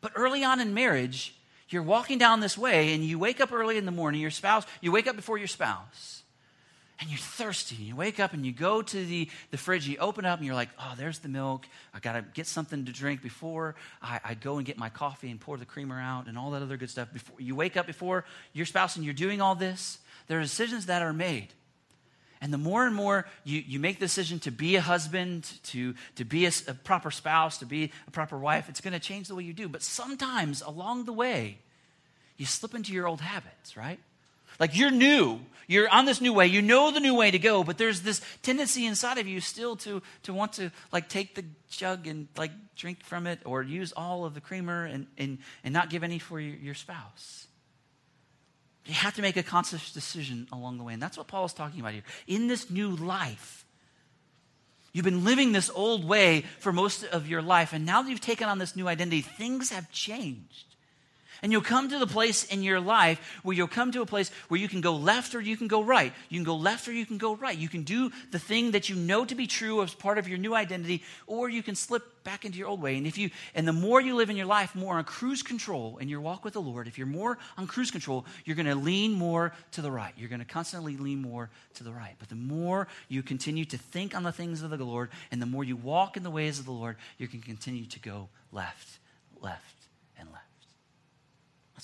But 0.00 0.12
early 0.14 0.44
on 0.44 0.60
in 0.60 0.72
marriage, 0.72 1.34
you're 1.68 1.82
walking 1.82 2.16
down 2.16 2.38
this 2.38 2.56
way 2.56 2.94
and 2.94 3.02
you 3.02 3.18
wake 3.18 3.40
up 3.40 3.52
early 3.52 3.76
in 3.76 3.86
the 3.86 3.90
morning, 3.90 4.20
your 4.20 4.30
spouse, 4.30 4.64
you 4.80 4.92
wake 4.92 5.08
up 5.08 5.16
before 5.16 5.36
your 5.36 5.48
spouse 5.48 6.23
and 7.00 7.10
you're 7.10 7.18
thirsty. 7.18 7.76
You 7.76 7.96
wake 7.96 8.20
up 8.20 8.32
and 8.32 8.46
you 8.46 8.52
go 8.52 8.80
to 8.80 9.04
the, 9.04 9.28
the 9.50 9.56
fridge, 9.56 9.88
you 9.88 9.96
open 9.98 10.24
up 10.24 10.38
and 10.38 10.46
you're 10.46 10.54
like, 10.54 10.68
oh, 10.78 10.94
there's 10.96 11.18
the 11.18 11.28
milk. 11.28 11.66
I 11.92 11.98
got 11.98 12.12
to 12.12 12.22
get 12.34 12.46
something 12.46 12.84
to 12.84 12.92
drink 12.92 13.20
before 13.20 13.74
I, 14.00 14.20
I, 14.24 14.34
go 14.34 14.58
and 14.58 14.66
get 14.66 14.78
my 14.78 14.88
coffee 14.88 15.30
and 15.30 15.40
pour 15.40 15.56
the 15.56 15.64
creamer 15.64 16.00
out 16.00 16.28
and 16.28 16.38
all 16.38 16.52
that 16.52 16.62
other 16.62 16.76
good 16.76 16.90
stuff. 16.90 17.12
Before 17.12 17.40
You 17.40 17.56
wake 17.56 17.76
up 17.76 17.86
before 17.86 18.24
your 18.52 18.66
spouse 18.66 18.96
and 18.96 19.04
you're 19.04 19.14
doing 19.14 19.40
all 19.40 19.54
this. 19.54 19.98
There 20.28 20.38
are 20.38 20.42
decisions 20.42 20.86
that 20.86 21.02
are 21.02 21.12
made. 21.12 21.48
And 22.40 22.52
the 22.52 22.58
more 22.58 22.86
and 22.86 22.94
more 22.94 23.26
you, 23.42 23.62
you 23.66 23.80
make 23.80 23.98
the 23.98 24.04
decision 24.04 24.38
to 24.40 24.50
be 24.50 24.76
a 24.76 24.80
husband, 24.80 25.50
to, 25.64 25.94
to 26.16 26.24
be 26.24 26.46
a, 26.46 26.52
a 26.68 26.74
proper 26.74 27.10
spouse, 27.10 27.58
to 27.58 27.66
be 27.66 27.90
a 28.06 28.10
proper 28.10 28.38
wife, 28.38 28.68
it's 28.68 28.80
going 28.80 28.92
to 28.92 29.00
change 29.00 29.28
the 29.28 29.34
way 29.34 29.44
you 29.44 29.52
do. 29.52 29.68
But 29.68 29.82
sometimes 29.82 30.62
along 30.62 31.06
the 31.06 31.12
way, 31.12 31.58
you 32.36 32.46
slip 32.46 32.74
into 32.74 32.92
your 32.92 33.06
old 33.06 33.20
habits, 33.20 33.76
right? 33.76 33.98
Like 34.58 34.76
you're 34.76 34.90
new. 34.90 35.40
You're 35.66 35.88
on 35.88 36.04
this 36.04 36.20
new 36.20 36.32
way. 36.32 36.46
You 36.46 36.62
know 36.62 36.90
the 36.90 37.00
new 37.00 37.14
way 37.14 37.30
to 37.30 37.38
go, 37.38 37.64
but 37.64 37.78
there's 37.78 38.02
this 38.02 38.20
tendency 38.42 38.86
inside 38.86 39.18
of 39.18 39.26
you 39.26 39.40
still 39.40 39.76
to, 39.76 40.02
to 40.24 40.34
want 40.34 40.54
to 40.54 40.70
like 40.92 41.08
take 41.08 41.34
the 41.34 41.44
jug 41.70 42.06
and 42.06 42.28
like 42.36 42.50
drink 42.76 43.02
from 43.02 43.26
it 43.26 43.40
or 43.44 43.62
use 43.62 43.92
all 43.92 44.24
of 44.24 44.34
the 44.34 44.40
creamer 44.40 44.84
and, 44.84 45.06
and, 45.16 45.38
and 45.62 45.72
not 45.72 45.90
give 45.90 46.04
any 46.04 46.18
for 46.18 46.38
your, 46.38 46.56
your 46.56 46.74
spouse. 46.74 47.46
You 48.84 48.94
have 48.94 49.14
to 49.14 49.22
make 49.22 49.36
a 49.36 49.42
conscious 49.42 49.92
decision 49.92 50.46
along 50.52 50.76
the 50.76 50.84
way. 50.84 50.92
And 50.92 51.02
that's 51.02 51.16
what 51.16 51.26
Paul 51.26 51.46
is 51.46 51.54
talking 51.54 51.80
about 51.80 51.94
here. 51.94 52.02
In 52.26 52.48
this 52.48 52.70
new 52.70 52.90
life, 52.90 53.64
you've 54.92 55.06
been 55.06 55.24
living 55.24 55.52
this 55.52 55.70
old 55.74 56.04
way 56.04 56.44
for 56.58 56.72
most 56.72 57.04
of 57.04 57.26
your 57.26 57.40
life, 57.40 57.72
and 57.72 57.86
now 57.86 58.02
that 58.02 58.10
you've 58.10 58.20
taken 58.20 58.48
on 58.48 58.58
this 58.58 58.76
new 58.76 58.86
identity, 58.86 59.22
things 59.22 59.70
have 59.70 59.90
changed. 59.90 60.73
And 61.42 61.52
you'll 61.52 61.62
come 61.62 61.90
to 61.90 61.98
the 61.98 62.06
place 62.06 62.44
in 62.44 62.62
your 62.62 62.80
life 62.80 63.40
where 63.42 63.56
you'll 63.56 63.68
come 63.68 63.92
to 63.92 64.02
a 64.02 64.06
place 64.06 64.30
where 64.48 64.60
you 64.60 64.68
can 64.68 64.80
go 64.80 64.96
left 64.96 65.34
or 65.34 65.40
you 65.40 65.56
can 65.56 65.68
go 65.68 65.82
right. 65.82 66.12
You 66.28 66.38
can 66.38 66.44
go 66.44 66.56
left 66.56 66.88
or 66.88 66.92
you 66.92 67.04
can 67.04 67.18
go 67.18 67.34
right. 67.34 67.56
You 67.56 67.68
can 67.68 67.82
do 67.82 68.10
the 68.30 68.38
thing 68.38 68.72
that 68.72 68.88
you 68.88 68.96
know 68.96 69.24
to 69.24 69.34
be 69.34 69.46
true 69.46 69.82
as 69.82 69.94
part 69.94 70.18
of 70.18 70.28
your 70.28 70.38
new 70.38 70.54
identity, 70.54 71.02
or 71.26 71.48
you 71.48 71.62
can 71.62 71.74
slip 71.74 72.24
back 72.24 72.44
into 72.44 72.58
your 72.58 72.68
old 72.68 72.80
way. 72.80 72.96
And 72.96 73.06
if 73.06 73.18
you 73.18 73.30
and 73.54 73.68
the 73.68 73.72
more 73.72 74.00
you 74.00 74.14
live 74.16 74.30
in 74.30 74.36
your 74.36 74.46
life 74.46 74.74
more 74.74 74.96
on 74.96 75.04
cruise 75.04 75.42
control 75.42 75.98
in 75.98 76.08
your 76.08 76.20
walk 76.20 76.44
with 76.44 76.54
the 76.54 76.62
Lord, 76.62 76.88
if 76.88 76.98
you're 76.98 77.06
more 77.06 77.38
on 77.58 77.66
cruise 77.66 77.90
control, 77.90 78.24
you're 78.44 78.56
going 78.56 78.66
to 78.66 78.74
lean 78.74 79.12
more 79.12 79.52
to 79.72 79.82
the 79.82 79.90
right. 79.90 80.14
You're 80.16 80.30
going 80.30 80.40
to 80.40 80.46
constantly 80.46 80.96
lean 80.96 81.20
more 81.20 81.50
to 81.74 81.84
the 81.84 81.92
right. 81.92 82.14
But 82.18 82.30
the 82.30 82.34
more 82.34 82.88
you 83.08 83.22
continue 83.22 83.64
to 83.66 83.78
think 83.78 84.16
on 84.16 84.22
the 84.22 84.32
things 84.32 84.62
of 84.62 84.70
the 84.70 84.82
Lord 84.84 85.10
and 85.30 85.40
the 85.40 85.46
more 85.46 85.64
you 85.64 85.76
walk 85.76 86.16
in 86.16 86.22
the 86.22 86.30
ways 86.30 86.58
of 86.58 86.64
the 86.64 86.72
Lord, 86.72 86.96
you 87.18 87.28
can 87.28 87.40
continue 87.40 87.84
to 87.86 88.00
go 88.00 88.28
left, 88.52 88.98
left 89.40 89.83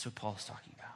that's 0.00 0.06
what 0.06 0.14
Paul 0.14 0.36
is 0.38 0.46
talking 0.46 0.72
about. 0.78 0.94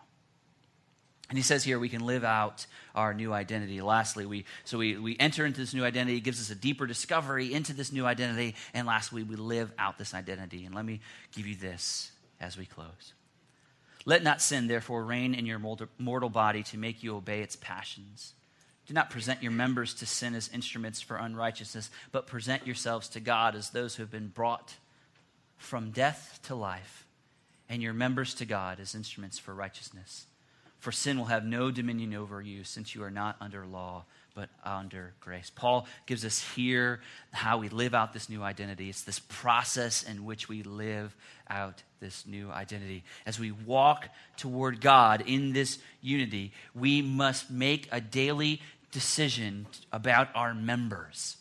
And 1.29 1.37
he 1.37 1.43
says 1.43 1.63
here 1.63 1.79
we 1.79 1.91
can 1.91 2.07
live 2.07 2.25
out 2.25 2.65
our 2.95 3.13
new 3.13 3.35
identity. 3.35 3.83
Lastly, 3.83 4.25
we 4.25 4.47
so 4.65 4.79
we, 4.79 4.97
we 4.97 5.15
enter 5.21 5.45
into 5.45 5.61
this 5.61 5.75
new 5.75 5.85
identity, 5.85 6.21
gives 6.21 6.41
us 6.41 6.49
a 6.49 6.55
deeper 6.55 6.87
discovery 6.87 7.53
into 7.53 7.75
this 7.75 7.93
new 7.93 8.07
identity. 8.07 8.55
And 8.73 8.87
lastly, 8.87 9.23
we 9.23 9.37
live 9.37 9.71
out 9.79 9.99
this 9.99 10.15
identity. 10.15 10.65
And 10.65 10.75
let 10.75 10.87
me 10.87 11.01
give 11.37 11.47
you 11.47 11.55
this 11.55 12.13
as 12.41 12.57
we 12.57 12.65
close. 12.65 13.13
Let 14.07 14.23
not 14.23 14.41
sin, 14.41 14.69
therefore, 14.69 15.05
reign 15.05 15.35
in 15.35 15.45
your 15.45 15.59
mortal 15.59 16.31
body 16.31 16.63
to 16.63 16.79
make 16.79 17.03
you 17.03 17.15
obey 17.15 17.43
its 17.43 17.57
passions. 17.57 18.33
Do 18.87 18.95
not 18.95 19.11
present 19.11 19.43
your 19.43 19.53
members 19.53 19.93
to 19.97 20.07
sin 20.07 20.35
as 20.35 20.49
instruments 20.49 21.03
for 21.03 21.19
unrighteousness, 21.19 21.91
but 22.11 22.27
present 22.27 22.67
yourselves 22.67 23.09
to 23.11 23.21
God 23.21 23.55
as 23.55 23.69
those 23.69 23.97
who 23.97 24.03
have 24.03 24.11
been 24.11 24.29
brought 24.29 24.77
from 25.59 25.91
death 25.91 26.41
to 26.45 26.55
life 26.55 27.05
and 27.69 27.83
your 27.83 27.93
members 27.93 28.35
to 28.35 28.45
God 28.45 28.81
as 28.81 28.95
instruments 28.95 29.39
for 29.39 29.55
righteousness. 29.55 30.27
For 30.81 30.93
sin 30.93 31.17
will 31.17 31.27
have 31.27 31.47
no 31.47 31.71
dominion 31.71 32.15
over 32.15 32.43
you, 32.43 32.63
since 32.63 32.95
you 32.95 33.03
are 33.05 33.11
not 33.11 33.37
under 33.41 33.65
law, 33.65 34.05
but 34.35 34.51
under 34.65 35.15
grace. 35.21 35.51
Paul 35.55 35.87
gives 36.07 36.25
us 36.25 36.43
here 36.55 37.01
how 37.33 37.57
we 37.57 37.69
live 37.69 37.95
out 37.95 38.13
this 38.13 38.29
new 38.29 38.43
identity. 38.43 38.91
It's 38.91 39.03
this 39.03 39.21
process 39.21 40.03
in 40.03 40.25
which 40.27 40.49
we 40.49 40.63
live 40.63 41.17
out 41.49 41.83
this 42.01 42.27
new 42.27 42.51
identity. 42.51 43.05
As 43.25 43.39
we 43.41 43.51
walk 43.51 44.09
toward 44.37 44.81
God 44.81 45.23
in 45.27 45.53
this 45.53 45.79
unity, 46.03 46.53
we 46.75 47.01
must 47.01 47.51
make 47.51 47.89
a 47.91 48.01
daily 48.01 48.61
decision 48.91 49.67
about 49.91 50.29
our 50.35 50.53
members. 50.53 51.39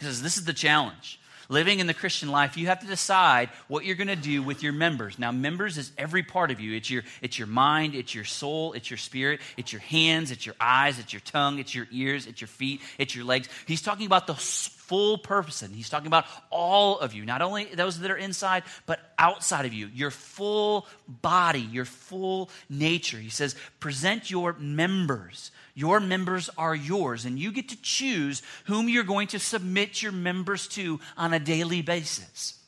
He 0.00 0.06
says, 0.06 0.22
This 0.22 0.36
is 0.36 0.44
the 0.44 0.52
challenge 0.52 1.20
living 1.52 1.78
in 1.78 1.86
the 1.86 1.94
Christian 1.94 2.30
life, 2.30 2.56
you 2.56 2.66
have 2.66 2.80
to 2.80 2.86
decide 2.86 3.50
what 3.68 3.84
you're 3.84 3.94
going 3.94 4.08
to 4.08 4.16
do 4.16 4.42
with 4.42 4.62
your 4.62 4.72
members. 4.72 5.18
Now, 5.18 5.30
members 5.30 5.76
is 5.78 5.92
every 5.98 6.22
part 6.22 6.50
of 6.50 6.58
you. 6.58 6.74
It's 6.74 6.90
your, 6.90 7.02
it's 7.20 7.38
your 7.38 7.46
mind, 7.46 7.94
it's 7.94 8.14
your 8.14 8.24
soul, 8.24 8.72
it's 8.72 8.90
your 8.90 8.96
spirit, 8.96 9.40
it's 9.56 9.72
your 9.72 9.82
hands, 9.82 10.30
it's 10.30 10.46
your 10.46 10.56
eyes, 10.58 10.98
it's 10.98 11.12
your 11.12 11.20
tongue, 11.20 11.58
it's 11.58 11.74
your 11.74 11.86
ears, 11.92 12.26
it's 12.26 12.40
your 12.40 12.48
feet, 12.48 12.80
it's 12.98 13.14
your 13.14 13.26
legs. 13.26 13.48
He's 13.66 13.82
talking 13.82 14.06
about 14.06 14.26
the 14.26 14.34
full 14.34 15.18
person. 15.18 15.72
He's 15.72 15.88
talking 15.88 16.06
about 16.06 16.26
all 16.50 16.98
of 16.98 17.14
you, 17.14 17.24
not 17.24 17.40
only 17.40 17.66
those 17.66 18.00
that 18.00 18.10
are 18.10 18.16
inside, 18.16 18.64
but 18.86 19.00
outside 19.18 19.64
of 19.64 19.72
you, 19.72 19.86
your 19.86 20.10
full 20.10 20.86
body, 21.06 21.60
your 21.60 21.84
full 21.84 22.50
nature. 22.68 23.18
He 23.18 23.30
says, 23.30 23.54
present 23.78 24.30
your 24.30 24.54
members 24.54 25.50
your 25.74 26.00
members 26.00 26.50
are 26.58 26.74
yours, 26.74 27.24
and 27.24 27.38
you 27.38 27.50
get 27.52 27.70
to 27.70 27.80
choose 27.80 28.42
whom 28.64 28.88
you're 28.88 29.04
going 29.04 29.28
to 29.28 29.38
submit 29.38 30.02
your 30.02 30.12
members 30.12 30.68
to 30.68 31.00
on 31.16 31.32
a 31.32 31.38
daily 31.38 31.80
basis. 31.80 32.58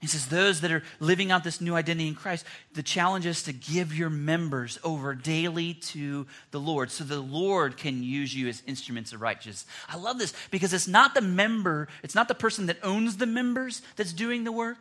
He 0.00 0.06
says, 0.06 0.26
Those 0.26 0.62
that 0.62 0.72
are 0.72 0.82
living 0.98 1.30
out 1.30 1.44
this 1.44 1.60
new 1.60 1.74
identity 1.74 2.08
in 2.08 2.14
Christ, 2.14 2.46
the 2.72 2.82
challenge 2.82 3.26
is 3.26 3.42
to 3.44 3.52
give 3.52 3.94
your 3.94 4.10
members 4.10 4.78
over 4.82 5.14
daily 5.14 5.74
to 5.74 6.26
the 6.50 6.60
Lord 6.60 6.90
so 6.90 7.04
the 7.04 7.20
Lord 7.20 7.76
can 7.76 8.02
use 8.02 8.34
you 8.34 8.48
as 8.48 8.62
instruments 8.66 9.12
of 9.12 9.20
righteousness. 9.20 9.66
I 9.88 9.96
love 9.96 10.18
this 10.18 10.32
because 10.50 10.72
it's 10.72 10.88
not 10.88 11.14
the 11.14 11.20
member, 11.20 11.88
it's 12.02 12.14
not 12.14 12.28
the 12.28 12.34
person 12.34 12.66
that 12.66 12.78
owns 12.82 13.18
the 13.18 13.26
members 13.26 13.82
that's 13.96 14.14
doing 14.14 14.44
the 14.44 14.52
work, 14.52 14.78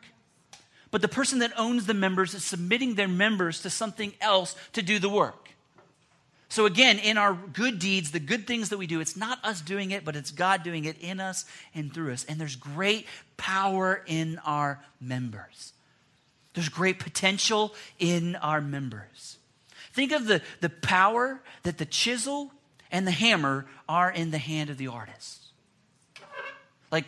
but 0.89 1.01
the 1.01 1.09
person 1.09 1.39
that 1.39 1.51
owns 1.57 1.85
the 1.85 1.93
members 1.93 2.33
is 2.33 2.45
submitting 2.45 2.95
their 2.95 3.07
members 3.07 3.61
to 3.61 3.69
something 3.69 4.13
else 4.21 4.55
to 4.73 4.81
do 4.81 4.99
the 4.99 5.09
work. 5.09 5.49
So, 6.51 6.65
again, 6.65 6.97
in 6.97 7.19
our 7.19 7.33
good 7.33 7.77
deeds, 7.77 8.09
the 8.09 8.19
good 8.19 8.47
things 8.47 8.69
that 8.69 8.79
we 8.79 8.87
do, 8.87 8.99
it's 8.99 9.15
not 9.15 9.37
us 9.45 9.61
doing 9.61 9.91
it, 9.91 10.03
but 10.03 10.15
it's 10.15 10.31
God 10.31 10.63
doing 10.63 10.85
it 10.85 10.97
in 10.99 11.19
us 11.19 11.45
and 11.75 11.93
through 11.93 12.11
us. 12.11 12.25
And 12.27 12.39
there's 12.39 12.55
great 12.55 13.05
power 13.37 14.03
in 14.07 14.39
our 14.43 14.83
members, 14.99 15.73
there's 16.55 16.69
great 16.69 16.99
potential 16.99 17.75
in 17.99 18.35
our 18.37 18.61
members. 18.61 19.37
Think 19.93 20.11
of 20.11 20.25
the, 20.25 20.41
the 20.61 20.69
power 20.69 21.41
that 21.63 21.77
the 21.77 21.85
chisel 21.85 22.51
and 22.91 23.05
the 23.05 23.11
hammer 23.11 23.65
are 23.87 24.09
in 24.11 24.31
the 24.31 24.37
hand 24.37 24.69
of 24.69 24.77
the 24.77 24.87
artist. 24.87 25.45
Like 26.91 27.05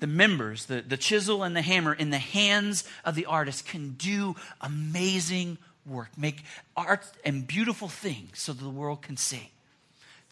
the 0.00 0.06
members, 0.06 0.66
the, 0.66 0.80
the 0.80 0.96
chisel 0.96 1.42
and 1.42 1.54
the 1.54 1.62
hammer 1.62 1.92
in 1.92 2.10
the 2.10 2.18
hands 2.18 2.84
of 3.04 3.14
the 3.14 3.26
artist 3.26 3.66
can 3.66 3.92
do 3.92 4.34
amazing 4.60 5.58
work, 5.86 6.10
make 6.16 6.42
art 6.76 7.04
and 7.24 7.46
beautiful 7.46 7.88
things 7.88 8.38
so 8.38 8.52
that 8.52 8.62
the 8.62 8.70
world 8.70 9.02
can 9.02 9.16
see. 9.16 9.50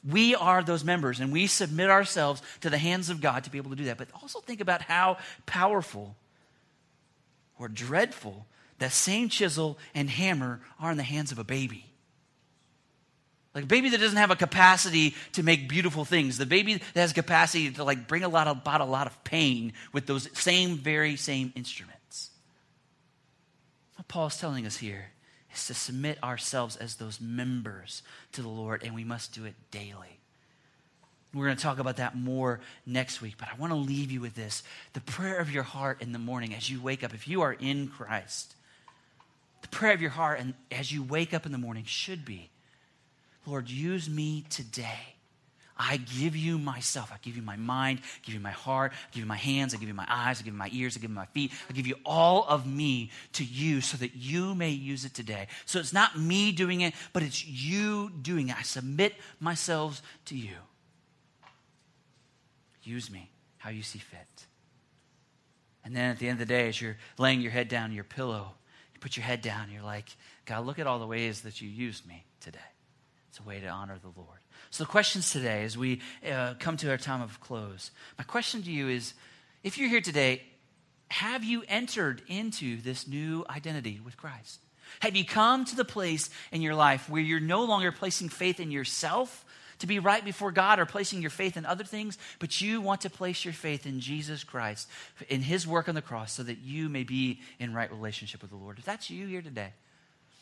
We 0.09 0.35
are 0.35 0.63
those 0.63 0.85
members, 0.85 1.19
and 1.19 1.33
we 1.33 1.47
submit 1.47 1.91
ourselves 1.91 2.41
to 2.61 2.71
the 2.71 2.79
hands 2.79 3.11
of 3.11 3.21
God 3.21 3.45
to 3.45 3.51
be 3.51 3.59
able 3.59 3.71
to 3.71 3.77
do 3.77 3.85
that. 3.85 3.99
But 3.99 4.09
also 4.15 4.41
think 4.41 4.61
about 4.61 4.83
how 4.83 5.19
powerful 5.45 6.15
or 7.59 7.69
dreadful 7.69 8.47
that 8.79 8.93
same 8.93 9.29
chisel 9.29 9.77
and 9.95 10.09
hammer 10.09 10.61
are 10.79 10.93
in 10.93 10.97
the 10.97 11.03
hands 11.03 11.33
of 11.33 11.39
a 11.39 11.45
baby. 11.45 11.85
Like 13.55 13.65
a 13.65 13.67
baby 13.67 13.89
that 13.89 13.99
doesn't 13.99 14.19
have 14.19 14.31
a 14.31 14.37
capacity 14.37 15.17
to 15.33 15.43
make 15.43 15.69
beautiful 15.69 16.05
things. 16.05 16.39
The 16.39 16.47
baby 16.47 16.75
that 16.75 17.01
has 17.01 17.13
capacity 17.13 17.73
to 17.73 17.83
like 17.83 18.07
bring 18.07 18.23
a 18.23 18.29
lot 18.29 18.47
of, 18.47 18.59
about 18.59 18.81
a 18.81 18.85
lot 18.85 19.09
of 19.09 19.25
pain 19.25 19.73
with 19.93 20.07
those 20.07 20.29
same, 20.39 20.77
very 20.77 21.17
same 21.17 21.53
instruments. 21.57 22.31
What 23.97 24.07
Paul's 24.07 24.39
telling 24.39 24.65
us 24.65 24.77
here 24.77 25.07
is 25.59 25.67
to 25.67 25.75
submit 25.75 26.23
ourselves 26.23 26.77
as 26.77 26.97
those 26.97 27.21
members 27.21 28.03
to 28.33 28.43
the 28.43 28.49
Lord, 28.49 28.83
and 28.83 28.95
we 28.95 29.05
must 29.05 29.35
do 29.35 29.45
it 29.45 29.55
daily. 29.71 30.19
We're 31.35 31.45
going 31.45 31.57
to 31.57 31.63
talk 31.63 31.79
about 31.79 31.97
that 31.97 32.17
more 32.17 32.61
next 32.87 33.21
week, 33.21 33.35
but 33.39 33.49
I 33.53 33.57
want 33.59 33.73
to 33.73 33.79
leave 33.79 34.11
you 34.11 34.21
with 34.21 34.35
this. 34.35 34.63
The 34.95 35.01
prayer 35.01 35.39
of 35.39 35.51
your 35.51 35.63
heart 35.63 36.01
in 36.01 36.13
the 36.13 36.19
morning 36.19 36.55
as 36.55 36.71
you 36.71 36.81
wake 36.81 37.05
up, 37.05 37.13
if 37.13 37.29
you 37.29 37.43
are 37.43 37.53
in 37.53 37.89
Christ, 37.89 38.55
the 39.61 39.69
prayer 39.69 39.93
of 39.93 40.01
your 40.01 40.11
heart 40.11 40.41
and 40.41 40.55
as 40.71 40.91
you 40.91 41.03
wake 41.03 41.35
up 41.35 41.45
in 41.45 41.53
the 41.53 41.59
morning 41.59 41.85
should 41.85 42.25
be 42.25 42.51
Lord, 43.47 43.71
use 43.71 44.11
me 44.11 44.45
today. 44.51 45.15
I 45.79 45.99
give 45.99 46.37
you 46.37 46.59
myself. 46.59 47.13
I 47.13 47.19
give 47.23 47.37
you 47.37 47.43
my 47.43 47.57
mind, 47.57 48.01
I 48.03 48.27
give 48.27 48.35
you 48.35 48.41
my 48.41 48.51
heart, 48.51 48.93
I 48.93 49.15
give 49.15 49.23
you 49.23 49.29
my 49.29 49.37
hands, 49.37 49.75
I 49.75 49.77
give 49.77 49.89
you 49.89 49.95
my 49.95 50.07
eyes, 50.09 50.41
I 50.41 50.43
give 50.43 50.53
you 50.53 50.59
my 50.59 50.71
ears, 50.73 50.97
I 50.97 51.01
give 51.01 51.11
you 51.11 51.17
my 51.17 51.27
feet. 51.27 51.53
I 51.71 51.73
give 51.73 51.87
you 51.87 51.97
all 52.05 52.45
of 52.49 52.67
me 52.67 53.11
to 53.35 53.45
you 53.45 53.81
so 53.81 53.97
that 53.99 54.17
you 54.17 54.55
may 54.55 54.71
use 54.71 55.05
it 55.05 55.15
today. 55.15 55.47
So 55.67 55.79
it's 55.79 55.93
not 55.93 56.19
me 56.19 56.51
doing 56.51 56.81
it, 56.81 56.95
but 57.13 57.23
it's 57.23 57.47
you 57.47 58.11
doing 58.23 58.49
it. 58.49 58.59
I 58.59 58.63
submit 58.63 59.15
myself 59.39 60.03
to 60.27 60.37
you. 60.37 60.57
Use 62.83 63.11
me 63.11 63.31
how 63.59 63.71
you 63.71 63.83
see 63.83 63.99
fit. 63.99 64.47
And 65.85 65.95
then 65.95 66.11
at 66.11 66.19
the 66.19 66.29
end 66.29 66.41
of 66.41 66.49
the 66.49 66.53
day, 66.53 66.69
as 66.69 66.81
you're 66.81 66.97
laying 67.19 67.41
your 67.41 67.53
head 67.53 67.69
down 67.69 67.85
on 67.85 67.93
your 67.93 68.05
pillow, 68.05 68.53
you 68.93 69.01
put 69.01 69.17
your 69.17 69.25
head 69.25 69.43
down, 69.43 69.71
you're 69.71 69.83
like, 69.83 70.09
God, 70.45 70.67
look 70.67 70.79
at 70.79 70.87
all 70.87 70.99
the 70.99 71.07
ways 71.07 71.43
that 71.43 71.61
you 71.61 71.69
used 71.69 72.07
me 72.07 72.25
today. 72.41 72.59
It's 73.29 73.39
a 73.39 73.43
way 73.43 73.61
to 73.61 73.69
honor 73.69 73.99
the 74.01 74.11
Lord. 74.21 74.41
So, 74.71 74.85
the 74.85 74.91
questions 74.91 75.31
today, 75.31 75.65
as 75.65 75.79
we 75.79 76.01
uh, 76.31 76.55
come 76.59 76.77
to 76.79 76.91
our 76.91 76.99
time 76.99 77.23
of 77.23 77.41
close, 77.41 77.91
my 78.19 78.25
question 78.25 78.63
to 78.63 78.71
you 78.71 78.89
is 78.89 79.15
if 79.65 79.79
you're 79.79 79.89
here 79.89 80.01
today, 80.01 80.43
have 81.11 81.43
you 81.43 81.65
entered 81.69 82.23
into 82.29 82.81
this 82.83 83.09
new 83.09 83.45
identity 83.49 84.01
with 84.05 84.17
Christ? 84.17 84.61
Have 85.01 85.17
you 85.17 85.25
come 85.25 85.65
to 85.67 85.77
the 85.77 85.85
place 85.85 86.31
in 86.53 86.63
your 86.63 86.75
life 86.75 87.09
where 87.09 87.23
you're 87.23 87.41
no 87.41 87.65
longer 87.65 87.93
placing 87.93 88.29
faith 88.29 88.61
in 88.61 88.71
yourself 88.71 89.45
to 89.79 89.87
be 89.87 89.99
right 89.99 90.25
before 90.25 90.53
God 90.53 90.79
or 90.79 90.87
placing 90.87 91.21
your 91.21 91.31
faith 91.31 91.57
in 91.57 91.65
other 91.65 91.85
things, 91.85 92.19
but 92.39 92.61
you 92.61 92.81
want 92.81 93.03
to 93.03 93.11
place 93.11 93.45
your 93.45 93.55
faith 93.55 93.87
in 93.87 94.01
Jesus 94.01 94.45
Christ, 94.45 94.89
in 95.29 95.41
his 95.41 95.67
work 95.67 95.89
on 95.89 95.95
the 95.95 96.03
cross, 96.03 96.33
so 96.33 96.43
that 96.43 96.59
you 96.59 96.89
may 96.89 97.05
be 97.05 97.41
in 97.59 97.73
right 97.73 97.91
relationship 97.91 98.43
with 98.43 98.51
the 98.51 98.57
Lord? 98.57 98.79
If 98.79 98.85
that's 98.85 99.09
you 99.09 99.27
here 99.27 99.43
today, 99.43 99.73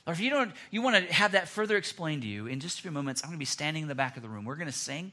or 0.06 0.12
if 0.12 0.20
you 0.20 0.30
don't, 0.30 0.52
you 0.70 0.82
want 0.82 0.96
to 0.96 1.12
have 1.12 1.32
that 1.32 1.48
further 1.48 1.76
explained 1.76 2.22
to 2.22 2.28
you, 2.28 2.46
in 2.46 2.60
just 2.60 2.78
a 2.78 2.82
few 2.82 2.90
moments, 2.90 3.22
I'm 3.24 3.30
going 3.30 3.38
to 3.38 3.40
be 3.40 3.44
standing 3.44 3.82
in 3.82 3.88
the 3.88 3.94
back 3.94 4.16
of 4.16 4.22
the 4.22 4.28
room. 4.28 4.44
We're 4.44 4.56
going 4.56 4.66
to 4.68 4.72
sing, 4.72 5.10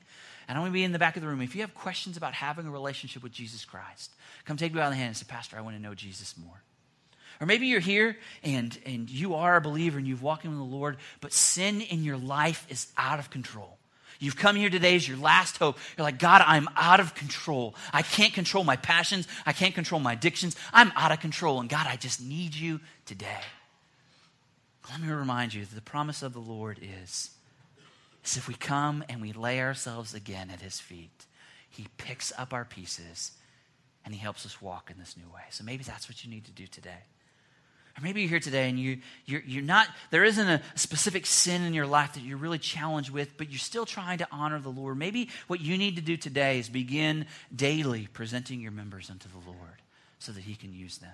and 0.47 0.57
I'm 0.57 0.61
going 0.61 0.71
to 0.71 0.73
be 0.73 0.83
in 0.83 0.91
the 0.91 0.99
back 0.99 1.15
of 1.15 1.21
the 1.21 1.27
room. 1.27 1.41
If 1.41 1.55
you 1.55 1.61
have 1.61 1.73
questions 1.73 2.15
about 2.15 2.33
having 2.33 2.67
a 2.67 2.71
relationship 2.71 3.23
with 3.23 3.31
Jesus 3.31 3.65
Christ, 3.65 4.11
come 4.45 4.55
take 4.55 4.73
me 4.73 4.79
by 4.79 4.89
the 4.89 4.95
hand 4.95 5.07
and 5.07 5.17
say, 5.17 5.25
Pastor, 5.27 5.57
I 5.57 5.61
want 5.61 5.75
to 5.75 5.81
know 5.81 5.95
Jesus 5.95 6.35
more. 6.37 6.61
Or 7.41 7.47
maybe 7.47 7.67
you're 7.67 7.79
here 7.79 8.17
and, 8.43 8.77
and 8.85 9.09
you 9.09 9.33
are 9.35 9.55
a 9.55 9.61
believer 9.61 9.97
and 9.97 10.07
you've 10.07 10.21
walked 10.21 10.45
in 10.45 10.51
with 10.51 10.59
the 10.59 10.75
Lord, 10.75 10.97
but 11.19 11.33
sin 11.33 11.81
in 11.81 12.03
your 12.03 12.17
life 12.17 12.65
is 12.69 12.87
out 12.95 13.19
of 13.19 13.31
control. 13.31 13.77
You've 14.19 14.37
come 14.37 14.55
here 14.55 14.69
today 14.69 14.95
as 14.95 15.07
your 15.07 15.17
last 15.17 15.57
hope. 15.57 15.77
You're 15.97 16.05
like, 16.05 16.19
God, 16.19 16.43
I'm 16.45 16.69
out 16.77 16.99
of 16.99 17.15
control. 17.15 17.75
I 17.91 18.03
can't 18.03 18.33
control 18.33 18.63
my 18.63 18.75
passions. 18.75 19.27
I 19.45 19.53
can't 19.53 19.73
control 19.73 19.99
my 19.99 20.13
addictions. 20.13 20.55
I'm 20.71 20.93
out 20.95 21.11
of 21.11 21.19
control. 21.19 21.59
And 21.59 21.67
God, 21.67 21.87
I 21.89 21.95
just 21.95 22.21
need 22.21 22.53
you 22.53 22.79
today. 23.05 23.41
Let 24.89 25.01
me 25.01 25.09
remind 25.09 25.53
you 25.53 25.65
that 25.65 25.75
the 25.75 25.81
promise 25.81 26.23
of 26.23 26.33
the 26.33 26.39
Lord 26.39 26.79
is, 26.81 27.31
is 28.23 28.37
if 28.37 28.47
we 28.47 28.53
come 28.53 29.03
and 29.09 29.21
we 29.21 29.31
lay 29.31 29.61
ourselves 29.61 30.13
again 30.13 30.49
at 30.49 30.61
his 30.61 30.79
feet, 30.79 31.25
he 31.69 31.87
picks 31.97 32.31
up 32.37 32.53
our 32.53 32.65
pieces 32.65 33.31
and 34.05 34.13
he 34.13 34.19
helps 34.19 34.45
us 34.45 34.61
walk 34.61 34.91
in 34.91 34.99
this 34.99 35.15
new 35.17 35.33
way. 35.33 35.41
So 35.49 35.63
maybe 35.63 35.83
that's 35.83 36.09
what 36.09 36.23
you 36.23 36.29
need 36.29 36.45
to 36.45 36.51
do 36.51 36.67
today. 36.67 37.03
Or 37.97 38.01
maybe 38.01 38.21
you're 38.21 38.29
here 38.29 38.39
today 38.39 38.69
and 38.69 38.79
you, 38.79 38.99
you're, 39.25 39.43
you're 39.45 39.63
not, 39.63 39.87
there 40.09 40.23
isn't 40.23 40.47
a 40.47 40.61
specific 40.75 41.25
sin 41.25 41.61
in 41.61 41.73
your 41.73 41.85
life 41.85 42.13
that 42.13 42.21
you're 42.21 42.37
really 42.37 42.57
challenged 42.57 43.11
with, 43.11 43.37
but 43.37 43.49
you're 43.51 43.59
still 43.59 43.85
trying 43.85 44.17
to 44.17 44.27
honor 44.31 44.59
the 44.59 44.69
Lord. 44.69 44.97
Maybe 44.97 45.29
what 45.47 45.61
you 45.61 45.77
need 45.77 45.95
to 45.97 46.01
do 46.01 46.17
today 46.17 46.57
is 46.59 46.69
begin 46.69 47.27
daily 47.55 48.07
presenting 48.11 48.61
your 48.61 48.71
members 48.71 49.11
unto 49.11 49.29
the 49.29 49.47
Lord 49.47 49.81
so 50.17 50.31
that 50.31 50.41
He 50.41 50.55
can 50.55 50.73
use 50.73 50.97
them. 50.97 51.13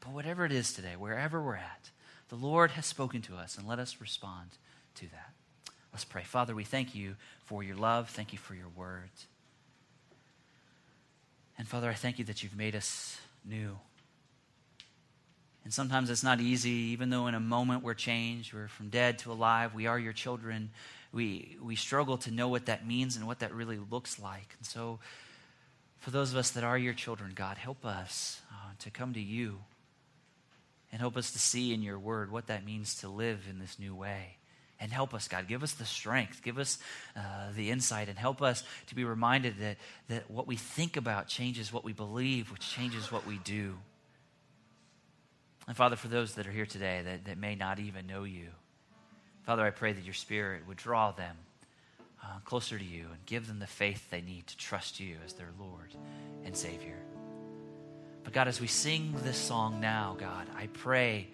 But 0.00 0.12
whatever 0.12 0.44
it 0.44 0.52
is 0.52 0.72
today, 0.72 0.94
wherever 0.98 1.42
we're 1.42 1.56
at, 1.56 1.90
the 2.28 2.36
Lord 2.36 2.72
has 2.72 2.86
spoken 2.86 3.22
to 3.22 3.36
us, 3.36 3.58
and 3.58 3.66
let 3.66 3.78
us 3.78 4.00
respond 4.00 4.50
to 4.96 5.06
that. 5.10 5.30
Let's 5.92 6.04
pray. 6.04 6.22
Father, 6.22 6.54
we 6.54 6.64
thank 6.64 6.94
you 6.94 7.16
for 7.44 7.62
your 7.62 7.76
love. 7.76 8.08
Thank 8.10 8.32
you 8.32 8.38
for 8.38 8.54
your 8.54 8.68
words. 8.76 9.26
And 11.58 11.66
Father, 11.66 11.90
I 11.90 11.94
thank 11.94 12.18
you 12.18 12.24
that 12.26 12.42
you've 12.42 12.56
made 12.56 12.74
us 12.74 13.18
new. 13.44 13.78
And 15.64 15.74
sometimes 15.74 16.08
it's 16.08 16.22
not 16.22 16.40
easy, 16.40 16.70
even 16.70 17.10
though 17.10 17.26
in 17.26 17.34
a 17.34 17.40
moment 17.40 17.82
we're 17.82 17.94
changed, 17.94 18.54
we're 18.54 18.68
from 18.68 18.88
dead 18.88 19.18
to 19.20 19.32
alive, 19.32 19.74
we 19.74 19.86
are 19.86 19.98
your 19.98 20.14
children. 20.14 20.70
We, 21.12 21.56
we 21.60 21.76
struggle 21.76 22.16
to 22.18 22.30
know 22.30 22.48
what 22.48 22.66
that 22.66 22.86
means 22.86 23.16
and 23.16 23.26
what 23.26 23.40
that 23.40 23.52
really 23.52 23.78
looks 23.90 24.18
like. 24.18 24.54
And 24.56 24.66
so, 24.66 25.00
for 25.98 26.10
those 26.10 26.30
of 26.30 26.38
us 26.38 26.52
that 26.52 26.64
are 26.64 26.78
your 26.78 26.94
children, 26.94 27.32
God, 27.34 27.58
help 27.58 27.84
us 27.84 28.40
uh, 28.50 28.70
to 28.78 28.90
come 28.90 29.12
to 29.12 29.20
you 29.20 29.58
and 30.92 31.00
help 31.00 31.16
us 31.16 31.30
to 31.32 31.38
see 31.38 31.72
in 31.72 31.82
your 31.82 31.98
word 31.98 32.30
what 32.30 32.48
that 32.48 32.64
means 32.64 32.96
to 32.96 33.08
live 33.08 33.46
in 33.48 33.58
this 33.58 33.78
new 33.78 33.94
way. 33.94 34.36
And 34.82 34.90
help 34.90 35.12
us, 35.12 35.28
God. 35.28 35.46
Give 35.46 35.62
us 35.62 35.72
the 35.72 35.84
strength. 35.84 36.42
Give 36.42 36.58
us 36.58 36.78
uh, 37.14 37.20
the 37.54 37.70
insight 37.70 38.08
and 38.08 38.18
help 38.18 38.40
us 38.40 38.64
to 38.86 38.94
be 38.94 39.04
reminded 39.04 39.58
that, 39.58 39.76
that 40.08 40.30
what 40.30 40.46
we 40.46 40.56
think 40.56 40.96
about 40.96 41.28
changes 41.28 41.72
what 41.72 41.84
we 41.84 41.92
believe, 41.92 42.50
which 42.50 42.70
changes 42.70 43.12
what 43.12 43.26
we 43.26 43.38
do. 43.44 43.76
And 45.68 45.76
Father, 45.76 45.96
for 45.96 46.08
those 46.08 46.34
that 46.34 46.46
are 46.46 46.52
here 46.52 46.66
today 46.66 47.02
that, 47.04 47.26
that 47.26 47.38
may 47.38 47.54
not 47.54 47.78
even 47.78 48.06
know 48.06 48.24
you, 48.24 48.48
Father, 49.44 49.64
I 49.64 49.70
pray 49.70 49.92
that 49.92 50.04
your 50.04 50.14
Spirit 50.14 50.66
would 50.66 50.78
draw 50.78 51.12
them 51.12 51.36
uh, 52.22 52.38
closer 52.44 52.78
to 52.78 52.84
you 52.84 53.06
and 53.12 53.26
give 53.26 53.46
them 53.46 53.58
the 53.58 53.66
faith 53.66 54.10
they 54.10 54.20
need 54.20 54.46
to 54.46 54.56
trust 54.56 54.98
you 54.98 55.16
as 55.24 55.34
their 55.34 55.50
Lord 55.58 55.94
and 56.44 56.56
Savior. 56.56 56.96
But 58.24 58.32
God, 58.32 58.48
as 58.48 58.60
we 58.60 58.66
sing 58.66 59.14
this 59.24 59.36
song 59.36 59.80
now, 59.80 60.16
God, 60.18 60.46
I 60.56 60.68
pray 60.68 61.28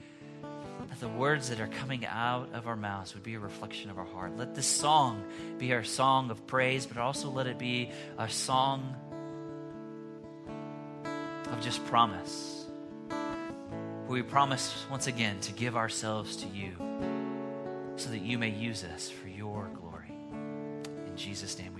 that 0.89 1.01
the 1.01 1.09
words 1.09 1.49
that 1.51 1.61
are 1.61 1.67
coming 1.67 2.07
out 2.07 2.49
of 2.55 2.67
our 2.67 2.77
mouths 2.77 3.15
would 3.15 3.23
be 3.23 3.35
a 3.35 3.39
reflection 3.39 3.91
of 3.91 3.99
our 3.99 4.05
heart. 4.05 4.37
Let 4.37 4.55
this 4.55 4.67
song 4.67 5.25
be 5.59 5.73
our 5.73 5.85
song 5.85 6.31
of 6.31 6.47
praise, 6.47 6.87
but 6.87 6.97
also 6.97 7.31
let 7.31 7.47
it 7.47 7.59
be 7.59 7.91
a 8.19 8.29
song 8.29 8.95
of 11.51 11.61
just 11.61 11.85
promise. 11.87 12.67
We 14.09 14.23
promise 14.23 14.85
once 14.91 15.09
again 15.09 15.41
to 15.41 15.53
give 15.53 15.77
ourselves 15.77 16.37
to 16.37 16.47
you 16.49 16.73
so 17.97 18.11
that 18.11 18.21
you 18.21 18.39
may 18.39 18.51
use 18.51 18.85
us 18.85 19.11
for 19.11 19.29
your 19.29 19.69
glory. 19.75 20.13
In 21.07 21.17
Jesus' 21.17 21.59
name 21.59 21.75